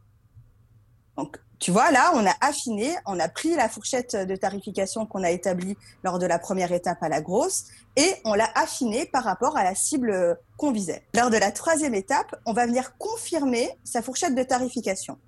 Donc, 1.18 1.38
tu 1.60 1.70
vois, 1.70 1.92
là, 1.92 2.14
on 2.16 2.26
a 2.26 2.34
affiné, 2.42 2.96
on 3.06 3.20
a 3.20 3.30
pris 3.30 3.54
la 3.54 3.70
fourchette 3.70 4.16
de 4.16 4.36
tarification 4.36 5.06
qu'on 5.06 5.24
a 5.24 5.30
établie 5.30 5.78
lors 6.04 6.18
de 6.18 6.26
la 6.26 6.40
première 6.40 6.72
étape 6.72 6.98
à 7.04 7.10
la 7.10 7.22
grosse 7.22 7.66
et 7.96 8.12
on 8.26 8.34
l'a 8.34 8.50
affiné 8.56 9.06
par 9.06 9.24
rapport 9.24 9.56
à 9.56 9.64
la 9.64 9.76
cible 9.76 10.40
qu'on 10.58 10.72
visait. 10.72 11.04
Lors 11.14 11.30
de 11.30 11.38
la 11.38 11.52
troisième 11.52 11.94
étape, 11.94 12.36
on 12.48 12.54
va 12.54 12.66
venir 12.66 12.98
confirmer 12.98 13.70
sa 13.84 14.02
fourchette 14.02 14.34
de 14.34 14.42
tarification. 14.42 15.20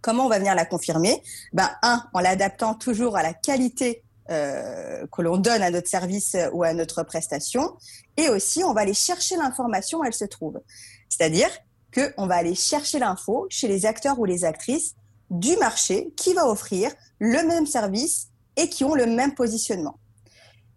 Comment 0.00 0.24
on 0.24 0.28
va 0.30 0.38
venir 0.38 0.54
la 0.54 0.64
confirmer? 0.64 1.22
Ben, 1.52 1.68
un, 1.82 2.02
en 2.14 2.20
l'adaptant 2.20 2.72
toujours 2.72 3.18
à 3.18 3.22
la 3.22 3.34
qualité 3.34 4.02
que 4.28 5.22
l'on 5.22 5.38
donne 5.38 5.62
à 5.62 5.70
notre 5.70 5.88
service 5.88 6.36
ou 6.52 6.62
à 6.62 6.72
notre 6.72 7.02
prestation. 7.02 7.76
Et 8.16 8.28
aussi, 8.28 8.62
on 8.62 8.72
va 8.72 8.82
aller 8.82 8.94
chercher 8.94 9.36
l'information 9.36 9.98
où 9.98 10.04
elle 10.04 10.14
se 10.14 10.24
trouve. 10.24 10.60
C'est-à-dire 11.08 11.50
qu'on 11.92 12.26
va 12.26 12.36
aller 12.36 12.54
chercher 12.54 12.98
l'info 12.98 13.46
chez 13.50 13.68
les 13.68 13.86
acteurs 13.86 14.18
ou 14.18 14.24
les 14.24 14.44
actrices 14.44 14.94
du 15.30 15.56
marché 15.56 16.12
qui 16.16 16.34
va 16.34 16.48
offrir 16.48 16.90
le 17.18 17.46
même 17.46 17.66
service 17.66 18.28
et 18.56 18.68
qui 18.68 18.84
ont 18.84 18.94
le 18.94 19.06
même 19.06 19.34
positionnement. 19.34 19.98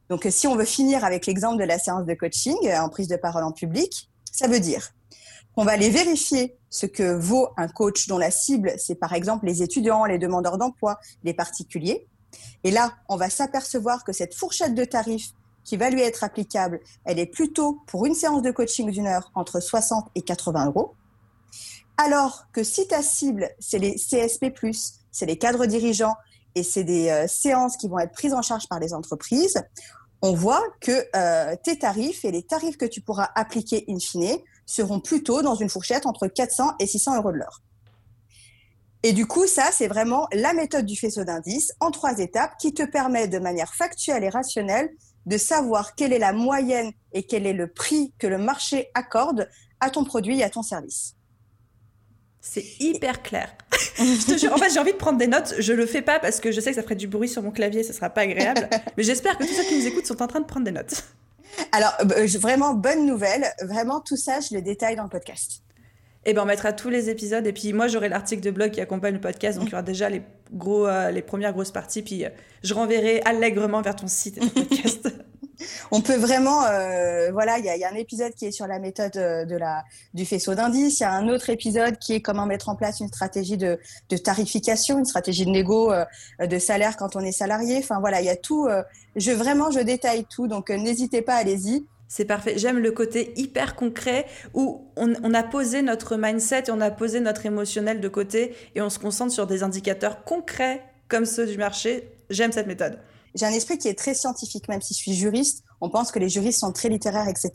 Donc, 0.09 0.27
si 0.29 0.47
on 0.47 0.55
veut 0.55 0.65
finir 0.65 1.03
avec 1.03 1.25
l'exemple 1.25 1.57
de 1.57 1.63
la 1.63 1.79
séance 1.79 2.05
de 2.05 2.13
coaching 2.13 2.55
euh, 2.65 2.79
en 2.79 2.89
prise 2.89 3.07
de 3.07 3.15
parole 3.15 3.43
en 3.43 3.51
public, 3.51 4.09
ça 4.31 4.47
veut 4.47 4.59
dire 4.59 4.91
qu'on 5.55 5.63
va 5.63 5.71
aller 5.71 5.89
vérifier 5.89 6.57
ce 6.69 6.85
que 6.85 7.15
vaut 7.15 7.49
un 7.57 7.67
coach 7.67 8.07
dont 8.07 8.17
la 8.17 8.31
cible, 8.31 8.73
c'est 8.77 8.95
par 8.95 9.13
exemple 9.13 9.45
les 9.45 9.61
étudiants, 9.61 10.05
les 10.05 10.17
demandeurs 10.17 10.57
d'emploi, 10.57 10.99
les 11.23 11.33
particuliers. 11.33 12.07
Et 12.63 12.71
là, 12.71 12.93
on 13.09 13.15
va 13.15 13.29
s'apercevoir 13.29 14.03
que 14.03 14.13
cette 14.13 14.33
fourchette 14.33 14.75
de 14.75 14.85
tarifs 14.85 15.31
qui 15.63 15.77
va 15.77 15.89
lui 15.89 16.01
être 16.01 16.23
applicable, 16.23 16.79
elle 17.05 17.19
est 17.19 17.25
plutôt 17.25 17.81
pour 17.87 18.05
une 18.05 18.15
séance 18.15 18.41
de 18.41 18.51
coaching 18.51 18.89
d'une 18.91 19.07
heure 19.07 19.31
entre 19.35 19.59
60 19.59 20.09
et 20.15 20.21
80 20.21 20.67
euros. 20.67 20.93
Alors 21.97 22.45
que 22.51 22.63
si 22.63 22.87
ta 22.87 23.01
cible, 23.01 23.49
c'est 23.59 23.79
les 23.79 23.95
CSP+, 23.95 24.51
c'est 25.11 25.25
les 25.25 25.37
cadres 25.37 25.65
dirigeants 25.65 26.15
et 26.55 26.63
c'est 26.63 26.83
des 26.83 27.09
euh, 27.09 27.27
séances 27.27 27.77
qui 27.77 27.87
vont 27.87 27.99
être 27.99 28.11
prises 28.11 28.33
en 28.33 28.41
charge 28.41 28.67
par 28.67 28.79
les 28.79 28.93
entreprises, 28.93 29.61
on 30.21 30.33
voit 30.33 30.63
que 30.79 31.05
euh, 31.15 31.55
tes 31.63 31.77
tarifs 31.77 32.23
et 32.25 32.31
les 32.31 32.43
tarifs 32.43 32.77
que 32.77 32.85
tu 32.85 33.01
pourras 33.01 33.29
appliquer 33.35 33.85
in 33.89 33.99
fine 33.99 34.37
seront 34.65 34.99
plutôt 34.99 35.41
dans 35.41 35.55
une 35.55 35.69
fourchette 35.69 36.05
entre 36.05 36.27
400 36.27 36.75
et 36.79 36.87
600 36.87 37.17
euros 37.17 37.31
de 37.31 37.37
l'heure. 37.37 37.61
Et 39.03 39.11
du 39.11 39.27
coup, 39.27 39.47
ça, 39.47 39.69
c'est 39.71 39.87
vraiment 39.87 40.27
la 40.31 40.53
méthode 40.53 40.85
du 40.85 40.95
faisceau 40.95 41.25
d'indices 41.25 41.73
en 41.81 41.91
trois 41.91 42.19
étapes 42.19 42.53
qui 42.57 42.73
te 42.73 42.83
permet 42.83 43.27
de 43.27 43.37
manière 43.37 43.73
factuelle 43.75 44.23
et 44.23 44.29
rationnelle 44.29 44.89
de 45.25 45.37
savoir 45.37 45.95
quelle 45.95 46.13
est 46.13 46.19
la 46.19 46.31
moyenne 46.33 46.91
et 47.11 47.23
quel 47.23 47.45
est 47.45 47.53
le 47.53 47.67
prix 47.67 48.13
que 48.17 48.27
le 48.27 48.37
marché 48.37 48.89
accorde 48.93 49.49
à 49.81 49.89
ton 49.89 50.05
produit 50.05 50.39
et 50.39 50.43
à 50.43 50.49
ton 50.49 50.63
service. 50.63 51.15
C'est 52.39 52.65
hyper 52.79 53.21
clair. 53.21 53.55
je 53.97 54.25
te 54.25 54.37
jure, 54.37 54.53
en 54.53 54.57
fait, 54.57 54.69
j'ai 54.69 54.79
envie 54.79 54.91
de 54.91 54.97
prendre 54.97 55.17
des 55.17 55.27
notes. 55.27 55.55
Je 55.59 55.73
le 55.73 55.85
fais 55.85 56.01
pas 56.01 56.19
parce 56.19 56.39
que 56.39 56.51
je 56.51 56.59
sais 56.59 56.71
que 56.71 56.75
ça 56.75 56.83
ferait 56.83 56.95
du 56.95 57.07
bruit 57.07 57.29
sur 57.29 57.41
mon 57.41 57.51
clavier, 57.51 57.83
ce 57.83 57.93
sera 57.93 58.09
pas 58.09 58.21
agréable. 58.21 58.69
Mais 58.97 59.03
j'espère 59.03 59.37
que 59.37 59.45
tous 59.45 59.53
ceux 59.53 59.63
qui 59.63 59.77
nous 59.77 59.87
écoutent 59.87 60.05
sont 60.05 60.21
en 60.21 60.27
train 60.27 60.41
de 60.41 60.45
prendre 60.45 60.65
des 60.65 60.71
notes. 60.71 61.03
Alors, 61.71 61.93
euh, 62.01 62.27
vraiment, 62.39 62.73
bonne 62.73 63.05
nouvelle. 63.05 63.53
Vraiment, 63.61 64.01
tout 64.01 64.17
ça, 64.17 64.39
je 64.39 64.55
le 64.55 64.61
détaille 64.61 64.95
dans 64.95 65.03
le 65.03 65.09
podcast. 65.09 65.61
Eh 66.25 66.33
ben, 66.33 66.43
on 66.43 66.45
mettra 66.45 66.73
tous 66.73 66.89
les 66.89 67.09
épisodes. 67.09 67.45
Et 67.45 67.53
puis, 67.53 67.73
moi, 67.73 67.87
j'aurai 67.87 68.09
l'article 68.09 68.41
de 68.41 68.51
blog 68.51 68.71
qui 68.71 68.81
accompagne 68.81 69.13
le 69.13 69.21
podcast. 69.21 69.59
Donc, 69.59 69.67
il 69.67 69.71
y 69.71 69.75
aura 69.75 69.83
déjà 69.83 70.09
les, 70.09 70.21
gros, 70.53 70.87
euh, 70.87 71.11
les 71.11 71.21
premières 71.21 71.53
grosses 71.53 71.71
parties. 71.71 72.01
Puis, 72.01 72.25
euh, 72.25 72.29
je 72.63 72.73
renverrai 72.73 73.21
allègrement 73.25 73.81
vers 73.81 73.95
ton 73.95 74.07
site 74.07 74.37
et 74.37 74.39
ton 74.41 74.49
podcast. 74.49 75.09
on 75.91 76.01
peut 76.01 76.15
vraiment, 76.15 76.65
euh, 76.65 77.31
voilà, 77.31 77.57
il 77.59 77.65
y, 77.65 77.83
a 77.83 77.89
un 77.89 77.95
épisode 77.95 78.33
qui 78.33 78.45
est 78.45 78.51
sur 78.51 78.67
la 78.67 78.79
méthode 78.79 79.11
de 79.13 79.55
la, 79.55 79.83
du 80.13 80.25
faisceau 80.25 80.55
d'indices. 80.55 80.99
Il 80.99 81.03
y 81.03 81.05
a 81.05 81.11
un 81.11 81.27
autre 81.27 81.49
épisode 81.49 81.97
qui 81.97 82.13
est 82.13 82.21
comment 82.21 82.45
mettre 82.45 82.69
en 82.69 82.75
place 82.75 82.99
une 82.99 83.07
stratégie 83.07 83.57
de, 83.57 83.79
tarification, 84.23 84.99
une 84.99 85.05
stratégie 85.05 85.45
de 85.45 85.51
négo 85.51 85.91
euh, 85.91 86.05
de 86.39 86.59
salaire 86.59 86.97
quand 86.97 87.15
on 87.15 87.21
est 87.21 87.31
salarié. 87.31 87.77
Enfin 87.77 87.99
voilà, 87.99 88.21
il 88.21 88.25
y 88.25 88.29
a 88.29 88.35
tout. 88.35 88.67
je 89.15 89.31
vraiment, 89.31 89.71
je 89.71 89.79
détaille 89.79 90.25
tout. 90.25 90.47
Donc 90.47 90.69
n'hésitez 90.69 91.21
pas, 91.21 91.35
allez-y. 91.35 91.85
C'est 92.15 92.25
parfait. 92.25 92.53
J'aime 92.57 92.77
le 92.77 92.91
côté 92.91 93.33
hyper 93.37 93.75
concret 93.75 94.27
où 94.53 94.85
on, 94.95 95.13
on, 95.23 95.33
a 95.33 95.41
posé 95.41 95.81
notre 95.81 96.15
mindset 96.15 96.65
et 96.67 96.71
on 96.71 96.79
a 96.79 96.91
posé 96.91 97.19
notre 97.19 97.47
émotionnel 97.47 98.01
de 98.01 98.07
côté 98.07 98.55
et 98.75 98.81
on 98.83 98.91
se 98.91 98.99
concentre 98.99 99.33
sur 99.33 99.47
des 99.47 99.63
indicateurs 99.63 100.23
concrets 100.23 100.83
comme 101.07 101.25
ceux 101.25 101.47
du 101.47 101.57
marché. 101.57 102.11
J'aime 102.29 102.51
cette 102.51 102.67
méthode 102.67 102.99
j'ai 103.35 103.45
un 103.45 103.51
esprit 103.51 103.77
qui 103.77 103.87
est 103.87 103.97
très 103.97 104.13
scientifique, 104.13 104.67
même 104.67 104.81
si 104.81 104.93
je 104.93 104.99
suis 104.99 105.13
juriste. 105.13 105.63
On 105.81 105.89
pense 105.89 106.11
que 106.11 106.19
les 106.19 106.29
juristes 106.29 106.59
sont 106.59 106.71
très 106.71 106.89
littéraires, 106.89 107.27
etc. 107.27 107.51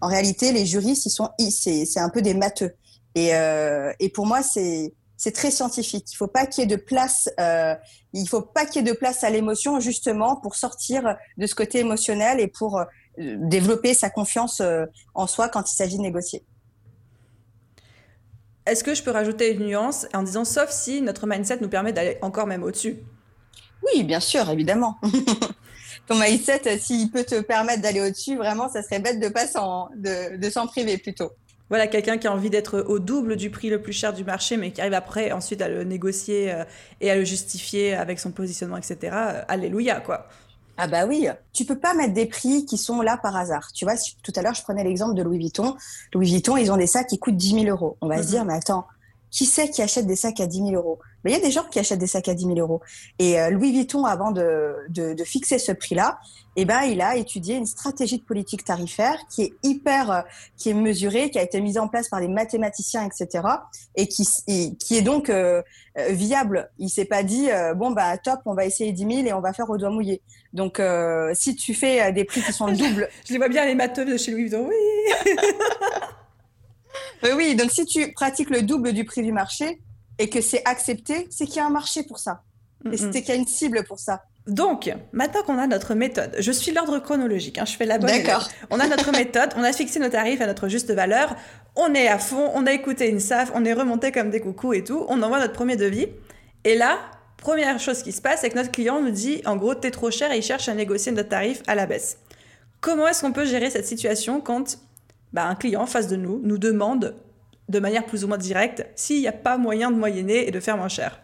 En 0.00 0.08
réalité, 0.08 0.52
les 0.52 0.66
juristes, 0.66 1.06
ils 1.06 1.10
sont, 1.10 1.30
c'est 1.38 2.00
un 2.00 2.10
peu 2.10 2.22
des 2.22 2.34
matheux. 2.34 2.72
Et, 3.14 3.34
euh, 3.34 3.92
et 4.00 4.10
pour 4.10 4.26
moi, 4.26 4.42
c'est 4.42 4.92
très 5.32 5.50
scientifique. 5.50 6.12
Il 6.12 6.16
faut 6.16 6.28
pas 6.28 6.46
qu'il 6.46 6.62
y 6.62 6.64
ait 6.64 6.76
de 6.76 6.80
place. 6.80 7.30
Euh, 7.40 7.74
il 8.12 8.28
faut 8.28 8.42
pas 8.42 8.66
qu'il 8.66 8.84
y 8.84 8.88
ait 8.88 8.92
de 8.92 8.96
place 8.96 9.24
à 9.24 9.30
l'émotion, 9.30 9.80
justement, 9.80 10.36
pour 10.36 10.56
sortir 10.56 11.16
de 11.38 11.46
ce 11.46 11.54
côté 11.54 11.78
émotionnel 11.78 12.38
et 12.38 12.48
pour 12.48 12.78
euh, 12.78 12.84
développer 13.18 13.94
sa 13.94 14.10
confiance 14.10 14.60
euh, 14.60 14.86
en 15.14 15.26
soi 15.26 15.48
quand 15.48 15.70
il 15.70 15.74
s'agit 15.74 15.96
de 15.96 16.02
négocier. 16.02 16.44
Est-ce 18.66 18.82
que 18.82 18.94
je 18.94 19.02
peux 19.02 19.10
rajouter 19.10 19.52
une 19.52 19.66
nuance 19.66 20.06
en 20.14 20.22
disant 20.22 20.44
sauf 20.44 20.70
si 20.70 21.02
notre 21.02 21.26
mindset 21.26 21.58
nous 21.60 21.68
permet 21.68 21.92
d'aller 21.92 22.18
encore 22.22 22.46
même 22.46 22.62
au-dessus? 22.62 22.96
Oui, 23.84 24.04
bien 24.04 24.20
sûr, 24.20 24.48
évidemment. 24.48 24.96
Ton 26.06 26.18
mindset, 26.18 26.78
s'il 26.78 27.10
peut 27.10 27.24
te 27.24 27.40
permettre 27.40 27.82
d'aller 27.82 28.00
au-dessus, 28.00 28.36
vraiment, 28.36 28.68
ça 28.68 28.82
serait 28.82 29.00
bête 29.00 29.20
de 29.20 29.28
pas 29.28 29.46
s'en, 29.46 29.90
de, 29.96 30.50
s'en 30.50 30.66
priver 30.66 30.96
plutôt. 30.96 31.30
Voilà, 31.68 31.86
quelqu'un 31.86 32.18
qui 32.18 32.26
a 32.26 32.32
envie 32.32 32.50
d'être 32.50 32.80
au 32.80 32.98
double 32.98 33.36
du 33.36 33.50
prix 33.50 33.70
le 33.70 33.80
plus 33.80 33.92
cher 33.92 34.12
du 34.12 34.24
marché, 34.24 34.56
mais 34.56 34.70
qui 34.70 34.80
arrive 34.80 34.94
après 34.94 35.32
ensuite 35.32 35.62
à 35.62 35.68
le 35.68 35.84
négocier 35.84 36.52
euh, 36.52 36.64
et 37.00 37.10
à 37.10 37.16
le 37.16 37.24
justifier 37.24 37.94
avec 37.94 38.18
son 38.18 38.32
positionnement, 38.32 38.76
etc. 38.76 38.96
Euh, 39.12 39.42
alléluia, 39.48 40.00
quoi. 40.00 40.28
Ah 40.76 40.88
bah 40.88 41.06
oui, 41.06 41.28
tu 41.52 41.64
peux 41.64 41.78
pas 41.78 41.94
mettre 41.94 42.14
des 42.14 42.26
prix 42.26 42.66
qui 42.66 42.78
sont 42.78 43.00
là 43.00 43.16
par 43.16 43.36
hasard. 43.36 43.70
Tu 43.72 43.84
vois, 43.84 43.94
tout 44.22 44.32
à 44.34 44.42
l'heure, 44.42 44.54
je 44.54 44.62
prenais 44.62 44.82
l'exemple 44.82 45.14
de 45.14 45.22
Louis 45.22 45.38
Vuitton. 45.38 45.76
Louis 46.12 46.30
Vuitton, 46.30 46.56
ils 46.56 46.72
ont 46.72 46.76
des 46.76 46.88
sacs 46.88 47.06
qui 47.06 47.18
coûtent 47.18 47.36
10 47.36 47.60
000 47.62 47.64
euros. 47.66 47.96
On 48.00 48.08
va 48.08 48.18
se 48.18 48.22
mhm. 48.22 48.28
dire, 48.28 48.44
mais 48.44 48.54
attends, 48.54 48.86
qui 49.30 49.46
c'est 49.46 49.70
qui 49.70 49.82
achète 49.82 50.06
des 50.06 50.16
sacs 50.16 50.40
à 50.40 50.46
10 50.46 50.58
000 50.58 50.70
euros? 50.72 50.98
Mais 51.24 51.30
il 51.30 51.34
y 51.34 51.40
a 51.40 51.42
des 51.42 51.50
gens 51.50 51.64
qui 51.64 51.78
achètent 51.78 51.98
des 51.98 52.06
sacs 52.06 52.28
à 52.28 52.34
10 52.34 52.44
000 52.44 52.58
euros. 52.58 52.80
Et 53.18 53.40
euh, 53.40 53.50
Louis 53.50 53.72
Vuitton, 53.72 54.04
avant 54.04 54.30
de, 54.30 54.74
de, 54.88 55.24
fixer 55.24 55.58
ce 55.58 55.72
prix-là, 55.72 56.18
eh 56.56 56.66
ben, 56.66 56.82
il 56.82 57.00
a 57.00 57.16
étudié 57.16 57.56
une 57.56 57.66
stratégie 57.66 58.18
de 58.18 58.22
politique 58.22 58.64
tarifaire 58.64 59.16
qui 59.30 59.42
est 59.42 59.52
hyper, 59.62 60.10
euh, 60.10 60.20
qui 60.56 60.70
est 60.70 60.74
mesurée, 60.74 61.30
qui 61.30 61.38
a 61.38 61.42
été 61.42 61.60
mise 61.60 61.78
en 61.78 61.88
place 61.88 62.08
par 62.08 62.20
des 62.20 62.28
mathématiciens, 62.28 63.08
etc., 63.08 63.44
et 63.96 64.06
qui, 64.06 64.28
qui 64.78 64.96
est 64.96 65.02
donc 65.02 65.30
euh, 65.30 65.62
viable. 66.10 66.70
Il 66.78 66.90
s'est 66.90 67.04
pas 67.04 67.22
dit 67.22 67.48
bon 67.76 67.92
bah 67.92 68.18
top, 68.18 68.40
on 68.46 68.54
va 68.54 68.66
essayer 68.66 68.92
10 68.92 69.16
000 69.16 69.26
et 69.28 69.32
on 69.32 69.40
va 69.40 69.52
faire 69.52 69.70
au 69.70 69.78
doigt 69.78 69.90
mouillé. 69.90 70.20
Donc 70.52 70.82
si 71.34 71.54
tu 71.54 71.72
fais 71.72 72.10
des 72.12 72.24
prix 72.24 72.42
qui 72.42 72.52
sont 72.52 72.66
le 72.68 72.76
double, 72.76 73.08
je 73.24 73.32
les 73.32 73.38
vois 73.38 73.48
bien 73.48 73.64
les 73.64 73.76
matheux 73.76 74.04
de 74.04 74.16
chez 74.16 74.32
Louis 74.32 74.42
Vuitton. 74.42 74.68
Oui. 77.22 77.30
oui, 77.34 77.56
donc 77.56 77.70
si 77.70 77.86
tu 77.86 78.12
pratiques 78.12 78.50
le 78.50 78.62
double 78.62 78.92
du 78.92 79.04
prix 79.04 79.22
du 79.22 79.32
marché 79.32 79.80
et 80.18 80.28
que 80.28 80.40
c'est 80.40 80.62
accepté, 80.64 81.26
c'est 81.30 81.46
qu'il 81.46 81.56
y 81.56 81.60
a 81.60 81.66
un 81.66 81.70
marché 81.70 82.02
pour 82.02 82.18
ça. 82.18 82.42
Et 82.92 82.96
c'est 82.96 83.10
qu'il 83.10 83.28
y 83.28 83.32
a 83.32 83.36
une 83.36 83.46
cible 83.46 83.84
pour 83.84 83.98
ça. 83.98 84.22
Donc, 84.46 84.94
maintenant 85.12 85.42
qu'on 85.42 85.58
a 85.58 85.66
notre 85.66 85.94
méthode, 85.94 86.36
je 86.38 86.52
suis 86.52 86.70
l'ordre 86.70 86.98
chronologique, 86.98 87.56
hein, 87.56 87.64
je 87.64 87.76
fais 87.76 87.86
la 87.86 87.96
bonne. 87.96 88.10
D'accord. 88.10 88.46
On 88.70 88.78
a 88.78 88.86
notre 88.86 89.10
méthode, 89.10 89.50
on 89.56 89.62
a 89.62 89.72
fixé 89.72 89.98
nos 89.98 90.10
tarifs 90.10 90.42
à 90.42 90.46
notre 90.46 90.68
juste 90.68 90.90
valeur, 90.92 91.34
on 91.76 91.94
est 91.94 92.08
à 92.08 92.18
fond, 92.18 92.50
on 92.54 92.66
a 92.66 92.72
écouté 92.72 93.08
une 93.08 93.20
SAF, 93.20 93.52
on 93.54 93.64
est 93.64 93.72
remonté 93.72 94.12
comme 94.12 94.28
des 94.28 94.40
coucous 94.40 94.74
et 94.74 94.84
tout, 94.84 95.06
on 95.08 95.22
envoie 95.22 95.40
notre 95.40 95.54
premier 95.54 95.76
devis. 95.76 96.08
Et 96.64 96.76
là, 96.76 96.98
première 97.38 97.80
chose 97.80 98.02
qui 98.02 98.12
se 98.12 98.20
passe, 98.20 98.42
c'est 98.42 98.50
que 98.50 98.56
notre 98.56 98.70
client 98.70 99.00
nous 99.00 99.10
dit, 99.10 99.40
en 99.46 99.56
gros, 99.56 99.74
t'es 99.74 99.90
trop 99.90 100.10
cher 100.10 100.30
et 100.30 100.36
il 100.36 100.42
cherche 100.42 100.68
à 100.68 100.74
négocier 100.74 101.10
notre 101.12 101.30
tarif 101.30 101.62
à 101.66 101.74
la 101.74 101.86
baisse. 101.86 102.18
Comment 102.82 103.08
est-ce 103.08 103.22
qu'on 103.22 103.32
peut 103.32 103.46
gérer 103.46 103.70
cette 103.70 103.86
situation 103.86 104.42
quand 104.42 104.78
bah, 105.32 105.46
un 105.46 105.54
client 105.54 105.82
en 105.82 105.86
face 105.86 106.06
de 106.06 106.16
nous 106.16 106.40
nous 106.44 106.58
demande 106.58 107.14
de 107.68 107.78
manière 107.78 108.04
plus 108.04 108.24
ou 108.24 108.28
moins 108.28 108.38
directe 108.38 108.86
s'il 108.94 109.20
n'y 109.20 109.28
a 109.28 109.32
pas 109.32 109.56
moyen 109.56 109.90
de 109.90 109.96
moyenner 109.96 110.46
et 110.46 110.50
de 110.50 110.60
faire 110.60 110.76
moins 110.76 110.88
cher 110.88 111.20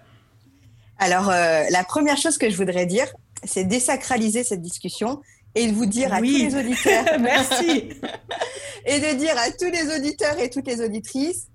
Alors, 0.98 1.30
euh, 1.30 1.64
la 1.70 1.84
première 1.84 2.16
chose 2.16 2.38
que 2.38 2.48
je 2.48 2.56
voudrais 2.56 2.86
dire, 2.86 3.06
c'est 3.44 3.64
désacraliser 3.64 4.44
cette 4.44 4.62
discussion 4.62 5.20
et 5.54 5.66
de 5.66 5.72
vous 5.72 5.86
dire 5.86 6.14
à 6.14 6.18
tous 6.18 6.24
les 6.24 6.54
auditeurs. 6.54 7.04
Merci. 7.20 7.90
et 8.86 9.00
de 9.00 9.18
dire 9.18 9.34
à 9.36 9.50
tous 9.50 9.70
les 9.70 9.96
auditeurs 9.96 10.38
et 10.38 10.48
toutes 10.48 10.66
les 10.66 10.80
auditrices 10.80 11.50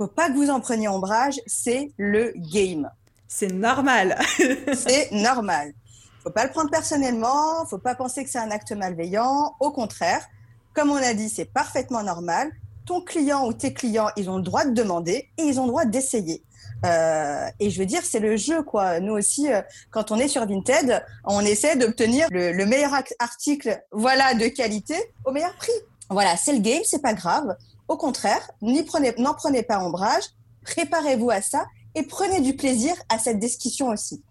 faut 0.00 0.06
pas 0.06 0.30
que 0.30 0.34
vous 0.34 0.48
en 0.48 0.60
preniez 0.60 0.88
ombrage, 0.88 1.42
c'est 1.44 1.92
le 1.98 2.32
game. 2.34 2.90
C'est 3.28 3.52
normal. 3.52 4.18
c'est 4.72 5.10
normal. 5.12 5.74
Faut 6.22 6.30
pas 6.30 6.46
le 6.46 6.50
prendre 6.50 6.70
personnellement, 6.70 7.66
faut 7.66 7.76
pas 7.76 7.94
penser 7.94 8.24
que 8.24 8.30
c'est 8.30 8.38
un 8.38 8.50
acte 8.50 8.72
malveillant. 8.72 9.54
Au 9.60 9.70
contraire, 9.70 10.26
comme 10.72 10.88
on 10.90 10.96
a 10.96 11.12
dit, 11.12 11.28
c'est 11.28 11.44
parfaitement 11.44 12.02
normal. 12.02 12.50
Ton 12.86 13.00
client 13.00 13.46
ou 13.46 13.52
tes 13.52 13.72
clients, 13.72 14.08
ils 14.16 14.30
ont 14.30 14.36
le 14.36 14.42
droit 14.42 14.64
de 14.64 14.72
demander 14.72 15.30
et 15.38 15.42
ils 15.42 15.60
ont 15.60 15.64
le 15.64 15.68
droit 15.68 15.84
d'essayer. 15.84 16.42
Euh, 16.86 17.46
et 17.58 17.70
je 17.70 17.78
veux 17.78 17.86
dire, 17.86 18.02
c'est 18.04 18.20
le 18.20 18.36
jeu, 18.36 18.62
quoi. 18.62 19.00
Nous 19.00 19.12
aussi, 19.12 19.52
euh, 19.52 19.60
quand 19.90 20.10
on 20.12 20.16
est 20.16 20.28
sur 20.28 20.46
Vinted, 20.46 21.04
on 21.24 21.40
essaie 21.40 21.76
d'obtenir 21.76 22.28
le, 22.30 22.64
meilleur 22.64 22.92
article, 23.18 23.82
voilà, 23.92 24.34
de 24.34 24.46
qualité 24.48 24.94
au 25.24 25.32
meilleur 25.32 25.54
prix. 25.56 25.72
Voilà, 26.08 26.36
c'est 26.36 26.52
le 26.52 26.60
game, 26.60 26.82
c'est 26.84 27.02
pas 27.02 27.14
grave. 27.14 27.56
Au 27.88 27.96
contraire, 27.96 28.50
n'en 28.62 28.82
prenez, 28.84 29.12
prenez 29.12 29.62
pas 29.62 29.80
ombrage, 29.80 30.24
préparez-vous 30.64 31.30
à 31.30 31.42
ça 31.42 31.66
et 31.94 32.02
prenez 32.02 32.40
du 32.40 32.56
plaisir 32.56 32.94
à 33.08 33.18
cette 33.18 33.38
discussion 33.38 33.88
aussi. 33.88 34.22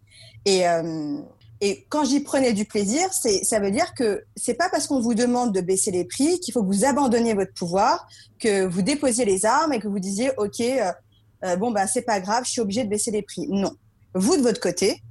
Et, 0.46 0.68
euh, 0.68 1.18
et 1.62 1.86
quand 1.90 2.06
j'y 2.06 2.22
prenais 2.22 2.54
du 2.54 2.64
plaisir, 2.66 3.10
ça 3.12 3.60
veut 3.60 3.72
dire 3.72 3.94
que 3.94 4.24
c'est 4.38 4.54
pas 4.54 4.70
parce 4.70 4.88
qu'on 4.88 5.02
vous 5.02 5.14
demande 5.14 5.54
de 5.54 5.60
baisser 5.60 5.92
les 5.92 6.06
prix 6.06 6.40
qu'il 6.40 6.54
faut 6.54 6.62
que 6.62 6.68
vous 6.68 6.86
abandonniez 6.86 7.34
votre 7.34 7.54
pouvoir, 7.54 8.08
que 8.40 8.66
vous 8.66 8.82
déposiez 8.82 9.26
les 9.26 9.46
armes 9.46 9.74
et 9.74 9.80
que 9.80 9.90
vous 9.90 10.00
disiez, 10.00 10.32
OK, 10.38 10.62
euh, 10.62 10.92
euh, 11.44 11.56
bon, 11.58 11.72
ben, 11.72 11.86
c'est 11.86 12.04
pas 12.04 12.22
grave, 12.22 12.46
je 12.46 12.52
suis 12.52 12.62
obligé 12.62 12.86
de 12.86 12.90
baisser 12.90 13.12
les 13.12 13.24
prix. 13.24 13.48
Non. 13.50 13.74
Vous, 14.14 14.38
de 14.38 14.42
votre 14.42 14.62
côté, 14.62 15.04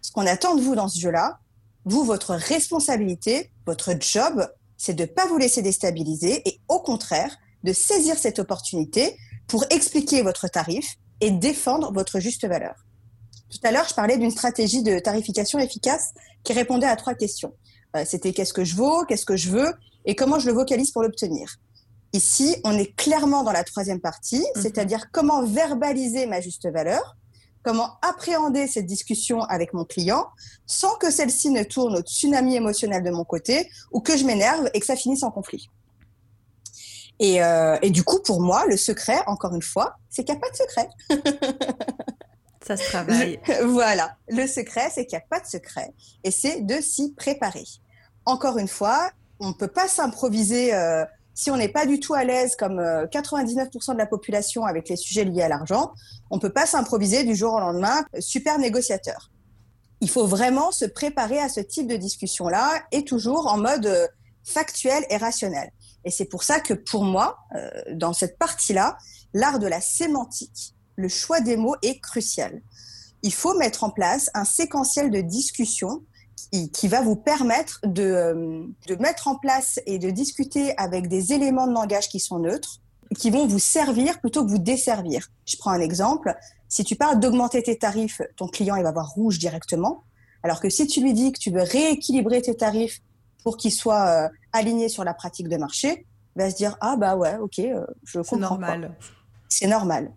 ce 0.00 0.10
qu'on 0.10 0.26
attend 0.26 0.54
de 0.54 0.62
vous 0.62 0.74
dans 0.74 0.88
ce 0.88 0.98
jeu-là, 0.98 1.38
vous, 1.84 2.04
votre 2.04 2.34
responsabilité, 2.34 3.50
votre 3.66 3.92
job, 4.00 4.48
c'est 4.78 4.94
de 4.94 5.04
pas 5.04 5.26
vous 5.26 5.36
laisser 5.36 5.60
déstabiliser 5.60 6.48
et 6.48 6.60
au 6.68 6.80
contraire, 6.80 7.36
de 7.62 7.74
saisir 7.74 8.16
cette 8.16 8.38
opportunité 8.38 9.18
pour 9.46 9.64
expliquer 9.68 10.22
votre 10.22 10.48
tarif 10.48 10.96
et 11.20 11.30
défendre 11.30 11.92
votre 11.92 12.20
juste 12.20 12.46
valeur. 12.46 12.74
Tout 13.50 13.58
à 13.64 13.72
l'heure, 13.72 13.86
je 13.88 13.94
parlais 13.94 14.16
d'une 14.16 14.30
stratégie 14.30 14.82
de 14.82 14.98
tarification 14.98 15.58
efficace 15.58 16.12
qui 16.44 16.52
répondait 16.52 16.86
à 16.86 16.96
trois 16.96 17.14
questions. 17.14 17.52
Euh, 17.96 18.04
c'était 18.06 18.32
qu'est-ce 18.32 18.52
que 18.52 18.64
je 18.64 18.76
vaux, 18.76 19.04
qu'est-ce 19.04 19.26
que 19.26 19.36
je 19.36 19.50
veux 19.50 19.72
et 20.04 20.14
comment 20.14 20.38
je 20.38 20.46
le 20.46 20.52
vocalise 20.52 20.92
pour 20.92 21.02
l'obtenir. 21.02 21.56
Ici, 22.12 22.56
on 22.64 22.76
est 22.78 22.94
clairement 22.96 23.42
dans 23.42 23.52
la 23.52 23.64
troisième 23.64 24.00
partie, 24.00 24.44
mhm. 24.56 24.62
c'est-à-dire 24.62 25.10
comment 25.12 25.44
verbaliser 25.44 26.26
ma 26.26 26.40
juste 26.40 26.68
valeur, 26.70 27.16
comment 27.62 27.98
appréhender 28.02 28.66
cette 28.66 28.86
discussion 28.86 29.42
avec 29.42 29.74
mon 29.74 29.84
client 29.84 30.26
sans 30.66 30.94
que 30.96 31.10
celle-ci 31.10 31.50
ne 31.50 31.62
tourne 31.62 31.96
au 31.96 32.00
tsunami 32.00 32.56
émotionnel 32.56 33.02
de 33.02 33.10
mon 33.10 33.24
côté 33.24 33.68
ou 33.92 34.00
que 34.00 34.16
je 34.16 34.24
m'énerve 34.24 34.70
et 34.72 34.80
que 34.80 34.86
ça 34.86 34.96
finisse 34.96 35.22
en 35.22 35.30
conflit. 35.30 35.68
Et, 37.18 37.42
euh, 37.42 37.76
et, 37.82 37.90
du 37.90 38.02
coup, 38.02 38.20
pour 38.20 38.40
moi, 38.40 38.64
le 38.66 38.78
secret, 38.78 39.18
encore 39.26 39.54
une 39.54 39.60
fois, 39.60 39.96
c'est 40.08 40.24
qu'il 40.24 40.34
n'y 40.34 40.38
a 40.38 40.40
pas 40.40 40.50
de 40.50 40.56
secret. 40.56 40.88
ça 42.66 42.76
se 42.76 42.84
travaille. 42.84 43.40
voilà, 43.64 44.16
le 44.28 44.46
secret, 44.46 44.90
c'est 44.92 45.06
qu'il 45.06 45.18
n'y 45.18 45.22
a 45.22 45.26
pas 45.28 45.40
de 45.40 45.46
secret 45.46 45.92
et 46.24 46.30
c'est 46.30 46.60
de 46.60 46.80
s'y 46.80 47.14
préparer. 47.14 47.64
Encore 48.26 48.58
une 48.58 48.68
fois, 48.68 49.10
on 49.38 49.48
ne 49.48 49.54
peut 49.54 49.68
pas 49.68 49.88
s'improviser. 49.88 50.74
Euh, 50.74 51.04
si 51.40 51.50
on 51.50 51.56
n'est 51.56 51.68
pas 51.68 51.86
du 51.86 52.00
tout 52.00 52.12
à 52.12 52.22
l'aise, 52.22 52.54
comme 52.54 52.78
99% 52.78 53.90
euh, 53.90 53.92
de 53.94 53.98
la 53.98 54.06
population 54.06 54.66
avec 54.66 54.90
les 54.90 54.96
sujets 54.96 55.24
liés 55.24 55.40
à 55.40 55.48
l'argent, 55.48 55.92
on 56.30 56.36
ne 56.36 56.40
peut 56.40 56.52
pas 56.52 56.66
s'improviser 56.66 57.24
du 57.24 57.34
jour 57.34 57.54
au 57.54 57.60
lendemain 57.60 58.04
euh, 58.14 58.20
super 58.20 58.58
négociateur. 58.58 59.30
Il 60.02 60.10
faut 60.10 60.26
vraiment 60.26 60.70
se 60.70 60.84
préparer 60.84 61.38
à 61.38 61.48
ce 61.48 61.60
type 61.60 61.86
de 61.86 61.96
discussion-là 61.96 62.82
et 62.92 63.04
toujours 63.04 63.46
en 63.46 63.56
mode 63.56 63.86
euh, 63.86 64.06
factuel 64.44 65.02
et 65.08 65.16
rationnel. 65.16 65.70
Et 66.04 66.10
c'est 66.10 66.26
pour 66.26 66.42
ça 66.42 66.60
que 66.60 66.74
pour 66.74 67.04
moi, 67.04 67.36
dans 67.92 68.14
cette 68.14 68.38
partie-là, 68.38 68.96
l'art 69.34 69.58
de 69.58 69.66
la 69.66 69.82
sémantique, 69.82 70.74
le 71.00 71.08
choix 71.08 71.40
des 71.40 71.56
mots 71.56 71.76
est 71.82 72.00
crucial. 72.00 72.62
Il 73.22 73.32
faut 73.32 73.56
mettre 73.58 73.84
en 73.84 73.90
place 73.90 74.30
un 74.34 74.44
séquentiel 74.44 75.10
de 75.10 75.20
discussion 75.20 76.02
qui, 76.72 76.88
va 76.88 77.02
vous 77.02 77.16
permettre 77.16 77.80
de, 77.84 78.66
de 78.86 78.94
mettre 78.96 79.28
en 79.28 79.36
place 79.36 79.78
et 79.86 79.98
de 79.98 80.10
discuter 80.10 80.76
avec 80.78 81.08
des 81.08 81.32
éléments 81.32 81.66
de 81.66 81.72
langage 81.72 82.08
qui 82.08 82.18
sont 82.18 82.38
neutres, 82.38 82.80
qui 83.18 83.30
vont 83.30 83.46
vous 83.46 83.58
servir 83.58 84.20
plutôt 84.20 84.44
que 84.44 84.50
vous 84.50 84.58
desservir. 84.58 85.28
Je 85.46 85.56
prends 85.56 85.70
un 85.70 85.80
exemple. 85.80 86.34
Si 86.68 86.84
tu 86.84 86.96
parles 86.96 87.20
d'augmenter 87.20 87.62
tes 87.62 87.78
tarifs, 87.78 88.22
ton 88.36 88.46
client 88.48 88.76
il 88.76 88.82
va 88.82 88.92
voir 88.92 89.10
rouge 89.10 89.38
directement. 89.38 90.04
Alors 90.42 90.60
que 90.60 90.70
si 90.70 90.86
tu 90.86 91.02
lui 91.02 91.12
dis 91.12 91.32
que 91.32 91.38
tu 91.38 91.50
veux 91.50 91.62
rééquilibrer 91.62 92.40
tes 92.40 92.56
tarifs 92.56 93.00
pour 93.44 93.56
qu'ils 93.56 93.72
soient 93.72 94.06
euh, 94.06 94.28
alignés 94.52 94.88
sur 94.88 95.04
la 95.04 95.12
pratique 95.12 95.48
de 95.48 95.56
marché, 95.56 96.06
il 96.36 96.42
va 96.42 96.50
se 96.50 96.56
dire 96.56 96.76
ah 96.80 96.96
bah 96.96 97.16
ouais 97.16 97.36
ok 97.36 97.58
euh, 97.58 97.84
je 98.04 98.18
comprends. 98.18 98.36
C'est 98.36 98.40
normal. 98.40 98.96
C'est 99.48 99.66
normal. 99.66 100.12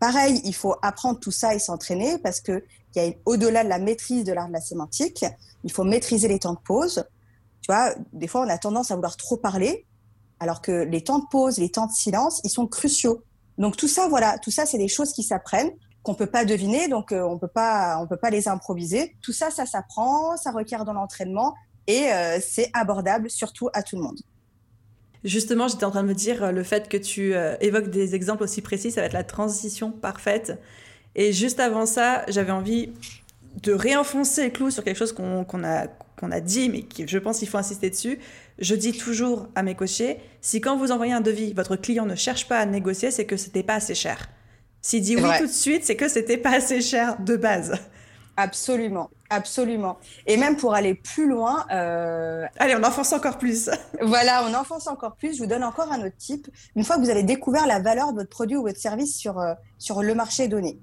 Pareil, 0.00 0.40
il 0.44 0.54
faut 0.54 0.76
apprendre 0.82 1.18
tout 1.18 1.32
ça 1.32 1.54
et 1.54 1.58
s'entraîner 1.58 2.18
parce 2.18 2.40
que 2.40 2.64
il 2.94 3.02
y 3.02 3.08
a 3.08 3.12
au-delà 3.26 3.64
de 3.64 3.68
la 3.68 3.78
maîtrise 3.78 4.24
de 4.24 4.32
l'art 4.32 4.48
de 4.48 4.52
la 4.52 4.60
sémantique, 4.60 5.24
il 5.64 5.72
faut 5.72 5.84
maîtriser 5.84 6.28
les 6.28 6.38
temps 6.38 6.54
de 6.54 6.58
pause. 6.58 7.04
Tu 7.62 7.72
vois, 7.72 7.94
des 8.12 8.26
fois, 8.26 8.42
on 8.42 8.48
a 8.48 8.58
tendance 8.58 8.90
à 8.90 8.94
vouloir 8.94 9.16
trop 9.16 9.36
parler, 9.36 9.86
alors 10.40 10.62
que 10.62 10.72
les 10.72 11.02
temps 11.02 11.18
de 11.18 11.26
pause, 11.30 11.58
les 11.58 11.70
temps 11.70 11.86
de 11.86 11.92
silence, 11.92 12.40
ils 12.44 12.50
sont 12.50 12.66
cruciaux. 12.66 13.22
Donc 13.58 13.76
tout 13.76 13.88
ça, 13.88 14.08
voilà, 14.08 14.38
tout 14.38 14.50
ça, 14.50 14.66
c'est 14.66 14.78
des 14.78 14.88
choses 14.88 15.12
qui 15.12 15.22
s'apprennent, 15.22 15.70
qu'on 16.02 16.14
peut 16.14 16.26
pas 16.26 16.44
deviner, 16.44 16.88
donc 16.88 17.12
euh, 17.12 17.22
on 17.22 17.38
peut 17.38 17.48
pas, 17.48 17.98
on 18.00 18.06
peut 18.06 18.16
pas 18.16 18.30
les 18.30 18.48
improviser. 18.48 19.16
Tout 19.20 19.32
ça, 19.32 19.50
ça 19.50 19.66
s'apprend, 19.66 20.36
ça 20.36 20.52
requiert 20.52 20.84
de 20.84 20.92
l'entraînement 20.92 21.54
et 21.86 22.12
euh, 22.12 22.38
c'est 22.40 22.70
abordable 22.72 23.30
surtout 23.30 23.68
à 23.72 23.82
tout 23.82 23.96
le 23.96 24.02
monde. 24.02 24.18
Justement, 25.24 25.68
j'étais 25.68 25.84
en 25.84 25.90
train 25.90 26.02
de 26.02 26.08
me 26.08 26.14
dire 26.14 26.44
euh, 26.44 26.52
le 26.52 26.62
fait 26.62 26.88
que 26.88 26.96
tu 26.96 27.34
évoques 27.60 27.90
des 27.90 28.14
exemples 28.14 28.44
aussi 28.44 28.62
précis, 28.62 28.90
ça 28.90 29.00
va 29.00 29.06
être 29.06 29.12
la 29.12 29.24
transition 29.24 29.90
parfaite. 29.90 30.58
Et 31.14 31.32
juste 31.32 31.60
avant 31.60 31.86
ça, 31.86 32.24
j'avais 32.28 32.52
envie 32.52 32.90
de 33.62 33.72
réenfoncer 33.72 34.44
le 34.44 34.50
clou 34.50 34.70
sur 34.70 34.84
quelque 34.84 34.96
chose 34.96 35.12
qu'on 35.12 35.64
a, 35.64 35.86
qu'on 36.16 36.30
a 36.30 36.40
dit, 36.40 36.68
mais 36.68 36.82
qui, 36.82 37.06
je 37.06 37.18
pense 37.18 37.38
qu'il 37.38 37.48
faut 37.48 37.58
insister 37.58 37.90
dessus. 37.90 38.18
Je 38.58 38.74
dis 38.74 38.92
toujours 38.92 39.48
à 39.54 39.62
mes 39.62 39.74
coachés, 39.74 40.18
si 40.40 40.60
quand 40.60 40.76
vous 40.76 40.92
envoyez 40.92 41.12
un 41.12 41.20
devis, 41.20 41.52
votre 41.52 41.76
client 41.76 42.06
ne 42.06 42.14
cherche 42.14 42.48
pas 42.48 42.58
à 42.58 42.66
négocier, 42.66 43.10
c'est 43.10 43.24
que 43.24 43.36
c'était 43.36 43.62
pas 43.62 43.74
assez 43.74 43.94
cher. 43.94 44.28
S'il 44.80 45.02
dit 45.02 45.16
oui 45.16 45.28
tout 45.38 45.46
de 45.46 45.52
suite, 45.52 45.84
c'est 45.84 45.96
que 45.96 46.08
c'était 46.08 46.36
pas 46.36 46.56
assez 46.56 46.80
cher 46.80 47.16
de 47.20 47.36
base. 47.36 47.74
Absolument, 48.40 49.10
absolument. 49.30 49.98
Et 50.28 50.36
même 50.36 50.56
pour 50.56 50.72
aller 50.72 50.94
plus 50.94 51.28
loin. 51.28 51.66
Euh... 51.72 52.46
Allez, 52.56 52.76
on 52.76 52.84
enfonce 52.84 53.12
encore 53.12 53.36
plus. 53.36 53.68
voilà, 54.00 54.44
on 54.48 54.54
enfonce 54.54 54.86
encore 54.86 55.16
plus. 55.16 55.36
Je 55.36 55.42
vous 55.42 55.48
donne 55.48 55.64
encore 55.64 55.90
un 55.90 56.06
autre 56.06 56.16
type. 56.16 56.46
Une 56.76 56.84
fois 56.84 56.94
que 56.96 57.00
vous 57.00 57.10
avez 57.10 57.24
découvert 57.24 57.66
la 57.66 57.80
valeur 57.80 58.12
de 58.12 58.18
votre 58.18 58.30
produit 58.30 58.56
ou 58.56 58.62
votre 58.62 58.78
service 58.78 59.18
sur, 59.18 59.40
euh, 59.40 59.54
sur 59.78 60.04
le 60.04 60.14
marché 60.14 60.46
donné, 60.46 60.78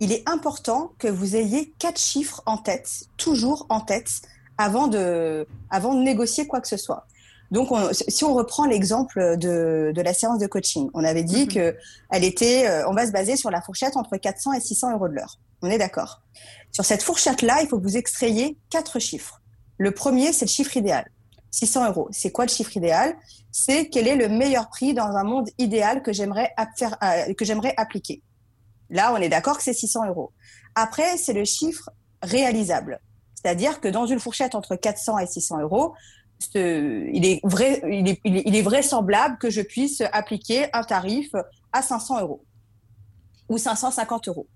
il 0.00 0.10
est 0.10 0.28
important 0.28 0.90
que 0.98 1.06
vous 1.06 1.36
ayez 1.36 1.72
quatre 1.78 2.00
chiffres 2.00 2.42
en 2.46 2.58
tête, 2.58 3.04
toujours 3.16 3.66
en 3.68 3.78
tête, 3.78 4.10
avant 4.58 4.88
de, 4.88 5.46
avant 5.70 5.94
de 5.94 6.02
négocier 6.02 6.48
quoi 6.48 6.60
que 6.60 6.66
ce 6.66 6.76
soit. 6.76 7.06
Donc, 7.52 7.68
si 7.92 8.24
on 8.24 8.32
reprend 8.32 8.64
l'exemple 8.64 9.36
de, 9.36 9.92
de, 9.94 10.00
la 10.00 10.14
séance 10.14 10.38
de 10.38 10.46
coaching, 10.46 10.88
on 10.94 11.04
avait 11.04 11.22
dit 11.22 11.42
mhm. 11.42 11.48
que 11.48 11.76
elle 12.10 12.24
était, 12.24 12.66
euh, 12.66 12.88
on 12.88 12.94
va 12.94 13.06
se 13.06 13.12
baser 13.12 13.36
sur 13.36 13.50
la 13.50 13.60
fourchette 13.60 13.94
entre 13.98 14.16
400 14.16 14.54
et 14.54 14.60
600 14.60 14.94
euros 14.94 15.06
de 15.06 15.12
l'heure. 15.12 15.38
On 15.60 15.68
est 15.68 15.76
d'accord. 15.76 16.22
Sur 16.72 16.86
cette 16.86 17.02
fourchette-là, 17.02 17.60
il 17.60 17.68
faut 17.68 17.78
que 17.78 17.82
vous 17.82 17.98
extrayiez 17.98 18.56
quatre 18.70 18.98
chiffres. 18.98 19.42
Le 19.76 19.90
premier, 19.90 20.32
c'est 20.32 20.46
le 20.46 20.50
chiffre 20.50 20.74
idéal. 20.78 21.04
600 21.50 21.90
euros. 21.90 22.08
C'est 22.10 22.32
quoi 22.32 22.46
le 22.46 22.50
chiffre 22.50 22.74
idéal? 22.74 23.14
C'est 23.50 23.90
quel 23.90 24.08
est 24.08 24.16
le 24.16 24.30
meilleur 24.30 24.70
prix 24.70 24.94
dans 24.94 25.14
un 25.14 25.22
monde 25.22 25.50
idéal 25.58 26.02
que 26.02 26.10
j'aimerais 26.10 26.54
faire, 26.78 26.96
euh, 27.02 27.34
que 27.34 27.44
j'aimerais 27.44 27.74
appliquer. 27.76 28.22
Là, 28.88 29.12
on 29.12 29.18
est 29.18 29.28
d'accord 29.28 29.58
que 29.58 29.62
c'est 29.62 29.74
600 29.74 30.08
euros. 30.08 30.32
Après, 30.74 31.18
c'est 31.18 31.34
le 31.34 31.44
chiffre 31.44 31.90
réalisable. 32.22 32.98
C'est-à-dire 33.34 33.80
que 33.82 33.88
dans 33.88 34.06
une 34.06 34.20
fourchette 34.20 34.54
entre 34.54 34.74
400 34.74 35.18
et 35.18 35.26
600 35.26 35.60
euros, 35.60 35.92
il 36.54 37.26
est, 37.26 37.40
vrai, 37.44 37.82
il, 37.88 38.08
est, 38.08 38.20
il 38.24 38.54
est 38.54 38.62
vraisemblable 38.62 39.38
que 39.38 39.50
je 39.50 39.60
puisse 39.60 40.02
appliquer 40.12 40.66
un 40.72 40.82
tarif 40.82 41.32
à 41.72 41.82
500 41.82 42.20
euros 42.20 42.44
ou 43.48 43.58
550 43.58 44.28
euros. 44.28 44.46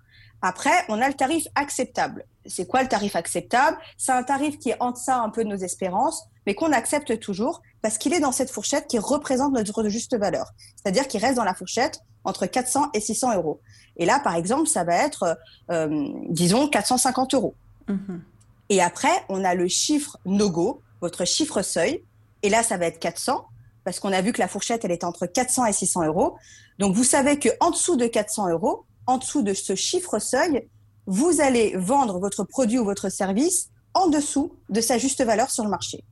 Après, 0.42 0.84
on 0.88 1.00
a 1.00 1.08
le 1.08 1.14
tarif 1.14 1.46
acceptable. 1.54 2.24
C'est 2.44 2.66
quoi 2.66 2.82
le 2.82 2.88
tarif 2.88 3.16
acceptable? 3.16 3.76
C'est 3.96 4.12
un 4.12 4.22
tarif 4.22 4.58
qui 4.58 4.70
est 4.70 4.76
en 4.80 4.92
deçà 4.92 5.18
un 5.18 5.30
peu 5.30 5.44
de 5.44 5.48
nos 5.48 5.56
espérances, 5.56 6.24
mais 6.46 6.54
qu'on 6.54 6.72
accepte 6.72 7.18
toujours 7.18 7.62
parce 7.82 7.98
qu'il 7.98 8.12
est 8.12 8.20
dans 8.20 8.32
cette 8.32 8.50
fourchette 8.50 8.86
qui 8.86 8.98
représente 8.98 9.52
notre 9.52 9.88
juste 9.88 10.16
valeur. 10.16 10.52
C'est-à-dire 10.76 11.08
qu'il 11.08 11.20
reste 11.20 11.36
dans 11.36 11.44
la 11.44 11.54
fourchette 11.54 12.00
entre 12.24 12.46
400 12.46 12.90
et 12.92 13.00
600 13.00 13.36
euros. 13.36 13.60
Et 13.96 14.04
là, 14.04 14.20
par 14.20 14.34
exemple, 14.34 14.66
ça 14.66 14.84
va 14.84 14.94
être, 14.94 15.38
euh, 15.70 16.08
disons, 16.28 16.68
450 16.68 17.34
euros. 17.34 17.54
Mhm. 17.88 18.22
Et 18.68 18.82
après, 18.82 19.24
on 19.28 19.44
a 19.44 19.54
le 19.54 19.68
chiffre 19.68 20.18
no-go, 20.26 20.82
votre 21.00 21.24
chiffre 21.24 21.62
seuil. 21.62 22.02
Et 22.42 22.48
là, 22.48 22.62
ça 22.62 22.76
va 22.76 22.86
être 22.86 22.98
400, 22.98 23.46
parce 23.84 24.00
qu'on 24.00 24.12
a 24.12 24.20
vu 24.20 24.32
que 24.32 24.40
la 24.40 24.48
fourchette, 24.48 24.84
elle 24.84 24.92
est 24.92 25.04
entre 25.04 25.26
400 25.26 25.66
et 25.66 25.72
600 25.72 26.06
euros. 26.06 26.36
Donc, 26.78 26.94
vous 26.94 27.04
savez 27.04 27.38
qu'en 27.38 27.70
dessous 27.70 27.96
de 27.96 28.06
400 28.06 28.50
euros, 28.50 28.84
en 29.06 29.18
dessous 29.18 29.42
de 29.42 29.54
ce 29.54 29.74
chiffre 29.74 30.18
seuil, 30.18 30.68
vous 31.06 31.40
allez 31.40 31.74
vendre 31.76 32.18
votre 32.18 32.44
produit 32.44 32.78
ou 32.78 32.84
votre 32.84 33.08
service 33.08 33.70
en 33.94 34.08
dessous 34.08 34.52
de 34.68 34.80
sa 34.80 34.98
juste 34.98 35.22
valeur 35.24 35.50
sur 35.50 35.64
le 35.64 35.70
marché. 35.70 36.04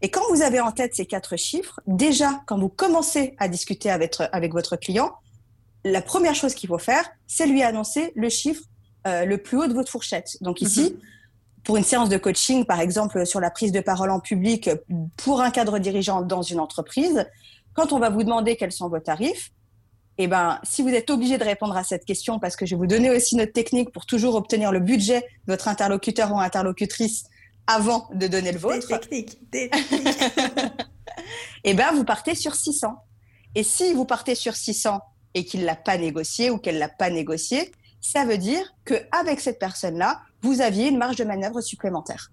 Et 0.00 0.10
quand 0.10 0.22
vous 0.30 0.42
avez 0.42 0.60
en 0.60 0.70
tête 0.70 0.94
ces 0.94 1.06
quatre 1.06 1.36
chiffres, 1.36 1.80
déjà, 1.86 2.42
quand 2.46 2.58
vous 2.58 2.68
commencez 2.68 3.34
à 3.38 3.48
discuter 3.48 3.90
avec, 3.90 4.16
avec 4.32 4.52
votre 4.52 4.76
client, 4.76 5.12
la 5.84 6.02
première 6.02 6.34
chose 6.34 6.54
qu'il 6.54 6.68
faut 6.68 6.78
faire, 6.78 7.04
c'est 7.26 7.46
lui 7.46 7.62
annoncer 7.62 8.12
le 8.14 8.28
chiffre 8.28 8.62
euh, 9.06 9.24
le 9.24 9.38
plus 9.38 9.58
haut 9.58 9.66
de 9.66 9.74
votre 9.74 9.90
fourchette. 9.90 10.36
Donc 10.40 10.60
ici, 10.60 10.92
mhm. 10.92 11.00
Pour 11.68 11.76
une 11.76 11.84
séance 11.84 12.08
de 12.08 12.16
coaching, 12.16 12.64
par 12.64 12.80
exemple, 12.80 13.26
sur 13.26 13.40
la 13.40 13.50
prise 13.50 13.72
de 13.72 13.80
parole 13.80 14.10
en 14.10 14.20
public 14.20 14.70
pour 15.18 15.42
un 15.42 15.50
cadre 15.50 15.78
dirigeant 15.78 16.22
dans 16.22 16.40
une 16.40 16.60
entreprise, 16.60 17.28
quand 17.74 17.92
on 17.92 17.98
va 17.98 18.08
vous 18.08 18.24
demander 18.24 18.56
quels 18.56 18.72
sont 18.72 18.88
vos 18.88 19.00
tarifs, 19.00 19.50
eh 20.16 20.28
ben, 20.28 20.60
si 20.62 20.80
vous 20.80 20.88
êtes 20.88 21.10
obligé 21.10 21.36
de 21.36 21.44
répondre 21.44 21.76
à 21.76 21.84
cette 21.84 22.06
question, 22.06 22.38
parce 22.38 22.56
que 22.56 22.64
je 22.64 22.74
vais 22.74 22.78
vous 22.78 22.86
donner 22.86 23.10
aussi 23.10 23.36
notre 23.36 23.52
technique 23.52 23.92
pour 23.92 24.06
toujours 24.06 24.34
obtenir 24.34 24.72
le 24.72 24.80
budget 24.80 25.20
de 25.20 25.52
votre 25.52 25.68
interlocuteur 25.68 26.32
ou 26.32 26.40
interlocutrice 26.40 27.24
avant 27.66 28.08
de 28.14 28.26
donner 28.28 28.52
le 28.52 28.58
vôtre. 28.58 28.88
Des 28.88 29.00
techniques, 29.00 29.50
des 29.50 29.68
techniques. 29.90 30.16
eh 31.64 31.74
ben, 31.74 31.92
vous 31.92 32.04
partez 32.04 32.34
sur 32.34 32.54
600. 32.54 32.94
Et 33.54 33.62
si 33.62 33.92
vous 33.92 34.06
partez 34.06 34.34
sur 34.34 34.56
600 34.56 35.02
et 35.34 35.44
qu'il 35.44 35.66
l'a 35.66 35.76
pas 35.76 35.98
négocié 35.98 36.48
ou 36.48 36.56
qu'elle 36.56 36.78
l'a 36.78 36.88
pas 36.88 37.10
négocié, 37.10 37.72
ça 38.00 38.24
veut 38.24 38.38
dire 38.38 38.74
que 38.86 38.94
avec 39.12 39.38
cette 39.38 39.58
personne-là, 39.58 40.22
vous 40.42 40.60
aviez 40.60 40.88
une 40.88 40.98
marge 40.98 41.16
de 41.16 41.24
manœuvre 41.24 41.60
supplémentaire. 41.60 42.30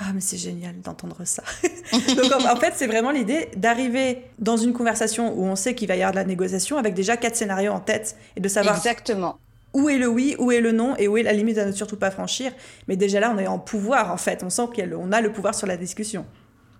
Ah, 0.00 0.12
mais 0.14 0.20
c'est 0.20 0.36
génial 0.36 0.80
d'entendre 0.80 1.24
ça. 1.24 1.42
Donc, 1.92 2.32
en, 2.32 2.56
fait, 2.56 2.74
c'est 2.76 2.86
vraiment 2.86 3.10
l'idée 3.10 3.50
d'arriver 3.56 4.22
dans 4.38 4.56
une 4.56 4.72
conversation 4.72 5.34
où 5.36 5.44
on 5.44 5.56
sait 5.56 5.74
qu'il 5.74 5.88
va 5.88 5.96
y 5.96 6.02
avoir 6.02 6.12
de 6.12 6.16
la 6.18 6.24
négociation 6.24 6.76
avec 6.76 6.94
déjà 6.94 7.16
quatre 7.16 7.34
scénarios 7.34 7.72
en 7.72 7.80
tête 7.80 8.16
et 8.36 8.40
de 8.40 8.48
savoir 8.48 8.76
Exactement. 8.76 9.38
où 9.74 9.88
est 9.88 9.98
le 9.98 10.06
oui, 10.06 10.36
où 10.38 10.52
est 10.52 10.60
le 10.60 10.70
non 10.70 10.94
et 10.98 11.08
où 11.08 11.16
est 11.16 11.24
la 11.24 11.32
limite 11.32 11.58
à 11.58 11.66
ne 11.66 11.72
surtout 11.72 11.96
pas 11.96 12.12
franchir. 12.12 12.52
Mais 12.86 12.96
déjà 12.96 13.18
là, 13.18 13.32
on 13.34 13.38
est 13.38 13.48
en 13.48 13.58
pouvoir 13.58 14.12
en 14.12 14.16
fait. 14.16 14.44
On 14.44 14.50
sent 14.50 14.68
qu'on 14.74 15.10
a 15.10 15.20
le 15.20 15.32
pouvoir 15.32 15.56
sur 15.56 15.66
la 15.66 15.76
discussion. 15.76 16.24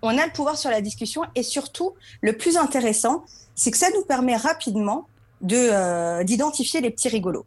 On 0.01 0.17
a 0.17 0.25
le 0.25 0.31
pouvoir 0.31 0.57
sur 0.57 0.69
la 0.69 0.79
discussion 0.79 1.23
et 1.35 1.43
surtout, 1.43 1.95
le 2.21 2.37
plus 2.37 2.55
intéressant, 2.55 3.25
c'est 3.53 3.71
que 3.71 3.77
ça 3.77 3.87
nous 3.93 4.05
permet 4.05 4.37
rapidement 4.37 5.07
euh, 5.51 6.23
d'identifier 6.23 6.79
les 6.79 6.89
petits 6.89 7.09
rigolos. 7.09 7.43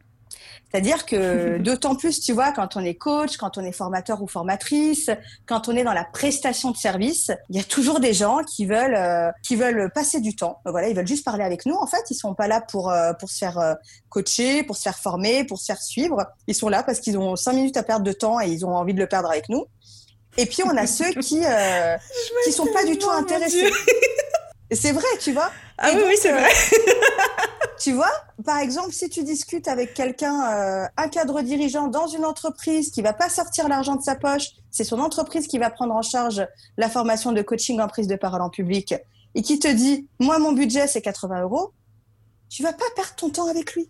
C'est-à-dire 0.73 1.05
que 1.05 1.57
d'autant 1.59 1.95
plus, 1.95 2.19
tu 2.19 2.33
vois, 2.33 2.51
quand 2.51 2.75
on 2.75 2.81
est 2.83 2.95
coach, 2.95 3.37
quand 3.37 3.57
on 3.57 3.63
est 3.63 3.71
formateur 3.71 4.21
ou 4.21 4.27
formatrice, 4.27 5.09
quand 5.45 5.69
on 5.69 5.75
est 5.75 5.83
dans 5.83 5.93
la 5.93 6.03
prestation 6.03 6.71
de 6.71 6.77
service, 6.77 7.31
il 7.49 7.57
y 7.57 7.59
a 7.59 7.63
toujours 7.63 7.99
des 7.99 8.13
gens 8.13 8.39
qui 8.43 8.65
veulent 8.65 8.95
euh, 8.95 9.29
qui 9.43 9.55
veulent 9.55 9.91
passer 9.93 10.19
du 10.19 10.35
temps. 10.35 10.59
Voilà, 10.65 10.89
ils 10.89 10.95
veulent 10.95 11.07
juste 11.07 11.25
parler 11.25 11.43
avec 11.43 11.65
nous. 11.65 11.75
En 11.75 11.87
fait, 11.87 12.03
ils 12.09 12.15
sont 12.15 12.33
pas 12.33 12.47
là 12.47 12.61
pour 12.61 12.89
euh, 12.89 13.13
pour 13.13 13.29
se 13.29 13.37
faire 13.37 13.59
euh, 13.59 13.73
coacher, 14.09 14.63
pour 14.63 14.75
se 14.75 14.81
faire 14.83 14.97
former, 14.97 15.43
pour 15.43 15.59
se 15.59 15.65
faire 15.65 15.81
suivre. 15.81 16.25
Ils 16.47 16.55
sont 16.55 16.69
là 16.69 16.83
parce 16.83 16.99
qu'ils 16.99 17.17
ont 17.17 17.35
cinq 17.35 17.53
minutes 17.53 17.77
à 17.77 17.83
perdre 17.83 18.05
de 18.05 18.13
temps 18.13 18.41
et 18.41 18.49
ils 18.49 18.65
ont 18.65 18.75
envie 18.75 18.93
de 18.93 18.99
le 18.99 19.07
perdre 19.07 19.29
avec 19.29 19.49
nous. 19.49 19.65
Et 20.37 20.45
puis 20.45 20.63
on 20.63 20.75
a 20.75 20.87
ceux 20.87 21.11
qui 21.13 21.41
euh, 21.45 21.97
qui 22.45 22.51
sont 22.51 22.67
pas 22.73 22.85
du 22.85 22.97
tout 22.97 23.09
intéressés. 23.11 23.71
C'est 24.75 24.91
vrai, 24.91 25.05
tu 25.19 25.31
vois. 25.33 25.51
Ah 25.77 25.89
oui, 25.93 26.01
oui, 26.07 26.15
c'est 26.19 26.31
vrai. 26.31 26.49
Tu 27.83 27.91
vois, 27.91 28.11
par 28.45 28.59
exemple, 28.59 28.93
si 28.93 29.09
tu 29.09 29.25
discutes 29.25 29.67
avec 29.67 29.93
quelqu'un, 29.93 30.53
euh, 30.53 30.85
un 30.95 31.09
cadre 31.09 31.41
dirigeant 31.41 31.87
dans 31.87 32.07
une 32.07 32.23
entreprise 32.23 32.91
qui 32.91 33.01
va 33.01 33.11
pas 33.11 33.27
sortir 33.27 33.67
l'argent 33.67 33.97
de 33.97 34.01
sa 34.01 34.15
poche, 34.15 34.51
c'est 34.71 34.85
son 34.85 34.99
entreprise 35.01 35.47
qui 35.47 35.57
va 35.57 35.69
prendre 35.69 35.93
en 35.93 36.01
charge 36.01 36.47
la 36.77 36.89
formation 36.89 37.33
de 37.33 37.41
coaching 37.41 37.81
en 37.81 37.89
prise 37.89 38.07
de 38.07 38.15
parole 38.15 38.41
en 38.41 38.49
public, 38.49 38.95
et 39.35 39.41
qui 39.41 39.59
te 39.59 39.67
dit, 39.67 40.07
moi, 40.17 40.39
mon 40.39 40.53
budget, 40.53 40.87
c'est 40.87 41.01
80 41.01 41.41
euros, 41.41 41.73
tu 42.47 42.63
vas 42.63 42.71
pas 42.71 42.85
perdre 42.95 43.15
ton 43.15 43.29
temps 43.29 43.49
avec 43.49 43.73
lui. 43.73 43.89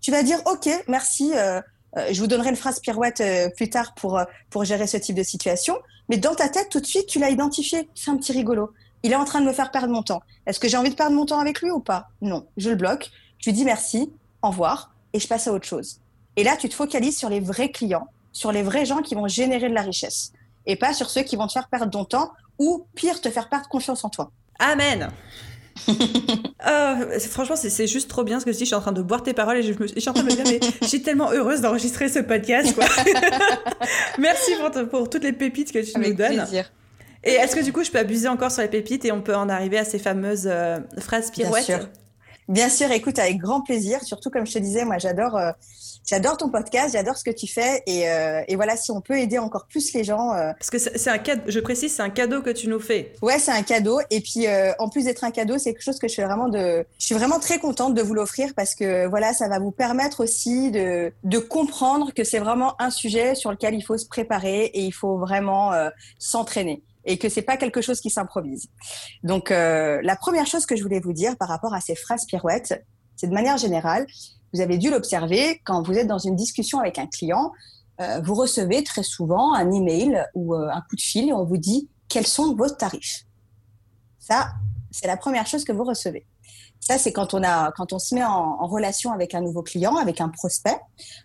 Tu 0.00 0.10
vas 0.10 0.22
dire, 0.22 0.40
OK, 0.46 0.70
merci, 0.86 1.32
euh, 1.34 1.60
euh, 1.98 2.08
je 2.10 2.18
vous 2.20 2.26
donnerai 2.26 2.48
une 2.48 2.56
phrase 2.56 2.80
pirouette 2.80 3.22
plus 3.54 3.68
tard 3.68 3.94
pour, 3.96 4.18
pour 4.48 4.64
gérer 4.64 4.86
ce 4.86 4.96
type 4.96 5.16
de 5.16 5.22
situation. 5.22 5.76
Mais 6.08 6.16
dans 6.16 6.34
ta 6.34 6.48
tête, 6.48 6.70
tout 6.70 6.80
de 6.80 6.86
suite, 6.86 7.06
tu 7.06 7.18
l'as 7.18 7.28
identifié. 7.28 7.90
C'est 7.94 8.10
un 8.10 8.16
petit 8.16 8.32
rigolo 8.32 8.72
il 9.02 9.12
est 9.12 9.16
en 9.16 9.24
train 9.24 9.40
de 9.40 9.46
me 9.46 9.52
faire 9.52 9.70
perdre 9.70 9.88
mon 9.88 10.02
temps. 10.02 10.22
Est-ce 10.46 10.60
que 10.60 10.68
j'ai 10.68 10.76
envie 10.76 10.90
de 10.90 10.94
perdre 10.94 11.14
mon 11.14 11.26
temps 11.26 11.38
avec 11.38 11.60
lui 11.60 11.70
ou 11.70 11.80
pas? 11.80 12.08
Non, 12.20 12.46
je 12.56 12.70
le 12.70 12.76
bloque, 12.76 13.10
je 13.38 13.50
lui 13.50 13.52
dis 13.52 13.64
merci, 13.64 14.10
au 14.42 14.48
revoir, 14.48 14.92
et 15.12 15.20
je 15.20 15.28
passe 15.28 15.46
à 15.48 15.52
autre 15.52 15.66
chose. 15.66 16.00
Et 16.36 16.44
là, 16.44 16.56
tu 16.56 16.68
te 16.68 16.74
focalises 16.74 17.18
sur 17.18 17.28
les 17.28 17.40
vrais 17.40 17.70
clients, 17.70 18.08
sur 18.32 18.52
les 18.52 18.62
vrais 18.62 18.86
gens 18.86 19.02
qui 19.02 19.14
vont 19.14 19.28
générer 19.28 19.68
de 19.68 19.74
la 19.74 19.82
richesse, 19.82 20.32
et 20.66 20.76
pas 20.76 20.92
sur 20.92 21.10
ceux 21.10 21.22
qui 21.22 21.36
vont 21.36 21.46
te 21.46 21.52
faire 21.52 21.68
perdre 21.68 21.90
ton 21.90 22.04
temps 22.04 22.32
ou, 22.58 22.86
pire, 22.94 23.20
te 23.20 23.30
faire 23.30 23.48
perdre 23.48 23.68
confiance 23.68 24.04
en 24.04 24.08
toi. 24.08 24.30
Amen 24.58 25.10
euh, 26.66 27.20
franchement, 27.20 27.54
c'est 27.54 27.86
juste 27.86 28.10
trop 28.10 28.24
bien 28.24 28.40
ce 28.40 28.44
que 28.44 28.50
je 28.50 28.56
dis. 28.56 28.64
Je 28.64 28.70
suis 28.70 28.74
en 28.74 28.80
train 28.80 28.90
de 28.90 29.00
boire 29.00 29.22
tes 29.22 29.32
paroles 29.32 29.58
et 29.58 29.62
je, 29.62 29.72
me, 29.80 29.86
suis 29.86 30.08
en 30.08 30.12
train 30.12 30.24
de 30.24 30.28
me 30.28 30.34
dire, 30.34 30.44
mais 30.44 30.58
je 30.82 30.86
suis 30.88 31.02
tellement 31.02 31.30
heureuse 31.30 31.60
d'enregistrer 31.60 32.08
ce 32.08 32.18
podcast. 32.18 32.74
Merci 34.18 34.50
pour, 34.56 34.88
pour, 34.88 35.08
toutes 35.08 35.22
les 35.22 35.32
pépites 35.32 35.70
que 35.70 35.78
tu 35.78 35.96
nous 36.00 36.14
donnes. 36.14 36.44
Plaisir. 36.44 36.68
Et 37.24 37.32
est-ce 37.32 37.56
que 37.56 37.64
du 37.64 37.72
coup, 37.72 37.84
je 37.84 37.90
peux 37.90 37.98
abuser 37.98 38.28
encore 38.28 38.50
sur 38.50 38.62
les 38.62 38.68
pépites 38.68 39.04
et 39.04 39.12
on 39.12 39.22
peut 39.22 39.34
en 39.34 39.48
arriver 39.48 39.78
à 39.78 39.84
ces 39.84 39.98
fameuses 39.98 40.46
euh, 40.46 40.78
phrases 40.98 41.30
pirouettes 41.30 41.66
Bien 41.66 41.78
sûr. 41.78 41.88
Bien 42.48 42.68
sûr, 42.70 42.90
écoute, 42.92 43.18
avec 43.18 43.36
grand 43.36 43.60
plaisir. 43.60 44.02
Surtout, 44.04 44.30
comme 44.30 44.46
je 44.46 44.54
te 44.54 44.58
disais, 44.58 44.86
moi, 44.86 44.96
j'adore, 44.96 45.36
euh, 45.36 45.50
j'adore 46.06 46.38
ton 46.38 46.48
podcast, 46.48 46.94
j'adore 46.94 47.18
ce 47.18 47.24
que 47.24 47.30
tu 47.30 47.46
fais. 47.46 47.82
Et, 47.86 48.08
euh, 48.08 48.40
et, 48.48 48.56
voilà, 48.56 48.74
si 48.74 48.90
on 48.90 49.02
peut 49.02 49.18
aider 49.18 49.36
encore 49.36 49.66
plus 49.66 49.92
les 49.92 50.02
gens. 50.02 50.28
Parce 50.28 50.70
que 50.70 50.78
c'est 50.78 51.10
un 51.10 51.18
cadeau, 51.18 51.42
je 51.46 51.60
précise, 51.60 51.94
c'est 51.94 52.02
un 52.02 52.08
cadeau 52.08 52.40
que 52.40 52.48
tu 52.48 52.68
nous 52.68 52.80
fais. 52.80 53.12
Ouais, 53.20 53.38
c'est 53.38 53.50
un 53.50 53.62
cadeau. 53.62 54.00
Et 54.08 54.22
puis, 54.22 54.46
en 54.78 54.88
plus 54.88 55.04
d'être 55.04 55.24
un 55.24 55.30
cadeau, 55.30 55.58
c'est 55.58 55.74
quelque 55.74 55.84
chose 55.84 55.98
que 55.98 56.08
je 56.08 56.12
suis 56.14 56.22
vraiment 56.22 56.48
de, 56.48 56.86
je 56.98 57.04
suis 57.04 57.14
vraiment 57.14 57.38
très 57.38 57.58
contente 57.58 57.92
de 57.92 58.00
vous 58.00 58.14
l'offrir 58.14 58.54
parce 58.56 58.74
que 58.74 59.06
voilà, 59.08 59.34
ça 59.34 59.48
va 59.48 59.58
vous 59.58 59.72
permettre 59.72 60.20
aussi 60.20 60.70
de, 60.70 61.12
de 61.24 61.38
comprendre 61.38 62.14
que 62.14 62.24
c'est 62.24 62.38
vraiment 62.38 62.80
un 62.80 62.90
sujet 62.90 63.34
sur 63.34 63.50
lequel 63.50 63.74
il 63.74 63.82
faut 63.82 63.98
se 63.98 64.06
préparer 64.06 64.64
et 64.72 64.84
il 64.84 64.92
faut 64.92 65.18
vraiment 65.18 65.72
s'entraîner 66.18 66.82
et 67.08 67.16
que 67.18 67.28
c'est 67.28 67.42
pas 67.42 67.56
quelque 67.56 67.80
chose 67.80 68.00
qui 68.00 68.10
s'improvise. 68.10 68.68
Donc, 69.24 69.50
euh, 69.50 69.98
la 70.02 70.14
première 70.14 70.46
chose 70.46 70.66
que 70.66 70.76
je 70.76 70.82
voulais 70.82 71.00
vous 71.00 71.14
dire 71.14 71.36
par 71.38 71.48
rapport 71.48 71.74
à 71.74 71.80
ces 71.80 71.96
phrases 71.96 72.26
pirouettes, 72.26 72.84
c'est 73.16 73.26
de 73.26 73.34
manière 73.34 73.56
générale, 73.56 74.06
vous 74.52 74.60
avez 74.60 74.76
dû 74.76 74.90
l'observer 74.90 75.60
quand 75.64 75.82
vous 75.82 75.94
êtes 75.94 76.06
dans 76.06 76.18
une 76.18 76.36
discussion 76.36 76.78
avec 76.78 76.98
un 76.98 77.06
client, 77.06 77.50
euh, 78.00 78.20
vous 78.20 78.34
recevez 78.34 78.84
très 78.84 79.02
souvent 79.02 79.54
un 79.54 79.72
email 79.72 80.22
ou 80.34 80.54
euh, 80.54 80.68
un 80.70 80.82
coup 80.82 80.96
de 80.96 81.00
fil 81.00 81.30
et 81.30 81.32
on 81.32 81.44
vous 81.44 81.56
dit 81.56 81.88
quels 82.08 82.26
sont 82.26 82.54
vos 82.54 82.68
tarifs? 82.68 83.24
Ça, 84.18 84.50
c'est 84.90 85.06
la 85.06 85.16
première 85.16 85.46
chose 85.46 85.64
que 85.64 85.72
vous 85.72 85.84
recevez. 85.84 86.26
Ça, 86.80 86.96
c'est 86.96 87.12
quand 87.12 87.34
on 87.34 87.42
a, 87.42 87.72
quand 87.72 87.92
on 87.92 87.98
se 87.98 88.14
met 88.14 88.24
en, 88.24 88.66
relation 88.66 89.12
avec 89.12 89.34
un 89.34 89.40
nouveau 89.40 89.62
client, 89.62 89.96
avec 89.96 90.20
un 90.20 90.28
prospect. 90.28 90.78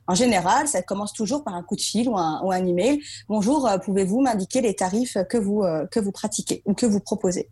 En 0.08 0.16
général, 0.16 0.68
ça 0.68 0.82
commence 0.82 1.14
toujours 1.14 1.43
par 1.43 1.54
un 1.54 1.64
coup 1.64 1.76
de 1.76 1.82
fil 1.82 2.10
ou 2.10 2.18
un, 2.18 2.41
ou 2.43 2.51
un 2.51 2.66
email. 2.66 3.01
Bonjour, 3.30 3.68
euh, 3.68 3.78
pouvez-vous 3.78 4.22
m'indiquer 4.22 4.62
les 4.62 4.76
tarifs 4.76 5.18
que 5.30 5.38
vous, 5.38 5.64
euh, 5.64 5.86
que 5.88 5.99
vous 5.99 6.12
pratiquez 6.12 6.62
ou 6.66 6.74
que 6.74 6.86
vous 6.86 6.99
proposez? 6.99 7.49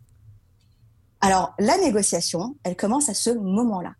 Alors, 1.20 1.54
la 1.58 1.78
négociation, 1.78 2.56
elle 2.64 2.76
commence 2.76 3.08
à 3.08 3.14
ce 3.14 3.30
moment-là. 3.30 3.94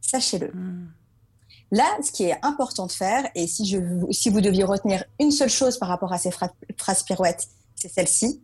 Sachez-le. 0.00 0.48
Hmm. 0.48 0.88
Là, 1.70 1.84
ce 2.02 2.10
qui 2.10 2.24
est 2.24 2.36
important 2.42 2.86
de 2.86 2.92
faire, 2.92 3.28
et 3.34 3.46
si, 3.46 3.64
je, 3.64 3.78
si 4.10 4.28
vous 4.30 4.40
deviez 4.40 4.64
retenir 4.64 5.04
une 5.20 5.30
seule 5.30 5.50
chose 5.50 5.78
par 5.78 5.88
rapport 5.88 6.12
à 6.12 6.18
ces 6.18 6.30
phrases 6.30 7.02
pirouettes, 7.04 7.46
c'est 7.76 7.92
celle-ci. 7.92 8.42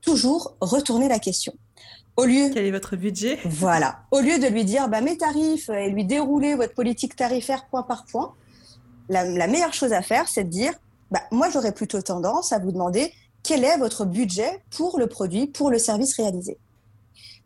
Toujours 0.00 0.56
retourner 0.60 1.08
la 1.08 1.18
question. 1.18 1.52
Au 2.16 2.24
lieu, 2.24 2.50
Quel 2.52 2.64
est 2.64 2.70
votre 2.70 2.96
budget? 2.96 3.38
Voilà. 3.44 4.00
Au 4.12 4.20
lieu 4.20 4.38
de 4.38 4.46
lui 4.46 4.64
dire 4.64 4.88
bah, 4.88 5.00
mes 5.00 5.16
tarifs 5.16 5.68
et 5.68 5.90
lui 5.90 6.04
dérouler 6.04 6.54
votre 6.54 6.74
politique 6.74 7.16
tarifaire 7.16 7.66
point 7.68 7.82
par 7.82 8.04
point, 8.04 8.34
la, 9.08 9.46
meilleure 9.46 9.74
chose 9.74 9.92
à 9.92 10.00
faire, 10.00 10.28
c'est 10.28 10.44
de 10.44 10.48
dire 10.48 10.72
bah, 11.10 11.22
moi, 11.32 11.50
j'aurais 11.50 11.72
plutôt 11.72 12.00
tendance 12.02 12.52
à 12.52 12.58
vous 12.58 12.72
demander 12.72 13.12
quel 13.42 13.64
est 13.64 13.76
votre 13.78 14.04
budget 14.04 14.62
pour 14.70 14.98
le 14.98 15.06
produit, 15.06 15.48
pour 15.48 15.70
le 15.70 15.78
service 15.78 16.16
réalisé. 16.16 16.58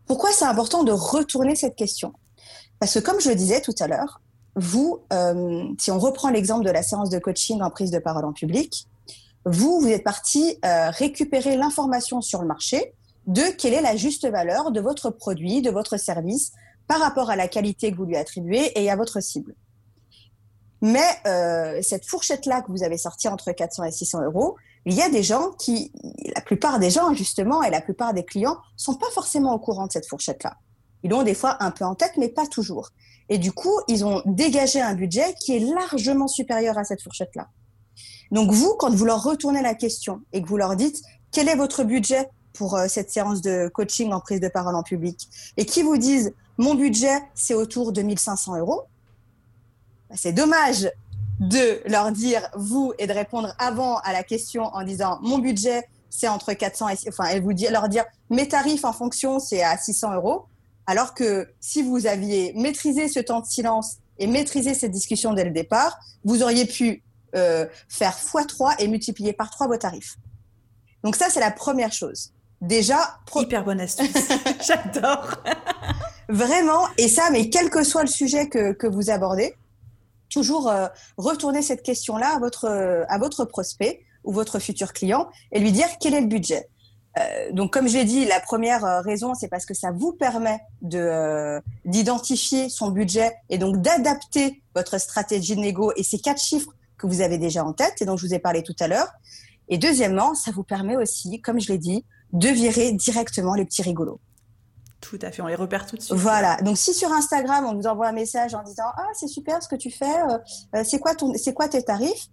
Pourquoi 0.05 0.31
c'est 0.31 0.45
important 0.45 0.83
de 0.83 0.91
retourner 0.91 1.55
cette 1.55 1.75
question? 1.75 2.13
Parce 2.79 2.93
que 2.93 2.99
comme 2.99 3.19
je 3.19 3.29
le 3.29 3.35
disais 3.35 3.61
tout 3.61 3.75
à 3.79 3.87
l'heure, 3.87 4.21
vous, 4.55 4.99
euh, 5.13 5.63
si 5.77 5.91
on 5.91 5.99
reprend 5.99 6.29
l'exemple 6.29 6.65
de 6.65 6.71
la 6.71 6.83
séance 6.83 7.09
de 7.09 7.19
coaching 7.19 7.61
en 7.61 7.69
prise 7.69 7.91
de 7.91 7.99
parole 7.99 8.25
en 8.25 8.33
public, 8.33 8.87
vous, 9.45 9.79
vous 9.79 9.87
êtes 9.87 10.03
parti 10.03 10.57
euh, 10.65 10.89
récupérer 10.89 11.57
l'information 11.57 12.21
sur 12.21 12.41
le 12.41 12.47
marché, 12.47 12.93
de 13.29 13.43
quelle 13.57 13.75
est 13.75 13.81
la 13.81 13.95
juste 13.95 14.27
valeur 14.27 14.71
de 14.71 14.81
votre 14.81 15.11
produit, 15.11 15.61
de 15.61 15.69
votre 15.69 15.97
service 15.97 16.51
par 16.87 16.99
rapport 16.99 17.29
à 17.29 17.35
la 17.35 17.47
qualité 17.47 17.91
que 17.91 17.97
vous 17.97 18.05
lui 18.05 18.17
attribuez 18.17 18.71
et 18.75 18.89
à 18.89 18.95
votre 18.95 19.21
cible. 19.21 19.53
Mais 20.81 21.07
euh, 21.27 21.79
cette 21.83 22.07
fourchette-là 22.07 22.63
que 22.63 22.71
vous 22.71 22.81
avez 22.81 22.97
sortie 22.97 23.27
entre 23.27 23.51
400 23.51 23.83
et 23.83 23.91
600 23.91 24.23
euros, 24.23 24.55
il 24.85 24.95
y 24.95 25.03
a 25.03 25.09
des 25.09 25.21
gens 25.21 25.51
qui, 25.59 25.91
la 26.33 26.41
plupart 26.41 26.79
des 26.79 26.89
gens 26.89 27.13
justement 27.13 27.61
et 27.61 27.69
la 27.69 27.81
plupart 27.81 28.15
des 28.15 28.23
clients 28.23 28.57
sont 28.75 28.95
pas 28.95 29.09
forcément 29.13 29.53
au 29.53 29.59
courant 29.59 29.85
de 29.85 29.91
cette 29.91 30.07
fourchette-là. 30.07 30.57
Ils 31.03 31.11
l'ont 31.11 31.21
des 31.21 31.35
fois 31.35 31.57
un 31.63 31.69
peu 31.69 31.85
en 31.85 31.93
tête, 31.93 32.13
mais 32.17 32.29
pas 32.29 32.47
toujours. 32.47 32.89
Et 33.29 33.37
du 33.37 33.51
coup, 33.51 33.79
ils 33.87 34.03
ont 34.05 34.23
dégagé 34.25 34.81
un 34.81 34.95
budget 34.95 35.35
qui 35.39 35.55
est 35.55 35.59
largement 35.59 36.27
supérieur 36.27 36.79
à 36.79 36.83
cette 36.83 37.03
fourchette-là. 37.03 37.49
Donc 38.31 38.51
vous, 38.51 38.75
quand 38.79 38.89
vous 38.89 39.05
leur 39.05 39.21
retournez 39.21 39.61
la 39.61 39.75
question 39.75 40.21
et 40.33 40.41
que 40.41 40.47
vous 40.47 40.57
leur 40.57 40.75
dites 40.75 40.99
quel 41.31 41.47
est 41.47 41.55
votre 41.55 41.83
budget 41.83 42.27
pour 42.59 42.75
euh, 42.75 42.87
cette 42.89 43.09
séance 43.09 43.41
de 43.41 43.69
coaching 43.69 44.11
en 44.11 44.19
prise 44.19 44.41
de 44.41 44.49
parole 44.49 44.75
en 44.75 44.83
public 44.83 45.29
et 45.55 45.65
qui 45.65 45.81
vous 45.81 45.97
disent 45.97 46.33
mon 46.57 46.75
budget 46.75 47.17
c'est 47.33 47.53
autour 47.53 47.93
de 47.93 48.01
1500 48.01 48.57
euros, 48.57 48.81
bah, 50.09 50.15
c'est 50.17 50.33
dommage 50.33 50.91
de 51.39 51.81
leur 51.89 52.11
dire 52.11 52.49
vous 52.55 52.91
et 52.99 53.07
de 53.07 53.13
répondre 53.13 53.55
avant 53.59 53.99
à 53.99 54.11
la 54.11 54.23
question 54.23 54.65
en 54.65 54.83
disant 54.83 55.19
mon 55.21 55.37
budget 55.37 55.87
c'est 56.09 56.27
entre 56.27 56.51
400 56.51 56.89
et 56.89 56.95
enfin 57.07 57.27
et 57.27 57.39
vous 57.39 57.53
dire 57.53 57.71
leur 57.71 57.87
dire 57.87 58.03
mes 58.29 58.49
tarifs 58.49 58.83
en 58.83 58.91
fonction 58.91 59.39
c'est 59.39 59.63
à 59.63 59.77
600 59.77 60.15
euros. 60.15 60.45
Alors 60.85 61.13
que 61.13 61.47
si 61.61 61.81
vous 61.81 62.07
aviez 62.07 62.51
maîtrisé 62.55 63.07
ce 63.07 63.21
temps 63.21 63.39
de 63.39 63.45
silence 63.45 63.99
et 64.17 64.27
maîtrisé 64.27 64.73
cette 64.73 64.91
discussion 64.91 65.33
dès 65.33 65.45
le 65.45 65.51
départ 65.51 65.97
vous 66.25 66.43
auriez 66.43 66.65
pu 66.65 67.03
euh, 67.35 67.65
faire 67.87 68.17
x3 68.17 68.75
et 68.79 68.89
multiplier 68.89 69.31
par 69.31 69.49
3 69.49 69.67
vos 69.67 69.77
tarifs. 69.77 70.17
Donc 71.05 71.15
ça 71.15 71.29
c'est 71.29 71.39
la 71.39 71.51
première 71.51 71.93
chose 71.93 72.33
déjà 72.61 73.19
hyper 73.35 73.63
bonne 73.63 73.81
astuce. 73.81 74.29
J'adore. 74.67 75.35
Vraiment 76.29 76.87
et 76.97 77.07
ça 77.07 77.29
mais 77.31 77.49
quel 77.49 77.69
que 77.69 77.83
soit 77.83 78.03
le 78.03 78.09
sujet 78.09 78.49
que, 78.49 78.73
que 78.73 78.85
vous 78.85 79.09
abordez, 79.09 79.55
toujours 80.29 80.69
euh, 80.69 80.87
retourner 81.17 81.61
cette 81.61 81.81
question-là 81.81 82.35
à 82.35 82.39
votre 82.39 82.65
à 83.07 83.17
votre 83.17 83.45
prospect 83.45 84.01
ou 84.23 84.31
votre 84.31 84.59
futur 84.59 84.93
client 84.93 85.29
et 85.51 85.59
lui 85.59 85.71
dire 85.71 85.87
quel 85.99 86.13
est 86.13 86.21
le 86.21 86.27
budget. 86.27 86.67
Euh, 87.17 87.51
donc, 87.51 87.73
comme 87.73 87.87
je 87.87 87.97
l'ai 87.97 88.05
dit, 88.05 88.25
la 88.25 88.39
première 88.39 88.85
euh, 88.85 89.01
raison, 89.01 89.33
c'est 89.33 89.47
parce 89.47 89.65
que 89.65 89.73
ça 89.73 89.91
vous 89.91 90.13
permet 90.13 90.59
de 90.81 91.59
d'identifier 91.85 92.69
son 92.69 92.91
budget 92.91 93.33
et 93.49 93.57
donc 93.57 93.81
d'adapter 93.81 94.61
votre 94.75 94.99
stratégie 94.99 95.55
de 95.55 95.61
négo 95.61 95.91
et 95.95 96.03
ces 96.03 96.19
quatre 96.19 96.41
chiffres 96.41 96.71
que 96.97 97.07
vous 97.07 97.21
avez 97.21 97.37
déjà 97.37 97.65
en 97.65 97.73
tête 97.73 98.01
et 98.01 98.05
dont 98.05 98.17
je 98.17 98.27
vous 98.27 98.33
ai 98.33 98.39
parlé 98.39 98.63
tout 98.63 98.75
à 98.79 98.87
l'heure. 98.87 99.07
Et 99.69 99.77
deuxièmement, 99.77 100.35
ça 100.35 100.51
vous 100.51 100.63
permet 100.63 100.95
aussi, 100.95 101.41
comme 101.41 101.59
je 101.59 101.71
l'ai 101.71 101.77
dit, 101.77 102.05
de 102.33 102.49
virer 102.49 102.91
directement 102.91 103.55
les 103.55 103.65
petits 103.65 103.81
rigolos. 103.81 104.19
Tout 105.01 105.19
à 105.21 105.31
fait, 105.31 105.41
on 105.41 105.47
les 105.47 105.55
repère 105.55 105.85
tout 105.85 105.95
de 105.95 106.01
suite. 106.01 106.17
Voilà. 106.17 106.57
Donc 106.57 106.77
si 106.77 106.93
sur 106.93 107.11
Instagram 107.11 107.65
on 107.65 107.75
vous 107.75 107.87
envoie 107.87 108.09
un 108.09 108.13
message 108.13 108.53
en 108.53 108.63
disant 108.63 108.83
ah 108.97 109.07
c'est 109.13 109.27
super 109.27 109.63
ce 109.63 109.67
que 109.67 109.75
tu 109.75 109.89
fais, 109.89 110.13
c'est 110.83 110.99
quoi 110.99 111.15
ton, 111.15 111.33
c'est 111.35 111.53
quoi 111.53 111.69
tes 111.69 111.81
tarifs, 111.83 112.27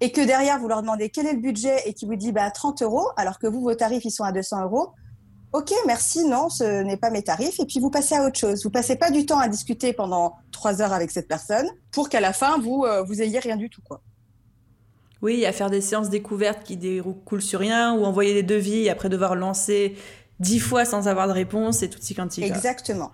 et 0.00 0.12
que 0.12 0.22
derrière 0.22 0.58
vous 0.58 0.68
leur 0.68 0.80
demandez 0.80 1.10
quel 1.10 1.26
est 1.26 1.34
le 1.34 1.40
budget 1.40 1.82
et 1.84 1.92
qui 1.92 2.06
vous 2.06 2.16
dit 2.16 2.32
bah 2.32 2.50
30 2.50 2.82
euros 2.82 3.06
alors 3.16 3.38
que 3.38 3.46
vous 3.46 3.60
vos 3.60 3.74
tarifs 3.74 4.04
ils 4.04 4.10
sont 4.10 4.24
à 4.24 4.32
200 4.32 4.62
euros, 4.64 4.94
Ok, 5.52 5.72
merci, 5.86 6.24
non, 6.24 6.50
ce 6.50 6.82
n'est 6.82 6.98
pas 6.98 7.08
mes 7.08 7.22
tarifs. 7.22 7.58
Et 7.60 7.64
puis 7.64 7.80
vous 7.80 7.90
passez 7.90 8.14
à 8.14 8.24
autre 8.24 8.38
chose. 8.38 8.62
Vous 8.64 8.70
passez 8.70 8.96
pas 8.96 9.10
du 9.10 9.24
temps 9.24 9.38
à 9.38 9.48
discuter 9.48 9.94
pendant 9.94 10.34
trois 10.52 10.82
heures 10.82 10.92
avec 10.92 11.10
cette 11.10 11.28
personne 11.28 11.66
pour 11.92 12.10
qu'à 12.10 12.20
la 12.20 12.34
fin 12.34 12.58
vous 12.58 12.84
euh, 12.84 13.02
vous 13.02 13.22
ayez 13.22 13.38
rien 13.38 13.56
du 13.56 13.70
tout, 13.70 13.80
quoi. 13.82 14.02
Oui, 15.26 15.44
à 15.44 15.50
faire 15.50 15.70
des 15.70 15.80
séances 15.80 16.08
découvertes 16.08 16.62
qui 16.62 16.76
découlent 16.76 17.42
sur 17.42 17.58
rien 17.58 17.92
ou 17.94 18.04
envoyer 18.04 18.32
des 18.32 18.44
devis 18.44 18.88
après 18.88 19.08
devoir 19.08 19.34
lancer 19.34 19.96
dix 20.38 20.60
fois 20.60 20.84
sans 20.84 21.08
avoir 21.08 21.26
de 21.26 21.32
réponse 21.32 21.82
et 21.82 21.90
tout 21.90 21.98
ce 22.00 22.14
quantique. 22.14 22.44
Exactement. 22.44 23.10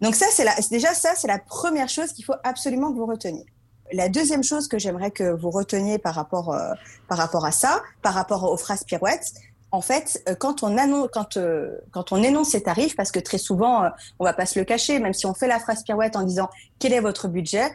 Donc 0.00 0.14
ça, 0.14 0.26
c'est 0.30 0.46
déjà 0.70 0.94
ça, 0.94 1.14
c'est 1.16 1.26
la 1.26 1.40
première 1.40 1.88
chose 1.88 2.12
qu'il 2.12 2.24
faut 2.24 2.36
absolument 2.44 2.92
que 2.92 2.96
vous 2.96 3.06
reteniez. 3.06 3.46
La 3.92 4.08
deuxième 4.08 4.44
chose 4.44 4.68
que 4.68 4.78
j'aimerais 4.78 5.10
que 5.10 5.24
vous 5.24 5.50
reteniez 5.50 5.98
par 5.98 6.14
rapport, 6.14 6.54
euh, 6.54 6.70
par 7.08 7.18
rapport 7.18 7.44
à 7.44 7.50
ça, 7.50 7.82
par 8.00 8.14
rapport 8.14 8.44
aux 8.44 8.56
phrases 8.56 8.84
pirouettes, 8.84 9.32
en 9.72 9.80
fait, 9.80 10.22
euh, 10.28 10.34
quand 10.34 10.62
on 10.62 10.78
annonce, 10.78 11.08
quand, 11.12 11.36
euh, 11.36 11.78
quand 11.90 12.12
on 12.12 12.22
énonce 12.22 12.50
ces 12.50 12.62
tarifs, 12.62 12.96
parce 12.96 13.10
que 13.10 13.18
très 13.18 13.38
souvent, 13.38 13.84
euh, 13.84 13.88
on 14.18 14.24
va 14.24 14.32
pas 14.32 14.46
se 14.46 14.58
le 14.58 14.64
cacher, 14.64 14.98
même 14.98 15.12
si 15.12 15.26
on 15.26 15.34
fait 15.34 15.48
la 15.48 15.58
phrase 15.58 15.82
pirouette 15.82 16.16
en 16.16 16.22
disant 16.22 16.48
quel 16.78 16.92
est 16.92 17.00
votre 17.00 17.28
budget, 17.28 17.70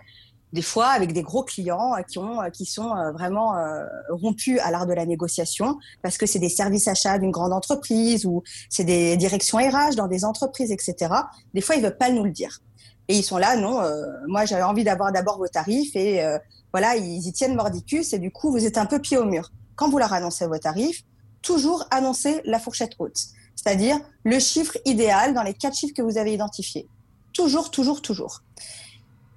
des 0.53 0.61
fois 0.61 0.87
avec 0.87 1.13
des 1.13 1.23
gros 1.23 1.43
clients 1.43 1.95
qui 2.07 2.19
ont, 2.19 2.39
qui 2.51 2.65
sont 2.65 2.93
vraiment 3.13 3.55
rompus 4.09 4.59
à 4.59 4.71
l'art 4.71 4.85
de 4.85 4.93
la 4.93 5.05
négociation, 5.05 5.77
parce 6.01 6.17
que 6.17 6.25
c'est 6.25 6.39
des 6.39 6.49
services 6.49 6.87
achats 6.87 7.19
d'une 7.19 7.31
grande 7.31 7.53
entreprise 7.53 8.25
ou 8.25 8.43
c'est 8.69 8.83
des 8.83 9.17
directions 9.17 9.57
RH 9.57 9.95
dans 9.95 10.07
des 10.07 10.25
entreprises, 10.25 10.71
etc. 10.71 11.13
Des 11.53 11.61
fois, 11.61 11.75
ils 11.75 11.81
veulent 11.81 11.97
pas 11.97 12.09
nous 12.09 12.23
le 12.23 12.31
dire. 12.31 12.59
Et 13.07 13.17
ils 13.17 13.23
sont 13.23 13.37
là, 13.37 13.55
non, 13.55 13.81
moi 14.27 14.45
j'avais 14.45 14.63
envie 14.63 14.83
d'avoir 14.83 15.11
d'abord 15.11 15.37
vos 15.37 15.47
tarifs 15.47 15.95
et 15.95 16.23
voilà, 16.71 16.95
ils 16.95 17.27
y 17.27 17.33
tiennent 17.33 17.55
mordicus 17.55 18.13
et 18.13 18.19
du 18.19 18.31
coup, 18.31 18.51
vous 18.51 18.65
êtes 18.65 18.77
un 18.77 18.85
peu 18.85 18.99
pied 18.99 19.17
au 19.17 19.25
mur. 19.25 19.51
Quand 19.75 19.89
vous 19.89 19.97
leur 19.97 20.13
annoncez 20.13 20.47
vos 20.47 20.57
tarifs, 20.57 21.03
toujours 21.41 21.85
annoncer 21.91 22.41
la 22.45 22.59
fourchette 22.59 22.93
haute, 22.99 23.17
c'est-à-dire 23.55 23.97
le 24.23 24.39
chiffre 24.39 24.77
idéal 24.85 25.33
dans 25.33 25.43
les 25.43 25.53
quatre 25.53 25.75
chiffres 25.75 25.93
que 25.95 26.01
vous 26.01 26.17
avez 26.17 26.33
identifiés. 26.33 26.87
Toujours, 27.33 27.71
toujours, 27.71 28.01
toujours. 28.01 28.41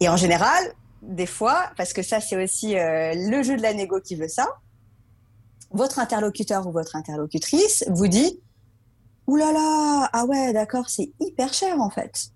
Et 0.00 0.08
en 0.08 0.16
général, 0.16 0.62
des 1.08 1.26
fois, 1.26 1.70
parce 1.76 1.92
que 1.92 2.02
ça 2.02 2.20
c'est 2.20 2.42
aussi 2.42 2.76
euh, 2.76 3.12
le 3.14 3.42
jeu 3.42 3.56
de 3.56 3.62
la 3.62 3.74
négo 3.74 4.00
qui 4.00 4.16
veut 4.16 4.28
ça, 4.28 4.46
votre 5.70 5.98
interlocuteur 5.98 6.66
ou 6.66 6.72
votre 6.72 6.96
interlocutrice 6.96 7.84
vous 7.88 8.08
dit 8.08 8.40
Ouh 9.26 9.36
là 9.36 9.52
là, 9.52 10.10
ah 10.12 10.26
ouais, 10.26 10.52
d'accord, 10.52 10.88
c'est 10.88 11.10
hyper 11.20 11.52
cher 11.52 11.80
en 11.80 11.90
fait. 11.90 12.30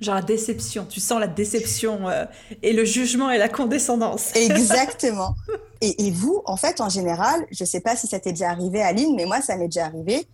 Genre 0.00 0.16
la 0.16 0.22
déception, 0.22 0.84
tu 0.84 1.00
sens 1.00 1.20
la 1.20 1.28
déception 1.28 2.08
euh, 2.08 2.24
et 2.62 2.72
le 2.72 2.84
jugement 2.84 3.30
et 3.30 3.38
la 3.38 3.48
condescendance. 3.48 4.32
Exactement. 4.36 5.34
Et, 5.80 6.10
vous, 6.10 6.40
en 6.46 6.56
fait, 6.56 6.80
en 6.80 6.88
général, 6.88 7.44
je 7.50 7.62
ne 7.62 7.66
sais 7.66 7.80
pas 7.80 7.94
si 7.94 8.06
ça 8.06 8.18
t'est 8.18 8.32
déjà 8.32 8.48
arrivé, 8.48 8.80
Aline, 8.80 9.14
mais 9.16 9.26
moi, 9.26 9.42
ça 9.42 9.56
m'est 9.56 9.66
déjà 9.66 9.84
arrivé. 9.84 10.26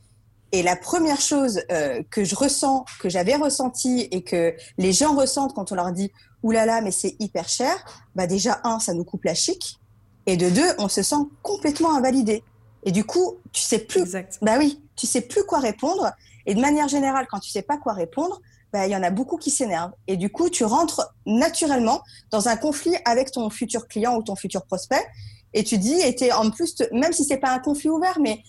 Et 0.53 0.62
la 0.62 0.76
première 0.76 1.20
chose 1.20 1.61
euh, 1.72 2.03
que 2.09 2.22
je 2.22 2.37
ressens, 2.37 2.85
que 3.01 3.09
j'avais 3.09 3.35
ressenti 3.35 4.09
et 4.12 4.22
que 4.22 4.55
les 4.78 4.93
gens 4.93 5.16
ressentent 5.16 5.55
quand 5.55 5.72
on 5.72 5.74
leur 5.74 5.91
dit 5.91 6.12
Ouh 6.43 6.53
là 6.53 6.66
là, 6.66 6.80
mais 6.80 6.91
c'est 6.91 7.16
hyper 7.18 7.49
cher, 7.49 7.76
bah 8.14 8.26
déjà, 8.26 8.61
un, 8.64 8.78
ça 8.78 8.95
nous 8.95 9.05
coupe 9.05 9.24
la 9.24 9.34
chic. 9.34 9.78
Et 10.26 10.36
de 10.36 10.49
deux, 10.49 10.68
on 10.78 10.88
se 10.88 11.03
sent 11.03 11.16
complètement 11.43 11.95
invalidé. 11.95 12.43
Et 12.84 12.93
du 12.93 13.05
coup, 13.05 13.36
tu 13.53 13.62
sais 13.62 13.78
plus. 13.78 14.01
Exact. 14.01 14.38
Bah 14.41 14.57
oui, 14.59 14.82
tu 14.97 15.07
sais 15.07 15.20
plus 15.20 15.45
quoi 15.45 15.59
répondre. 15.59 16.12
Et 16.47 16.55
de 16.55 16.61
manière 16.61 16.88
générale, 16.88 17.26
quand 17.30 17.41
tu 17.41 17.51
sais 17.51 17.62
pas 17.62 17.76
quoi 17.76 17.93
répondre, 17.93 18.41
bah, 18.72 18.86
il 18.86 18.93
y 18.93 18.97
en 18.97 19.03
a 19.03 19.11
beaucoup 19.11 19.36
qui 19.36 19.51
s'énervent. 19.51 19.93
Et 20.07 20.16
du 20.16 20.30
coup, 20.30 20.49
tu 20.49 20.64
rentres 20.64 21.12
naturellement 21.26 22.03
dans 22.30 22.49
un 22.49 22.57
conflit 22.57 22.95
avec 23.05 23.32
ton 23.32 23.51
futur 23.51 23.88
client 23.88 24.16
ou 24.16 24.22
ton 24.22 24.36
futur 24.36 24.64
prospect. 24.64 25.05
Et 25.53 25.64
tu 25.64 25.78
dis, 25.78 26.01
et 26.01 26.32
en 26.32 26.51
plus, 26.51 26.76
même 26.93 27.12
si 27.12 27.24
c'est 27.24 27.38
pas 27.38 27.51
un 27.51 27.59
conflit 27.59 27.91
ouvert, 27.91 28.18
mais 28.20 28.41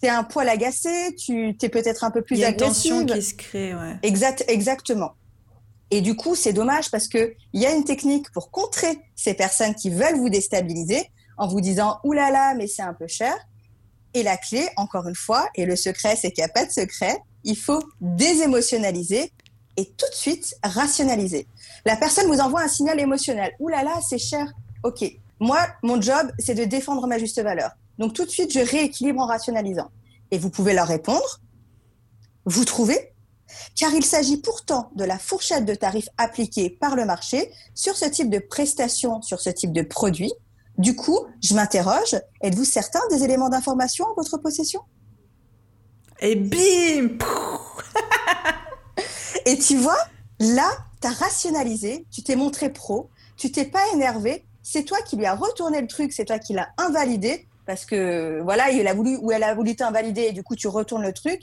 tu 0.00 0.06
es 0.06 0.08
un 0.08 0.22
poil 0.22 0.48
agacé, 0.48 1.14
tu 1.16 1.56
es 1.60 1.68
peut-être 1.68 2.04
un 2.04 2.10
peu 2.10 2.22
plus 2.22 2.42
agressif. 2.42 2.84
Il 2.84 2.90
y 2.90 2.92
a 2.92 3.00
une 3.00 3.06
tension 3.06 3.16
qui 3.16 3.22
se 3.22 3.34
crée, 3.34 3.74
ouais. 3.74 3.98
Exact, 4.02 4.44
exactement. 4.46 5.14
Et 5.94 6.00
du 6.00 6.16
coup, 6.16 6.34
c'est 6.34 6.52
dommage 6.52 6.90
parce 6.90 7.06
que 7.06 7.36
il 7.52 7.62
y 7.62 7.66
a 7.66 7.70
une 7.72 7.84
technique 7.84 8.28
pour 8.32 8.50
contrer 8.50 8.98
ces 9.14 9.32
personnes 9.32 9.76
qui 9.76 9.90
veulent 9.90 10.16
vous 10.16 10.28
déstabiliser 10.28 11.08
en 11.38 11.46
vous 11.46 11.60
disant, 11.60 12.00
oulala, 12.02 12.32
là 12.32 12.48
là, 12.48 12.54
mais 12.56 12.66
c'est 12.66 12.82
un 12.82 12.94
peu 12.94 13.06
cher. 13.06 13.32
Et 14.12 14.24
la 14.24 14.36
clé, 14.36 14.66
encore 14.76 15.06
une 15.06 15.14
fois, 15.14 15.48
et 15.54 15.64
le 15.64 15.76
secret, 15.76 16.16
c'est 16.16 16.32
qu'il 16.32 16.42
n'y 16.42 16.50
a 16.50 16.52
pas 16.52 16.66
de 16.66 16.72
secret, 16.72 17.16
il 17.44 17.56
faut 17.56 17.80
désémotionnaliser 18.00 19.30
et 19.76 19.84
tout 19.84 20.10
de 20.10 20.16
suite 20.16 20.56
rationaliser. 20.64 21.46
La 21.86 21.94
personne 21.94 22.26
vous 22.26 22.40
envoie 22.40 22.62
un 22.62 22.68
signal 22.68 22.98
émotionnel. 22.98 23.52
Ouh 23.60 23.68
là 23.68 23.84
là, 23.84 24.00
c'est 24.08 24.18
cher. 24.18 24.52
Ok. 24.82 25.04
Moi, 25.38 25.60
mon 25.84 26.00
job, 26.00 26.28
c'est 26.40 26.56
de 26.56 26.64
défendre 26.64 27.06
ma 27.06 27.18
juste 27.18 27.40
valeur. 27.40 27.70
Donc 27.98 28.14
tout 28.14 28.24
de 28.24 28.30
suite, 28.30 28.52
je 28.52 28.58
rééquilibre 28.58 29.20
en 29.20 29.26
rationalisant. 29.26 29.92
Et 30.32 30.38
vous 30.38 30.50
pouvez 30.50 30.74
leur 30.74 30.88
répondre. 30.88 31.40
Vous 32.46 32.64
trouvez 32.64 33.13
car 33.74 33.92
il 33.94 34.04
s'agit 34.04 34.38
pourtant 34.38 34.90
de 34.94 35.04
la 35.04 35.18
fourchette 35.18 35.64
de 35.64 35.74
tarifs 35.74 36.08
appliquée 36.18 36.70
par 36.70 36.96
le 36.96 37.04
marché 37.04 37.50
sur 37.74 37.96
ce 37.96 38.06
type 38.06 38.30
de 38.30 38.38
prestation, 38.38 39.22
sur 39.22 39.40
ce 39.40 39.50
type 39.50 39.72
de 39.72 39.82
produit. 39.82 40.32
Du 40.78 40.96
coup, 40.96 41.18
je 41.42 41.54
m'interroge, 41.54 42.16
êtes-vous 42.42 42.64
certain 42.64 43.00
des 43.10 43.22
éléments 43.22 43.48
d'information 43.48 44.06
en 44.06 44.14
votre 44.14 44.38
possession? 44.38 44.80
Et 46.20 46.36
bim 46.36 47.16
Et 49.46 49.58
tu 49.58 49.76
vois, 49.76 49.98
là, 50.40 50.70
tu 51.00 51.08
as 51.08 51.12
rationalisé, 51.12 52.06
tu 52.10 52.22
t'es 52.22 52.34
montré 52.34 52.70
pro, 52.70 53.10
tu 53.36 53.52
t'es 53.52 53.64
pas 53.64 53.84
énervé, 53.92 54.46
c'est 54.62 54.84
toi 54.84 54.98
qui 55.02 55.16
lui 55.16 55.26
as 55.26 55.34
retourné 55.34 55.80
le 55.80 55.86
truc, 55.86 56.12
c'est 56.12 56.24
toi 56.24 56.38
qui 56.38 56.54
l'as 56.54 56.68
invalidé 56.78 57.46
parce 57.66 57.84
que 57.84 58.40
voilà, 58.42 58.70
il 58.70 58.86
a 58.86 58.94
voulu 58.94 59.18
ou 59.20 59.32
elle 59.32 59.42
a 59.42 59.54
voulu 59.54 59.76
t'invalider 59.76 60.22
et 60.22 60.32
du 60.32 60.42
coup 60.42 60.56
tu 60.56 60.68
retournes 60.68 61.02
le 61.02 61.12
truc. 61.12 61.42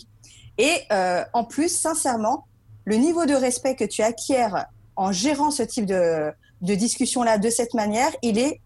Et 0.57 0.81
euh, 0.91 1.23
en 1.33 1.43
plus, 1.43 1.69
sincèrement, 1.69 2.45
le 2.85 2.95
niveau 2.95 3.25
de 3.25 3.33
respect 3.33 3.75
que 3.75 3.85
tu 3.85 4.01
acquiers 4.01 4.47
en 4.95 5.11
gérant 5.11 5.51
ce 5.51 5.63
type 5.63 5.85
de, 5.85 6.31
de 6.61 6.75
discussion 6.75 7.23
là 7.23 7.37
de 7.37 7.49
cette 7.49 7.73
manière, 7.73 8.11
il 8.21 8.37
est 8.37 8.61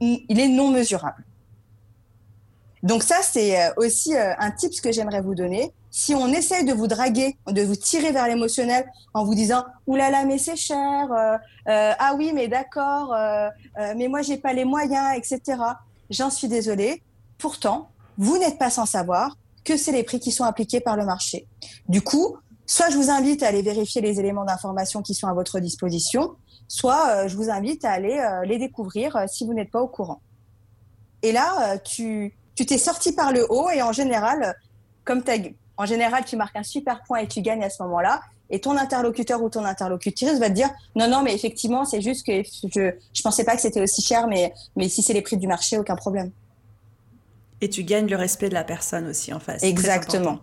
il 0.00 0.38
est 0.38 0.48
non 0.48 0.70
mesurable. 0.70 1.24
Donc 2.84 3.02
ça, 3.02 3.16
c'est 3.22 3.58
euh, 3.58 3.70
aussi 3.78 4.14
euh, 4.14 4.34
un 4.38 4.50
tip 4.50 4.70
que 4.82 4.92
j'aimerais 4.92 5.22
vous 5.22 5.34
donner. 5.34 5.72
Si 5.90 6.14
on 6.14 6.28
essaye 6.28 6.66
de 6.66 6.74
vous 6.74 6.86
draguer, 6.86 7.36
de 7.50 7.62
vous 7.62 7.76
tirer 7.76 8.12
vers 8.12 8.28
l'émotionnel 8.28 8.84
en 9.14 9.24
vous 9.24 9.34
disant 9.34 9.64
«Ouh 9.86 9.96
là 9.96 10.10
là, 10.10 10.26
mais 10.26 10.36
c'est 10.36 10.56
cher 10.56 11.10
euh, 11.10 11.38
Ah 11.98 12.14
oui, 12.18 12.32
mais 12.34 12.48
d'accord, 12.48 13.14
mais 13.96 14.08
moi, 14.08 14.20
j'ai 14.22 14.36
pas 14.36 14.52
les 14.52 14.64
moyens, 14.64 15.16
etc.» 15.16 15.40
J'en 16.10 16.30
suis 16.30 16.48
désolée. 16.48 17.00
Pourtant, 17.38 17.90
vous 18.18 18.38
n'êtes 18.38 18.58
pas 18.58 18.70
sans 18.70 18.86
savoir 18.86 19.36
que 19.64 19.76
c'est 19.76 19.92
les 19.92 20.02
prix 20.02 20.20
qui 20.20 20.30
sont 20.30 20.44
appliqués 20.44 20.80
par 20.80 20.96
le 20.96 21.04
marché. 21.04 21.46
Du 21.88 22.02
coup, 22.02 22.36
soit 22.66 22.90
je 22.90 22.96
vous 22.96 23.10
invite 23.10 23.42
à 23.42 23.48
aller 23.48 23.62
vérifier 23.62 24.00
les 24.00 24.20
éléments 24.20 24.44
d'information 24.44 25.02
qui 25.02 25.14
sont 25.14 25.26
à 25.26 25.34
votre 25.34 25.60
disposition, 25.60 26.36
soit 26.68 27.26
je 27.26 27.36
vous 27.36 27.50
invite 27.50 27.84
à 27.84 27.92
aller 27.92 28.22
les 28.46 28.58
découvrir 28.58 29.24
si 29.26 29.46
vous 29.46 29.54
n'êtes 29.54 29.70
pas 29.70 29.80
au 29.80 29.88
courant. 29.88 30.20
Et 31.22 31.32
là, 31.32 31.78
tu 31.78 32.36
tu 32.54 32.66
t'es 32.66 32.78
sorti 32.78 33.12
par 33.12 33.32
le 33.32 33.46
haut 33.50 33.68
et 33.70 33.82
en 33.82 33.92
général, 33.92 34.54
comme 35.04 35.22
en 35.76 35.86
général, 35.86 36.24
tu 36.24 36.36
marques 36.36 36.56
un 36.56 36.62
super 36.62 37.02
point 37.02 37.18
et 37.18 37.28
tu 37.28 37.40
gagnes 37.42 37.64
à 37.64 37.70
ce 37.70 37.82
moment-là. 37.82 38.20
Et 38.50 38.60
ton 38.60 38.76
interlocuteur 38.76 39.42
ou 39.42 39.48
ton 39.48 39.64
interlocutrice 39.64 40.38
va 40.38 40.48
te 40.48 40.54
dire 40.54 40.70
non, 40.94 41.08
non, 41.08 41.22
mais 41.22 41.34
effectivement, 41.34 41.84
c'est 41.84 42.00
juste 42.00 42.26
que 42.26 42.42
je 42.42 42.92
je 43.12 43.22
pensais 43.22 43.44
pas 43.44 43.56
que 43.56 43.62
c'était 43.62 43.80
aussi 43.80 44.02
cher, 44.02 44.28
mais 44.28 44.52
mais 44.76 44.88
si 44.88 45.02
c'est 45.02 45.14
les 45.14 45.22
prix 45.22 45.36
du 45.36 45.46
marché, 45.46 45.78
aucun 45.78 45.96
problème. 45.96 46.30
Et 47.60 47.68
tu 47.68 47.84
gagnes 47.84 48.08
le 48.08 48.16
respect 48.16 48.48
de 48.48 48.54
la 48.54 48.64
personne 48.64 49.06
aussi 49.06 49.32
en 49.32 49.40
face. 49.40 49.62
Exactement. 49.62 50.40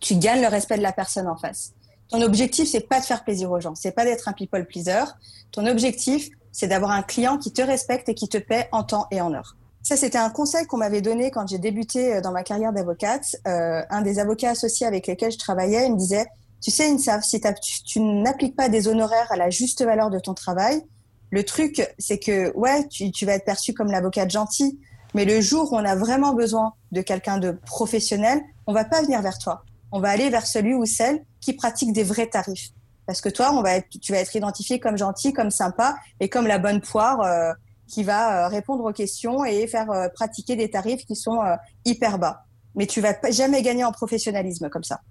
Tu 0.00 0.16
gagnes 0.16 0.42
le 0.42 0.48
respect 0.48 0.76
de 0.76 0.82
la 0.82 0.92
personne 0.92 1.28
en 1.28 1.36
face. 1.36 1.72
Ton 2.08 2.22
objectif, 2.22 2.68
c'est 2.70 2.88
pas 2.88 3.00
de 3.00 3.04
faire 3.04 3.24
plaisir 3.24 3.50
aux 3.50 3.60
gens, 3.60 3.74
c'est 3.74 3.92
pas 3.92 4.04
d'être 4.04 4.28
un 4.28 4.32
people 4.32 4.64
pleaser. 4.64 5.04
Ton 5.50 5.66
objectif, 5.66 6.28
c'est 6.52 6.68
d'avoir 6.68 6.92
un 6.92 7.02
client 7.02 7.38
qui 7.38 7.52
te 7.52 7.62
respecte 7.62 8.08
et 8.08 8.14
qui 8.14 8.28
te 8.28 8.38
paie 8.38 8.68
en 8.72 8.84
temps 8.84 9.06
et 9.10 9.20
en 9.20 9.32
heure. 9.34 9.56
Ça, 9.82 9.96
c'était 9.96 10.18
un 10.18 10.30
conseil 10.30 10.66
qu'on 10.66 10.78
m'avait 10.78 11.00
donné 11.00 11.30
quand 11.30 11.46
j'ai 11.46 11.58
débuté 11.58 12.14
euh, 12.14 12.20
dans 12.20 12.32
ma 12.32 12.42
carrière 12.42 12.72
d'avocate. 12.72 13.36
Euh, 13.46 13.82
un 13.88 14.02
des 14.02 14.18
avocats 14.18 14.50
associés 14.50 14.84
avec 14.84 15.06
lesquels 15.06 15.30
je 15.30 15.38
travaillais, 15.38 15.86
il 15.86 15.92
me 15.92 15.96
disait, 15.96 16.26
tu 16.60 16.72
sais, 16.72 16.90
Insav, 16.90 17.22
si 17.22 17.40
tu, 17.84 18.00
n'appliques 18.00 18.56
pas 18.56 18.68
des 18.68 18.88
honoraires 18.88 19.30
à 19.30 19.36
la 19.36 19.48
juste 19.50 19.84
valeur 19.84 20.10
de 20.10 20.18
ton 20.18 20.34
travail, 20.34 20.82
le 21.30 21.44
truc, 21.44 21.88
c'est 21.98 22.18
que, 22.18 22.52
ouais, 22.56 22.88
tu, 22.88 23.12
tu 23.12 23.26
vas 23.26 23.34
être 23.34 23.44
perçu 23.44 23.74
comme 23.74 23.92
l'avocate 23.92 24.30
gentil, 24.30 24.76
mais 25.16 25.24
le 25.24 25.40
jour 25.40 25.72
où 25.72 25.76
on 25.76 25.84
a 25.84 25.96
vraiment 25.96 26.34
besoin 26.34 26.74
de 26.92 27.00
quelqu'un 27.00 27.38
de 27.38 27.52
professionnel, 27.52 28.42
on 28.66 28.74
va 28.74 28.84
pas 28.84 29.00
venir 29.00 29.22
vers 29.22 29.38
toi. 29.38 29.64
On 29.90 29.98
va 29.98 30.10
aller 30.10 30.28
vers 30.28 30.46
celui 30.46 30.74
ou 30.74 30.84
celle 30.84 31.24
qui 31.40 31.54
pratique 31.54 31.94
des 31.94 32.02
vrais 32.02 32.26
tarifs. 32.26 32.68
Parce 33.06 33.22
que 33.22 33.30
toi, 33.30 33.50
on 33.54 33.62
va 33.62 33.80
tu 33.80 34.12
vas 34.12 34.18
être 34.18 34.36
identifié 34.36 34.78
comme 34.78 34.98
gentil, 34.98 35.32
comme 35.32 35.50
sympa 35.50 35.96
et 36.20 36.28
comme 36.28 36.46
la 36.46 36.58
bonne 36.58 36.82
poire. 36.82 37.22
Euh, 37.22 37.52
qui 37.88 38.02
va 38.02 38.46
euh, 38.46 38.48
répondre 38.48 38.84
aux 38.84 38.92
questions 38.92 39.44
et 39.44 39.64
faire 39.68 39.88
euh, 39.92 40.08
pratiquer 40.08 40.56
des 40.56 40.68
tarifs 40.68 41.06
qui 41.06 41.14
sont 41.14 41.38
hyper 41.84 42.18
bas. 42.18 42.42
Mais 42.74 42.84
tu 42.84 43.00
vas 43.00 43.14
jamais 43.30 43.62
gagner 43.62 43.84
en 43.84 43.92
professionnalisme 43.92 44.68
comme 44.68 44.82
ça. 44.82 45.02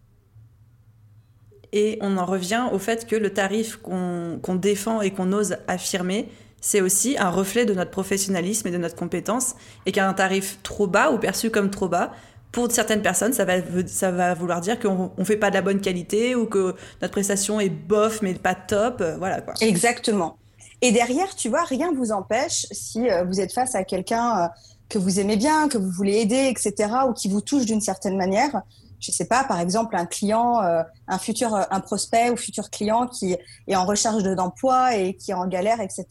Et 1.72 1.98
on 2.02 2.18
en 2.18 2.26
revient 2.26 2.68
au 2.74 2.80
fait 2.80 3.08
que 3.08 3.16
le 3.16 3.32
tarif 3.32 3.78
qu'on 3.78 4.56
défend 4.56 5.00
et 5.00 5.12
qu'on 5.12 5.32
ose 5.32 5.56
affirmer, 5.70 6.30
c'est 6.66 6.82
aussi 6.82 7.16
un 7.20 7.30
reflet 7.30 7.64
de 7.64 7.76
notre 7.76 7.92
professionnalisme 7.92 8.68
et 8.68 8.72
de 8.72 8.78
notre 8.78 8.96
compétence. 8.96 9.54
Et 9.86 9.92
qu'un 9.92 10.12
tarif 10.14 10.58
trop 10.64 10.88
bas 10.88 11.12
ou 11.12 11.20
perçu 11.20 11.52
comme 11.52 11.70
trop 11.70 11.88
bas, 11.88 12.12
pour 12.52 12.72
certaines 12.72 13.04
personnes, 13.04 13.34
ça 13.34 13.46
va, 13.46 13.54
ça 13.86 14.10
va 14.10 14.34
vouloir 14.34 14.62
dire 14.62 14.80
qu'on 14.80 15.12
ne 15.16 15.24
fait 15.24 15.38
pas 15.38 15.52
de 15.52 15.56
la 15.56 15.62
bonne 15.62 15.80
qualité 15.80 16.34
ou 16.34 16.48
que 16.48 16.74
notre 17.04 17.12
prestation 17.12 17.60
est 17.60 17.70
bof 17.70 18.24
mais 18.24 18.34
pas 18.34 18.56
top. 18.56 19.02
Euh, 19.02 19.16
voilà 19.18 19.42
quoi. 19.42 19.54
Exactement. 19.62 20.38
Et 20.82 20.92
derrière, 20.92 21.36
tu 21.36 21.50
vois, 21.50 21.66
rien 21.66 21.92
ne 21.92 21.98
vous 21.98 22.12
empêche, 22.12 22.66
si 22.72 23.08
euh, 23.12 23.26
vous 23.26 23.40
êtes 23.40 23.54
face 23.54 23.76
à 23.76 23.84
quelqu'un 23.84 24.46
euh, 24.46 24.48
que 24.90 24.98
vous 24.98 25.20
aimez 25.20 25.38
bien, 25.38 25.68
que 25.68 25.78
vous 25.78 25.92
voulez 25.92 26.16
aider, 26.16 26.48
etc., 26.50 26.90
ou 27.08 27.14
qui 27.14 27.30
vous 27.30 27.42
touche 27.42 27.66
d'une 27.66 27.82
certaine 27.82 28.18
manière, 28.18 28.64
je 29.00 29.12
sais 29.12 29.26
pas, 29.26 29.44
par 29.44 29.60
exemple, 29.60 29.96
un 29.96 30.08
client, 30.08 30.62
un 31.08 31.18
futur, 31.20 31.54
un 31.54 31.80
prospect 31.80 32.32
ou 32.32 32.38
futur 32.38 32.72
client 32.72 33.06
qui 33.06 33.36
est 33.68 33.76
en 33.76 33.86
recherche 33.86 34.24
d'emploi 34.24 34.96
et 34.96 35.16
qui 35.16 35.30
est 35.30 35.36
en 35.36 35.48
galère, 35.48 35.80
etc., 35.80 36.06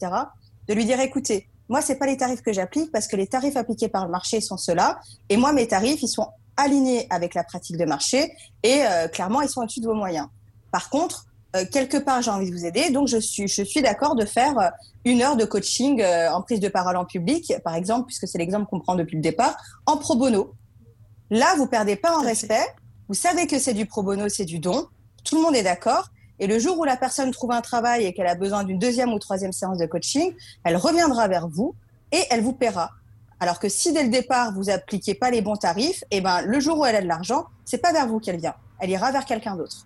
de 0.67 0.73
lui 0.73 0.85
dire, 0.85 0.99
écoutez, 0.99 1.47
moi, 1.69 1.81
c'est 1.81 1.95
pas 1.95 2.05
les 2.05 2.17
tarifs 2.17 2.41
que 2.41 2.53
j'applique 2.53 2.91
parce 2.91 3.07
que 3.07 3.15
les 3.15 3.27
tarifs 3.27 3.57
appliqués 3.57 3.89
par 3.89 4.05
le 4.05 4.11
marché 4.11 4.41
sont 4.41 4.57
ceux-là. 4.57 4.99
Et 5.29 5.37
moi, 5.37 5.51
mes 5.51 5.67
tarifs, 5.67 6.01
ils 6.01 6.07
sont 6.07 6.27
alignés 6.57 7.07
avec 7.09 7.33
la 7.33 7.43
pratique 7.43 7.77
de 7.77 7.85
marché 7.85 8.31
et 8.63 8.85
euh, 8.85 9.07
clairement, 9.07 9.41
ils 9.41 9.49
sont 9.49 9.61
au-dessus 9.61 9.81
de 9.81 9.87
vos 9.87 9.95
moyens. 9.95 10.27
Par 10.71 10.89
contre, 10.89 11.25
euh, 11.55 11.65
quelque 11.71 11.97
part, 11.97 12.21
j'ai 12.21 12.31
envie 12.31 12.49
de 12.49 12.55
vous 12.55 12.65
aider, 12.65 12.91
donc 12.91 13.07
je 13.07 13.17
suis, 13.17 13.47
je 13.47 13.63
suis 13.63 13.81
d'accord 13.81 14.15
de 14.15 14.25
faire 14.25 14.57
euh, 14.59 14.69
une 15.05 15.21
heure 15.21 15.35
de 15.35 15.45
coaching 15.45 16.03
en 16.03 16.41
prise 16.41 16.59
de 16.59 16.67
parole 16.67 16.97
en 16.97 17.05
public, 17.05 17.53
par 17.63 17.75
exemple, 17.75 18.07
puisque 18.07 18.27
c'est 18.27 18.37
l'exemple 18.37 18.67
qu'on 18.69 18.79
prend 18.79 18.95
depuis 18.95 19.15
le 19.15 19.21
départ, 19.21 19.55
en 19.85 19.97
pro 19.97 20.15
bono. 20.15 20.53
Là, 21.29 21.55
vous 21.57 21.67
perdez 21.67 21.95
pas 21.95 22.17
en 22.17 22.21
respect. 22.21 22.65
Vous 23.07 23.13
savez 23.13 23.47
que 23.47 23.59
c'est 23.59 23.73
du 23.73 23.85
pro 23.85 24.01
bono, 24.01 24.29
c'est 24.29 24.45
du 24.45 24.59
don. 24.59 24.87
Tout 25.23 25.35
le 25.35 25.41
monde 25.41 25.55
est 25.55 25.63
d'accord. 25.63 26.09
Et 26.39 26.47
le 26.47 26.59
jour 26.59 26.77
où 26.79 26.83
la 26.83 26.97
personne 26.97 27.31
trouve 27.31 27.51
un 27.51 27.61
travail 27.61 28.05
et 28.05 28.13
qu'elle 28.13 28.27
a 28.27 28.35
besoin 28.35 28.63
d'une 28.63 28.79
deuxième 28.79 29.13
ou 29.13 29.19
troisième 29.19 29.53
séance 29.53 29.77
de 29.77 29.85
coaching, 29.85 30.33
elle 30.63 30.77
reviendra 30.77 31.27
vers 31.27 31.47
vous 31.47 31.75
et 32.11 32.21
elle 32.29 32.41
vous 32.41 32.53
paiera. 32.53 32.91
Alors 33.39 33.59
que 33.59 33.69
si 33.69 33.93
dès 33.93 34.03
le 34.03 34.09
départ 34.09 34.53
vous 34.53 34.69
appliquez 34.69 35.15
pas 35.15 35.29
les 35.29 35.41
bons 35.41 35.55
tarifs, 35.55 36.03
et 36.11 36.17
eh 36.17 36.21
ben 36.21 36.41
le 36.41 36.59
jour 36.59 36.79
où 36.79 36.85
elle 36.85 36.95
a 36.95 37.01
de 37.01 37.07
l'argent, 37.07 37.45
c'est 37.65 37.77
pas 37.77 37.91
vers 37.91 38.07
vous 38.07 38.19
qu'elle 38.19 38.37
vient, 38.37 38.55
elle 38.79 38.89
ira 38.89 39.11
vers 39.11 39.25
quelqu'un 39.25 39.55
d'autre. 39.55 39.85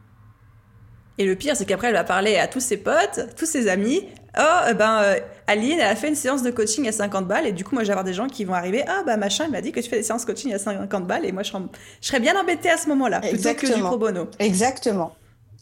Et 1.19 1.25
le 1.25 1.35
pire, 1.35 1.55
c'est 1.57 1.65
qu'après, 1.65 1.87
elle 1.87 1.93
va 1.93 2.05
parler 2.05 2.37
à 2.37 2.47
tous 2.47 2.61
ses 2.61 2.77
potes, 2.77 3.19
tous 3.35 3.45
ses 3.45 3.67
amis. 3.67 4.07
Oh, 4.39 4.41
eh 4.69 4.73
ben, 4.73 5.01
euh, 5.03 5.15
Aline, 5.47 5.79
elle 5.79 5.91
a 5.91 5.95
fait 5.97 6.07
une 6.07 6.15
séance 6.15 6.43
de 6.43 6.49
coaching 6.49 6.87
à 6.87 6.93
50 6.93 7.27
balles. 7.27 7.45
Et 7.45 7.51
du 7.51 7.65
coup, 7.65 7.75
moi, 7.75 7.83
je 7.83 7.87
vais 7.87 7.91
avoir 7.91 8.05
des 8.05 8.13
gens 8.13 8.27
qui 8.27 8.45
vont 8.45 8.53
arriver. 8.53 8.85
Ah, 8.87 9.03
bah, 9.05 9.17
machin, 9.17 9.43
il 9.45 9.51
m'a 9.51 9.59
dit 9.59 9.73
que 9.73 9.81
tu 9.81 9.89
fais 9.89 9.97
des 9.97 10.03
séances 10.03 10.21
de 10.25 10.31
coaching 10.31 10.53
à 10.53 10.59
50 10.59 11.05
balles. 11.05 11.25
Et 11.25 11.33
moi, 11.33 11.43
je 11.43 11.51
serais, 11.99 12.21
bien 12.21 12.39
embêtée 12.39 12.69
à 12.69 12.77
ce 12.77 12.87
moment-là, 12.87 13.19
plutôt 13.19 13.53
que 13.53 13.75
du 13.75 13.81
pro 13.81 13.97
bono. 13.97 14.29
Exactement. 14.39 15.13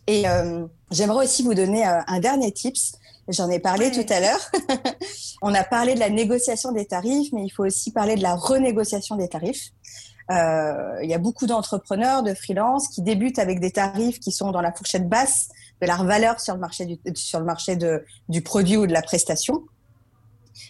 Et 0.08 0.28
euh, 0.28 0.66
j'aimerais 0.90 1.26
aussi 1.26 1.44
vous 1.44 1.54
donner 1.54 1.86
euh, 1.86 2.00
un 2.08 2.20
dernier 2.20 2.52
tips. 2.52 2.94
J'en 3.28 3.50
ai 3.50 3.60
parlé 3.60 3.92
tout 3.92 4.06
à 4.12 4.22
l'heure. 4.22 4.52
On 5.42 5.54
a 5.54 5.64
parlé 5.64 5.96
de 5.96 6.00
la 6.00 6.10
négociation 6.10 6.72
des 6.72 6.86
tarifs, 6.86 7.32
mais 7.34 7.44
il 7.44 7.50
faut 7.50 7.66
aussi 7.66 7.92
parler 7.92 8.16
de 8.16 8.24
la 8.24 8.36
renégociation 8.36 9.18
des 9.18 9.28
tarifs. 9.28 9.72
Euh, 10.32 11.00
il 11.04 11.10
y 11.10 11.14
a 11.14 11.18
beaucoup 11.18 11.46
d'entrepreneurs, 11.46 12.24
de 12.24 12.34
freelance 12.34 12.88
qui 12.88 13.02
débutent 13.02 13.40
avec 13.40 13.60
des 13.60 13.72
tarifs 13.72 14.20
qui 14.20 14.32
sont 14.32 14.52
dans 14.52 14.62
la 14.62 14.72
fourchette 14.72 15.08
basse 15.08 15.50
de 15.82 15.88
leur 15.88 16.04
valeur 16.06 16.40
sur 16.40 16.54
le 16.54 16.60
marché 16.60 16.86
du, 16.86 16.98
sur 17.16 17.40
le 17.40 17.46
marché 17.46 17.76
de, 17.76 18.04
du 18.30 18.42
produit 18.42 18.78
ou 18.78 18.88
de 18.88 18.94
la 18.94 19.02
prestation 19.02 19.64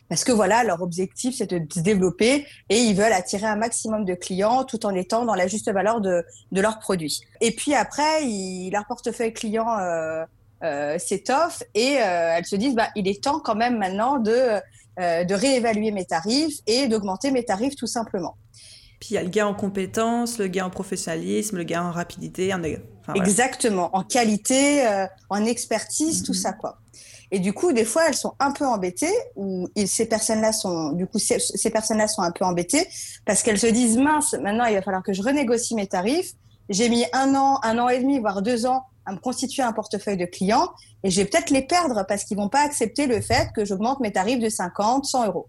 parce 0.10 0.24
que 0.24 0.32
voilà, 0.32 0.64
leur 0.64 0.82
objectif, 0.82 1.36
c'est 1.38 1.50
de 1.50 1.62
se 1.74 1.80
développer 1.80 2.46
et 2.70 2.78
ils 2.80 2.96
veulent 2.96 3.14
attirer 3.14 3.46
un 3.46 3.56
maximum 3.58 4.06
de 4.06 4.14
clients 4.14 4.64
tout 4.64 4.86
en 4.86 4.96
étant 4.96 5.26
dans 5.26 5.36
la 5.36 5.48
juste 5.48 5.72
valeur 5.72 6.02
de, 6.02 6.24
de 6.52 6.62
leurs 6.62 6.80
produits. 6.80 7.22
Et 7.42 7.52
puis 7.52 7.74
après, 7.74 8.22
leur 8.72 8.86
portefeuille 8.86 9.34
client 9.34 9.68
euh, 9.80 10.26
euh, 10.64 10.98
s'étoffe 10.98 11.62
et 11.74 11.98
euh, 11.98 12.36
elles 12.38 12.46
se 12.46 12.56
disent, 12.56 12.76
bah, 12.76 12.90
il 12.96 13.08
est 13.08 13.24
temps 13.24 13.40
quand 13.40 13.56
même 13.56 13.78
maintenant 13.78 14.18
de, 14.18 14.32
euh, 15.00 15.24
de 15.24 15.34
réévaluer 15.34 15.92
mes 15.92 16.06
tarifs 16.06 16.60
et 16.66 16.88
d'augmenter 16.88 17.32
mes 17.32 17.44
tarifs 17.44 17.76
tout 17.76 17.88
simplement. 17.88 18.36
Puis 19.00 19.10
il 19.12 19.14
y 19.14 19.18
a 19.18 19.24
le 19.24 19.30
gain 19.30 19.46
en 19.46 19.54
compétences, 19.54 20.40
le 20.40 20.48
gain 20.48 20.66
en 20.66 20.70
professionnalisme, 20.72 21.58
le 21.58 21.64
gain 21.64 21.84
en 21.84 21.92
rapidité. 21.92 22.52
Exactement, 23.14 23.96
en 23.96 24.04
qualité, 24.04 24.88
euh, 24.88 25.06
en 25.30 25.46
expertise, 25.46 26.24
tout 26.24 26.32
mm-hmm. 26.32 26.36
ça 26.36 26.54
quoi. 26.54 26.80
Et 27.32 27.40
du 27.40 27.54
coup, 27.54 27.74
des 27.74 27.84
fois, 27.84 28.08
elles 28.08 28.16
sont 28.16 28.34
un 28.40 28.52
peu 28.52 28.66
embêtées, 28.66 29.14
ou 29.36 29.68
ces 29.86 30.06
personnes-là 30.06 30.54
sont, 30.54 30.92
du 30.92 31.08
coup, 31.08 31.20
ces, 31.20 31.70
personnes-là 31.70 32.08
sont 32.08 32.22
un 32.22 32.32
peu 32.32 32.46
embêtées 32.46 32.88
parce 33.26 33.44
qu'elles 33.44 33.60
se 33.60 33.68
disent 33.68 33.98
mince, 33.98 34.34
maintenant 34.34 34.66
il 34.66 34.76
va 34.76 34.82
falloir 34.82 35.04
que 35.04 35.14
je 35.14 35.22
renégocie 35.22 35.76
mes 35.76 35.88
tarifs. 35.88 36.34
J'ai 36.70 36.90
mis 36.90 37.06
un 37.14 37.36
an, 37.36 37.60
un 37.64 37.80
an 37.80 37.90
et 37.90 38.00
demi, 38.00 38.20
voire 38.20 38.42
deux 38.42 38.66
ans 38.66 38.84
à 39.06 39.14
me 39.14 39.18
constituer 39.18 39.64
un 39.64 39.74
portefeuille 39.74 40.18
de 40.18 40.26
clients 40.26 40.70
et 41.04 41.10
je 41.10 41.22
vais 41.22 41.28
peut-être 41.28 41.50
les 41.50 41.62
perdre 41.62 42.06
parce 42.08 42.26
qu'ils 42.26 42.38
vont 42.38 42.50
pas 42.50 42.62
accepter 42.62 43.08
le 43.08 43.22
fait 43.22 43.50
que 43.56 43.64
j'augmente 43.64 44.02
mes 44.02 44.12
tarifs 44.12 44.40
de 44.40 44.50
50, 44.50 45.06
100 45.06 45.28
euros. 45.28 45.48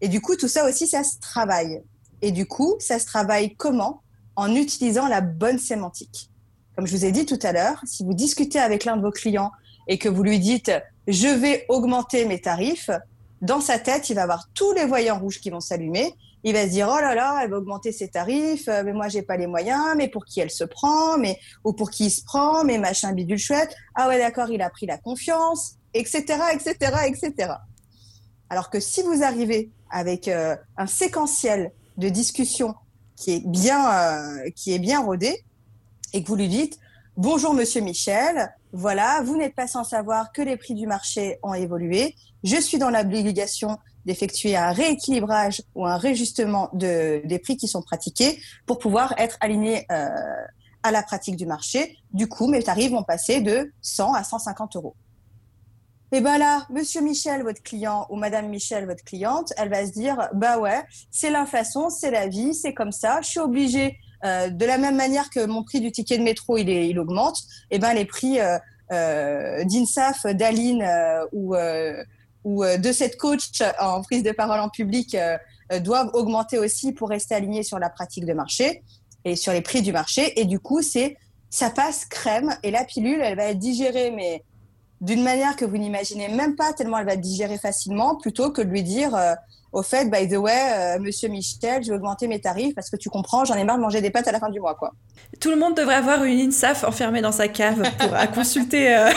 Et 0.00 0.08
du 0.08 0.20
coup, 0.20 0.36
tout 0.36 0.48
ça 0.48 0.68
aussi, 0.68 0.86
ça 0.86 1.04
se 1.04 1.18
travaille. 1.20 1.82
Et 2.20 2.32
du 2.32 2.46
coup, 2.46 2.74
ça 2.78 2.98
se 2.98 3.06
travaille 3.06 3.54
comment? 3.56 4.02
En 4.36 4.54
utilisant 4.54 5.06
la 5.06 5.20
bonne 5.20 5.58
sémantique. 5.58 6.30
Comme 6.74 6.86
je 6.86 6.96
vous 6.96 7.04
ai 7.04 7.12
dit 7.12 7.24
tout 7.24 7.38
à 7.42 7.52
l'heure, 7.52 7.80
si 7.84 8.04
vous 8.04 8.14
discutez 8.14 8.58
avec 8.58 8.84
l'un 8.84 8.96
de 8.96 9.02
vos 9.02 9.12
clients 9.12 9.52
et 9.88 9.98
que 9.98 10.08
vous 10.08 10.22
lui 10.22 10.38
dites 10.38 10.72
je 11.06 11.28
vais 11.28 11.66
augmenter 11.68 12.24
mes 12.24 12.40
tarifs, 12.40 12.90
dans 13.44 13.60
sa 13.60 13.78
tête, 13.78 14.08
il 14.08 14.14
va 14.14 14.22
avoir 14.22 14.48
tous 14.54 14.72
les 14.72 14.86
voyants 14.86 15.18
rouges 15.18 15.38
qui 15.38 15.50
vont 15.50 15.60
s'allumer. 15.60 16.14
Il 16.44 16.54
va 16.54 16.64
se 16.64 16.70
dire 16.70 16.88
oh 16.90 16.98
là 16.98 17.14
là, 17.14 17.40
elle 17.42 17.50
va 17.50 17.58
augmenter 17.58 17.92
ses 17.92 18.08
tarifs, 18.08 18.68
euh, 18.68 18.82
mais 18.84 18.92
moi 18.92 19.08
j'ai 19.08 19.22
pas 19.22 19.36
les 19.36 19.46
moyens, 19.46 19.94
mais 19.96 20.08
pour 20.08 20.24
qui 20.24 20.40
elle 20.40 20.50
se 20.50 20.64
prend, 20.64 21.18
mais 21.18 21.38
ou 21.62 21.72
pour 21.72 21.90
qui 21.90 22.06
il 22.06 22.10
se 22.10 22.22
prend, 22.22 22.64
mais 22.64 22.78
machin 22.78 23.12
bidule 23.12 23.38
chouette. 23.38 23.74
Ah 23.94 24.08
ouais 24.08 24.18
d'accord, 24.18 24.50
il 24.50 24.60
a 24.62 24.70
pris 24.70 24.86
la 24.86 24.98
confiance, 24.98 25.76
etc., 25.94 26.22
etc., 26.54 26.76
etc. 27.06 27.52
Alors 28.50 28.70
que 28.70 28.80
si 28.80 29.02
vous 29.02 29.22
arrivez 29.22 29.70
avec 29.90 30.28
euh, 30.28 30.56
un 30.76 30.86
séquentiel 30.86 31.72
de 31.96 32.08
discussion 32.08 32.74
qui 33.16 33.32
est 33.32 33.46
bien 33.46 33.92
euh, 33.92 34.50
qui 34.54 34.74
est 34.74 34.78
bien 34.78 35.00
rodé 35.00 35.44
et 36.12 36.22
que 36.22 36.28
vous 36.28 36.36
lui 36.36 36.48
dites 36.48 36.78
bonjour 37.16 37.54
Monsieur 37.54 37.80
Michel, 37.80 38.54
voilà, 38.76 39.22
vous 39.22 39.36
n'êtes 39.36 39.54
pas 39.54 39.68
sans 39.68 39.84
savoir 39.84 40.32
que 40.32 40.42
les 40.42 40.56
prix 40.56 40.74
du 40.74 40.88
marché 40.88 41.38
ont 41.44 41.54
évolué. 41.54 42.16
Je 42.42 42.56
suis 42.56 42.76
dans 42.76 42.90
l'obligation 42.90 43.78
d'effectuer 44.04 44.56
un 44.56 44.72
rééquilibrage 44.72 45.62
ou 45.76 45.86
un 45.86 45.96
réajustement 45.96 46.70
de, 46.72 47.22
des 47.24 47.38
prix 47.38 47.56
qui 47.56 47.68
sont 47.68 47.82
pratiqués 47.82 48.40
pour 48.66 48.80
pouvoir 48.80 49.14
être 49.16 49.38
aligné 49.40 49.86
euh, 49.92 50.08
à 50.82 50.90
la 50.90 51.04
pratique 51.04 51.36
du 51.36 51.46
marché. 51.46 51.96
Du 52.12 52.28
coup, 52.28 52.48
mes 52.48 52.64
tarifs 52.64 52.90
vont 52.90 53.04
passer 53.04 53.40
de 53.40 53.72
100 53.80 54.12
à 54.12 54.24
150 54.24 54.74
euros. 54.74 54.96
Et 56.10 56.20
ben 56.20 56.36
là, 56.36 56.66
Monsieur 56.68 57.00
Michel, 57.00 57.44
votre 57.44 57.62
client, 57.62 58.06
ou 58.10 58.16
Madame 58.16 58.48
Michel, 58.48 58.86
votre 58.86 59.04
cliente, 59.04 59.52
elle 59.56 59.68
va 59.68 59.86
se 59.86 59.92
dire, 59.92 60.28
bah 60.34 60.58
ouais, 60.58 60.82
c'est 61.12 61.30
l'inflation, 61.30 61.90
c'est 61.90 62.10
la 62.10 62.26
vie, 62.26 62.54
c'est 62.54 62.74
comme 62.74 62.92
ça. 62.92 63.20
Je 63.22 63.28
suis 63.28 63.40
obligée 63.40 63.98
euh, 64.24 64.48
de 64.48 64.64
la 64.64 64.78
même 64.78 64.96
manière 64.96 65.28
que 65.28 65.44
mon 65.44 65.62
prix 65.62 65.80
du 65.80 65.92
ticket 65.92 66.16
de 66.16 66.22
métro 66.22 66.56
il, 66.56 66.98
augmente, 66.98 67.40
et 67.70 67.76
eh 67.76 67.78
ben 67.78 67.92
les 67.92 68.06
prix 68.06 68.40
euh, 68.40 68.58
euh, 68.92 69.64
d'Insaf, 69.64 70.24
d'Aline 70.26 70.86
ou 71.32 71.54
de 71.54 72.92
cette 72.92 73.16
coach 73.16 73.50
en 73.80 74.02
prise 74.02 74.22
de 74.22 74.32
parole 74.32 74.60
en 74.60 74.68
public 74.68 75.16
doivent 75.80 76.10
augmenter 76.14 76.58
aussi 76.58 76.92
pour 76.92 77.08
rester 77.08 77.34
alignés 77.34 77.62
sur 77.62 77.78
la 77.78 77.90
pratique 77.90 78.26
de 78.26 78.32
marché 78.32 78.82
et 79.24 79.36
sur 79.36 79.52
les 79.52 79.62
prix 79.62 79.82
du 79.82 79.92
marché. 79.92 80.38
Et 80.38 80.44
du 80.44 80.58
coup, 80.58 80.82
c'est 80.82 81.16
ça 81.50 81.70
passe 81.70 82.04
crème 82.04 82.54
et 82.62 82.70
la 82.70 82.84
pilule, 82.84 83.20
elle 83.22 83.36
va 83.36 83.44
être 83.44 83.58
digérée, 83.58 84.10
mais 84.10 84.44
d'une 85.00 85.22
manière 85.22 85.56
que 85.56 85.64
vous 85.64 85.76
n'imaginez 85.76 86.28
même 86.28 86.56
pas, 86.56 86.72
tellement 86.72 86.98
elle 86.98 87.06
va 87.06 87.16
digérée 87.16 87.58
facilement, 87.58 88.16
plutôt 88.16 88.50
que 88.50 88.60
de 88.60 88.68
lui 88.68 88.82
dire 88.82 89.16
au 89.74 89.82
fait, 89.82 90.08
by 90.08 90.28
the 90.28 90.36
way, 90.36 90.52
euh, 90.52 90.98
monsieur 91.00 91.28
Michel, 91.28 91.82
je 91.82 91.88
vais 91.90 91.96
augmenter 91.96 92.28
mes 92.28 92.40
tarifs 92.40 92.76
parce 92.76 92.88
que 92.88 92.96
tu 92.96 93.10
comprends, 93.10 93.44
j'en 93.44 93.56
ai 93.56 93.64
marre 93.64 93.76
de 93.76 93.82
manger 93.82 94.00
des 94.00 94.10
pâtes 94.10 94.28
à 94.28 94.32
la 94.32 94.38
fin 94.38 94.48
du 94.48 94.60
mois, 94.60 94.76
quoi. 94.76 94.92
Tout 95.40 95.50
le 95.50 95.56
monde 95.56 95.76
devrait 95.76 95.96
avoir 95.96 96.22
une 96.22 96.38
INSAF 96.38 96.84
enfermée 96.84 97.20
dans 97.20 97.32
sa 97.32 97.48
cave 97.48 97.82
pour 97.98 98.14
à 98.14 98.28
consulter. 98.28 98.96
Euh. 98.96 99.10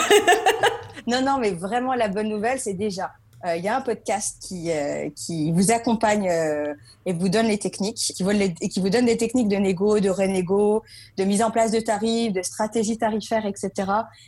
non, 1.06 1.22
non, 1.22 1.38
mais 1.38 1.52
vraiment, 1.52 1.94
la 1.94 2.08
bonne 2.08 2.28
nouvelle, 2.28 2.58
c'est 2.58 2.74
déjà, 2.74 3.12
euh, 3.46 3.56
il 3.56 3.64
y 3.64 3.68
a 3.68 3.76
un 3.76 3.80
podcast 3.80 4.36
qui, 4.40 4.70
qui 5.14 5.52
vous 5.52 5.70
accompagne 5.70 6.30
et 7.06 7.12
vous 7.12 7.28
donne 7.28 7.46
les 7.46 7.58
techniques, 7.58 7.96
qui 7.96 8.22
vous, 8.22 8.30
et 8.30 8.68
qui 8.68 8.80
vous 8.80 8.90
donne 8.90 9.06
des 9.06 9.16
techniques 9.16 9.48
de 9.48 9.56
négo, 9.56 10.00
de 10.00 10.10
renégo, 10.10 10.82
de 11.16 11.24
mise 11.24 11.42
en 11.42 11.50
place 11.50 11.70
de 11.70 11.80
tarifs, 11.80 12.32
de 12.32 12.42
stratégie 12.42 12.98
tarifaire, 12.98 13.46
etc. 13.46 13.70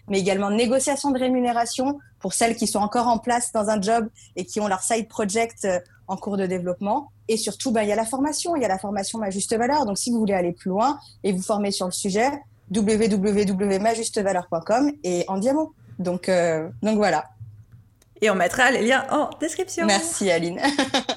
Mais 0.09 0.21
également 0.21 0.51
de 0.51 0.57
négociation 0.57 1.11
de 1.11 1.19
rémunération 1.19 1.99
pour 2.21 2.35
celles 2.35 2.57
qui 2.57 2.67
sont 2.67 2.79
encore 2.79 3.09
en 3.09 3.19
place 3.19 3.53
dans 3.53 3.69
un 3.69 3.81
job 3.81 4.09
et 4.37 4.45
qui 4.45 4.61
ont 4.61 4.69
leur 4.69 4.83
side 4.83 5.09
project 5.09 5.67
en 6.11 6.17
cours 6.17 6.37
de 6.37 6.45
développement. 6.47 7.13
Et 7.29 7.37
surtout, 7.37 7.71
ben, 7.71 7.83
il 7.83 7.89
y 7.89 7.93
a 7.93 7.97
la 7.97 8.05
formation, 8.05 8.57
il 8.57 8.63
y 8.63 8.65
a 8.65 8.69
la 8.69 8.79
formation 8.79 9.21
Ma 9.21 9.31
Juste 9.31 9.57
Valeur. 9.57 9.87
Donc, 9.87 9.97
si 9.97 10.11
vous 10.11 10.19
voulez 10.19 10.35
aller 10.35 10.51
plus 10.53 10.69
loin 10.69 10.99
et 11.23 11.31
vous 11.33 11.43
former 11.43 11.71
sur 11.71 11.87
le 11.87 11.93
sujet, 11.93 12.29
www.majustevaleur.com 12.75 14.91
et 15.05 15.25
en 15.29 15.39
diamant. 15.39 15.71
Donc, 16.01 16.29
euh, 16.29 16.69
donc 16.83 16.97
voilà. 16.97 17.27
Et 18.23 18.31
on 18.31 18.35
mettra 18.35 18.71
les 18.71 18.83
liens 18.83 19.07
en 19.11 19.31
description. 19.41 19.87
Merci 19.87 20.31
Aline. 20.31 20.61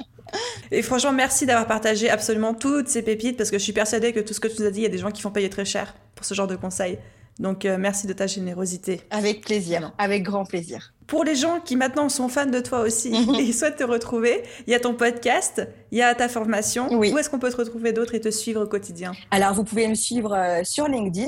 et 0.71 0.81
franchement, 0.81 1.11
merci 1.11 1.45
d'avoir 1.45 1.67
partagé 1.67 2.09
absolument 2.09 2.53
toutes 2.53 2.87
ces 2.87 3.01
pépites 3.01 3.37
parce 3.37 3.51
que 3.51 3.57
je 3.57 3.63
suis 3.63 3.73
persuadée 3.73 4.13
que 4.13 4.19
tout 4.19 4.33
ce 4.33 4.39
que 4.39 4.47
tu 4.47 4.61
nous 4.61 4.67
as 4.67 4.71
dit, 4.71 4.79
il 4.79 4.83
y 4.83 4.87
a 4.87 4.89
des 4.89 4.97
gens 4.97 5.11
qui 5.11 5.21
font 5.21 5.31
payer 5.31 5.49
très 5.49 5.65
cher 5.65 5.93
pour 6.15 6.25
ce 6.25 6.33
genre 6.33 6.47
de 6.47 6.55
conseils. 6.55 6.97
Donc 7.39 7.65
euh, 7.65 7.77
merci 7.79 8.07
de 8.07 8.13
ta 8.13 8.27
générosité. 8.27 9.01
Avec 9.09 9.41
plaisir, 9.41 9.91
avec 9.97 10.23
grand 10.23 10.45
plaisir. 10.45 10.93
Pour 11.07 11.23
les 11.23 11.35
gens 11.35 11.59
qui 11.59 11.75
maintenant 11.75 12.07
sont 12.07 12.29
fans 12.29 12.45
de 12.45 12.59
toi 12.59 12.81
aussi 12.81 13.13
et 13.39 13.51
souhaitent 13.51 13.77
te 13.77 13.83
retrouver, 13.83 14.43
il 14.67 14.71
y 14.71 14.75
a 14.75 14.79
ton 14.79 14.93
podcast, 14.93 15.67
il 15.91 15.97
y 15.97 16.01
a 16.01 16.13
ta 16.13 16.29
formation. 16.29 16.91
Où 16.93 17.03
est-ce 17.03 17.29
qu'on 17.29 17.39
peut 17.39 17.51
te 17.51 17.57
retrouver 17.57 17.91
d'autres 17.91 18.15
et 18.15 18.21
te 18.21 18.29
suivre 18.29 18.63
au 18.63 18.67
quotidien? 18.67 19.13
Alors, 19.31 19.53
vous 19.53 19.63
pouvez 19.63 19.87
me 19.87 19.95
suivre 19.95 20.33
euh, 20.33 20.63
sur 20.63 20.87
LinkedIn 20.87 21.27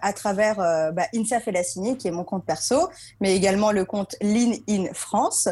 à 0.00 0.12
travers 0.14 0.56
bah, 0.92 1.04
INSAF 1.14 1.48
et 1.48 1.96
qui 1.96 2.08
est 2.08 2.10
mon 2.10 2.24
compte 2.24 2.44
perso, 2.44 2.88
mais 3.20 3.36
également 3.36 3.70
le 3.70 3.84
compte 3.84 4.16
Lean 4.22 4.52
in 4.68 4.86
France. 4.92 5.48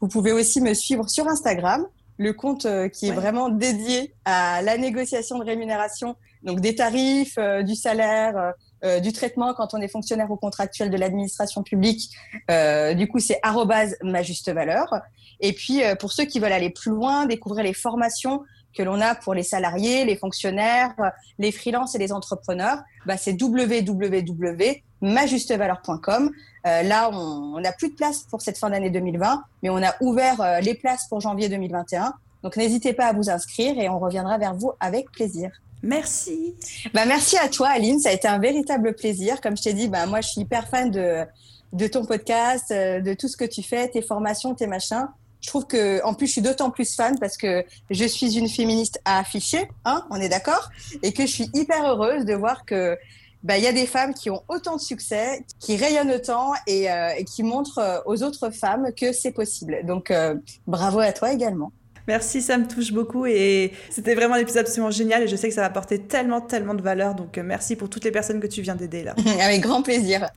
Vous 0.00 0.08
pouvez 0.08 0.32
aussi 0.32 0.60
me 0.60 0.74
suivre 0.74 1.08
sur 1.08 1.28
Instagram, 1.28 1.86
le 2.18 2.32
compte 2.32 2.66
qui 2.92 3.08
est 3.08 3.12
vraiment 3.12 3.48
dédié 3.48 4.12
à 4.24 4.60
la 4.62 4.76
négociation 4.76 5.38
de 5.38 5.44
rémunération, 5.44 6.16
donc 6.42 6.60
des 6.60 6.74
tarifs, 6.74 7.38
du 7.64 7.74
salaire, 7.74 8.54
euh, 8.86 9.00
du 9.00 9.12
traitement 9.12 9.52
quand 9.52 9.74
on 9.74 9.80
est 9.80 9.88
fonctionnaire 9.88 10.30
ou 10.30 10.36
contractuel 10.36 10.90
de 10.90 10.96
l'administration 10.96 11.64
publique. 11.64 12.12
Euh, 12.50 12.94
du 12.94 13.08
coup, 13.08 13.18
c'est 13.18 13.40
ma 14.02 14.22
juste 14.22 14.50
valeur. 14.50 14.94
Et 15.40 15.52
puis, 15.52 15.82
euh, 15.82 15.96
pour 15.96 16.12
ceux 16.12 16.24
qui 16.24 16.38
veulent 16.38 16.52
aller 16.52 16.70
plus 16.70 16.92
loin, 16.92 17.26
découvrir 17.26 17.64
les 17.64 17.74
formations 17.74 18.44
que 18.76 18.82
l'on 18.82 19.00
a 19.00 19.16
pour 19.16 19.34
les 19.34 19.42
salariés, 19.42 20.04
les 20.04 20.16
fonctionnaires, 20.16 20.94
les 21.38 21.50
freelances 21.50 21.94
et 21.94 21.98
les 21.98 22.12
entrepreneurs, 22.12 22.82
bah, 23.06 23.16
c'est 23.16 23.40
www.majustevaleur.com. 23.40 26.30
là, 26.64 27.10
on 27.10 27.58
n'a 27.58 27.72
plus 27.72 27.88
de 27.88 27.94
place 27.94 28.24
pour 28.30 28.42
cette 28.42 28.58
fin 28.58 28.68
d'année 28.68 28.90
2020, 28.90 29.42
mais 29.62 29.70
on 29.70 29.82
a 29.82 29.94
ouvert 30.00 30.60
les 30.60 30.74
places 30.74 31.08
pour 31.08 31.20
janvier 31.20 31.48
2021. 31.48 32.12
Donc, 32.42 32.58
n'hésitez 32.58 32.92
pas 32.92 33.06
à 33.06 33.14
vous 33.14 33.30
inscrire 33.30 33.78
et 33.78 33.88
on 33.88 33.98
reviendra 33.98 34.36
vers 34.36 34.54
vous 34.54 34.72
avec 34.78 35.10
plaisir. 35.10 35.50
Merci. 35.82 36.54
Bah, 36.94 37.04
merci 37.06 37.36
à 37.36 37.48
toi, 37.48 37.68
Aline. 37.68 38.00
Ça 38.00 38.10
a 38.10 38.12
été 38.12 38.28
un 38.28 38.38
véritable 38.38 38.94
plaisir. 38.94 39.40
Comme 39.40 39.56
je 39.56 39.62
t'ai 39.62 39.72
dit, 39.72 39.88
bah, 39.88 40.06
moi, 40.06 40.20
je 40.20 40.28
suis 40.28 40.40
hyper 40.40 40.68
fan 40.68 40.90
de, 40.90 41.24
de 41.72 41.86
ton 41.86 42.04
podcast, 42.04 42.70
euh, 42.70 43.00
de 43.00 43.14
tout 43.14 43.28
ce 43.28 43.36
que 43.36 43.44
tu 43.44 43.62
fais, 43.62 43.88
tes 43.88 44.02
formations, 44.02 44.54
tes 44.54 44.66
machins. 44.66 45.06
Je 45.40 45.48
trouve 45.48 45.66
que, 45.66 46.02
en 46.04 46.14
plus, 46.14 46.26
je 46.26 46.32
suis 46.32 46.40
d'autant 46.42 46.70
plus 46.70 46.94
fan 46.94 47.18
parce 47.18 47.36
que 47.36 47.64
je 47.90 48.04
suis 48.04 48.36
une 48.38 48.48
féministe 48.48 49.00
à 49.04 49.18
afficher, 49.18 49.68
hein, 49.84 50.04
on 50.10 50.16
est 50.16 50.28
d'accord, 50.28 50.70
et 51.02 51.12
que 51.12 51.22
je 51.26 51.30
suis 51.30 51.50
hyper 51.54 51.84
heureuse 51.86 52.24
de 52.24 52.34
voir 52.34 52.64
que 52.64 52.96
bah, 53.44 53.58
il 53.58 53.62
y 53.62 53.66
a 53.68 53.72
des 53.72 53.86
femmes 53.86 54.12
qui 54.12 54.30
ont 54.30 54.42
autant 54.48 54.76
de 54.76 54.80
succès, 54.80 55.44
qui 55.60 55.76
rayonnent 55.76 56.10
autant 56.10 56.52
et, 56.66 56.90
euh, 56.90 57.10
et 57.16 57.24
qui 57.24 57.42
montrent 57.42 57.78
euh, 57.78 58.00
aux 58.06 58.22
autres 58.24 58.50
femmes 58.50 58.88
que 58.98 59.12
c'est 59.12 59.30
possible. 59.30 59.84
Donc, 59.84 60.12
bravo 60.66 60.98
à 60.98 61.12
toi 61.12 61.32
également. 61.32 61.70
Merci, 62.08 62.40
ça 62.40 62.56
me 62.56 62.66
touche 62.66 62.92
beaucoup 62.92 63.26
et 63.26 63.72
c'était 63.90 64.14
vraiment 64.14 64.34
un 64.34 64.38
épisode 64.38 64.62
absolument 64.62 64.90
génial 64.90 65.24
et 65.24 65.28
je 65.28 65.34
sais 65.36 65.48
que 65.48 65.54
ça 65.54 65.62
va 65.62 65.66
apporter 65.66 65.98
tellement, 65.98 66.40
tellement 66.40 66.74
de 66.74 66.82
valeur. 66.82 67.14
Donc 67.14 67.36
euh, 67.36 67.42
merci 67.44 67.74
pour 67.76 67.90
toutes 67.90 68.04
les 68.04 68.12
personnes 68.12 68.40
que 68.40 68.46
tu 68.46 68.62
viens 68.62 68.76
d'aider 68.76 69.02
là. 69.02 69.14
Avec 69.40 69.60
grand 69.60 69.82
plaisir. 69.82 70.28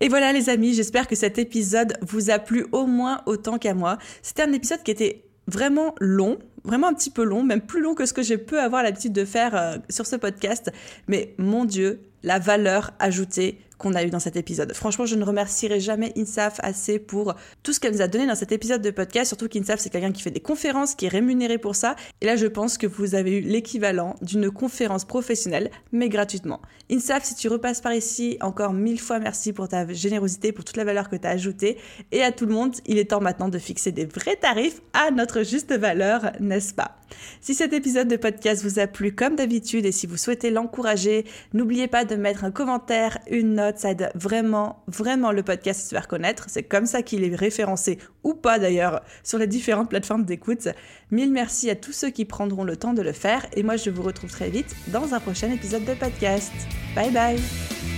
Et 0.00 0.08
voilà 0.08 0.32
les 0.32 0.50
amis, 0.50 0.74
j'espère 0.74 1.06
que 1.06 1.14
cet 1.16 1.38
épisode 1.38 1.96
vous 2.02 2.30
a 2.30 2.38
plu 2.38 2.66
au 2.72 2.86
moins 2.86 3.22
autant 3.26 3.58
qu'à 3.58 3.74
moi. 3.74 3.98
C'était 4.22 4.42
un 4.42 4.52
épisode 4.52 4.82
qui 4.82 4.90
était 4.90 5.24
vraiment 5.46 5.94
long, 6.00 6.38
vraiment 6.64 6.88
un 6.88 6.94
petit 6.94 7.10
peu 7.10 7.22
long, 7.22 7.42
même 7.42 7.60
plus 7.60 7.80
long 7.80 7.94
que 7.94 8.04
ce 8.04 8.12
que 8.12 8.22
je 8.22 8.34
peux 8.34 8.60
avoir 8.60 8.82
l'habitude 8.82 9.12
de 9.12 9.24
faire 9.24 9.54
euh, 9.54 9.76
sur 9.88 10.06
ce 10.06 10.16
podcast. 10.16 10.70
Mais 11.08 11.34
mon 11.38 11.64
Dieu, 11.64 12.00
la 12.22 12.38
valeur 12.38 12.92
ajoutée 12.98 13.58
qu'on 13.84 13.94
a 13.94 14.02
eu 14.02 14.08
dans 14.08 14.18
cet 14.18 14.36
épisode. 14.36 14.72
Franchement, 14.72 15.04
je 15.04 15.14
ne 15.14 15.24
remercierai 15.24 15.78
jamais 15.78 16.14
INSAF 16.16 16.58
assez 16.62 16.98
pour 16.98 17.34
tout 17.62 17.74
ce 17.74 17.80
qu'elle 17.80 17.92
nous 17.92 18.00
a 18.00 18.08
donné 18.08 18.26
dans 18.26 18.34
cet 18.34 18.50
épisode 18.50 18.80
de 18.80 18.90
podcast, 18.90 19.28
surtout 19.28 19.46
qu'INSAF, 19.46 19.78
c'est 19.78 19.90
quelqu'un 19.90 20.10
qui 20.10 20.22
fait 20.22 20.30
des 20.30 20.40
conférences, 20.40 20.94
qui 20.94 21.04
est 21.04 21.08
rémunéré 21.08 21.58
pour 21.58 21.76
ça. 21.76 21.94
Et 22.22 22.26
là, 22.26 22.36
je 22.36 22.46
pense 22.46 22.78
que 22.78 22.86
vous 22.86 23.14
avez 23.14 23.38
eu 23.38 23.40
l'équivalent 23.42 24.16
d'une 24.22 24.50
conférence 24.50 25.04
professionnelle, 25.04 25.70
mais 25.92 26.08
gratuitement. 26.08 26.62
INSAF, 26.90 27.24
si 27.24 27.34
tu 27.34 27.48
repasses 27.48 27.82
par 27.82 27.92
ici, 27.92 28.38
encore 28.40 28.72
mille 28.72 29.00
fois 29.00 29.18
merci 29.18 29.52
pour 29.52 29.68
ta 29.68 29.86
générosité, 29.92 30.52
pour 30.52 30.64
toute 30.64 30.78
la 30.78 30.84
valeur 30.84 31.10
que 31.10 31.16
tu 31.16 31.26
as 31.26 31.30
ajoutée. 31.30 31.76
Et 32.10 32.22
à 32.22 32.32
tout 32.32 32.46
le 32.46 32.54
monde, 32.54 32.76
il 32.86 32.96
est 32.96 33.10
temps 33.10 33.20
maintenant 33.20 33.50
de 33.50 33.58
fixer 33.58 33.92
des 33.92 34.06
vrais 34.06 34.36
tarifs 34.36 34.80
à 34.94 35.10
notre 35.10 35.42
juste 35.42 35.72
valeur, 35.74 36.32
n'est-ce 36.40 36.72
pas? 36.72 36.96
Si 37.40 37.54
cet 37.54 37.72
épisode 37.72 38.08
de 38.08 38.16
podcast 38.16 38.62
vous 38.62 38.78
a 38.78 38.86
plu 38.86 39.14
comme 39.14 39.36
d'habitude 39.36 39.84
et 39.86 39.92
si 39.92 40.06
vous 40.06 40.16
souhaitez 40.16 40.50
l'encourager, 40.50 41.24
n'oubliez 41.52 41.86
pas 41.86 42.04
de 42.04 42.16
mettre 42.16 42.44
un 42.44 42.50
commentaire, 42.50 43.18
une 43.30 43.54
note, 43.54 43.73
ça 43.78 43.90
aide 43.90 44.10
vraiment, 44.14 44.82
vraiment 44.86 45.32
le 45.32 45.42
podcast 45.42 45.80
à 45.80 45.84
se 45.84 45.94
faire 45.94 46.08
connaître. 46.08 46.46
C'est 46.48 46.62
comme 46.62 46.86
ça 46.86 47.02
qu'il 47.02 47.24
est 47.24 47.34
référencé, 47.34 47.98
ou 48.22 48.34
pas 48.34 48.58
d'ailleurs, 48.58 49.02
sur 49.22 49.38
les 49.38 49.46
différentes 49.46 49.90
plateformes 49.90 50.24
d'écoute. 50.24 50.68
Mille 51.10 51.32
merci 51.32 51.70
à 51.70 51.76
tous 51.76 51.92
ceux 51.92 52.10
qui 52.10 52.24
prendront 52.24 52.64
le 52.64 52.76
temps 52.76 52.94
de 52.94 53.02
le 53.02 53.12
faire, 53.12 53.46
et 53.54 53.62
moi 53.62 53.76
je 53.76 53.90
vous 53.90 54.02
retrouve 54.02 54.30
très 54.30 54.50
vite 54.50 54.74
dans 54.88 55.14
un 55.14 55.20
prochain 55.20 55.50
épisode 55.50 55.84
de 55.84 55.94
podcast. 55.94 56.52
Bye 56.94 57.10
bye 57.10 57.93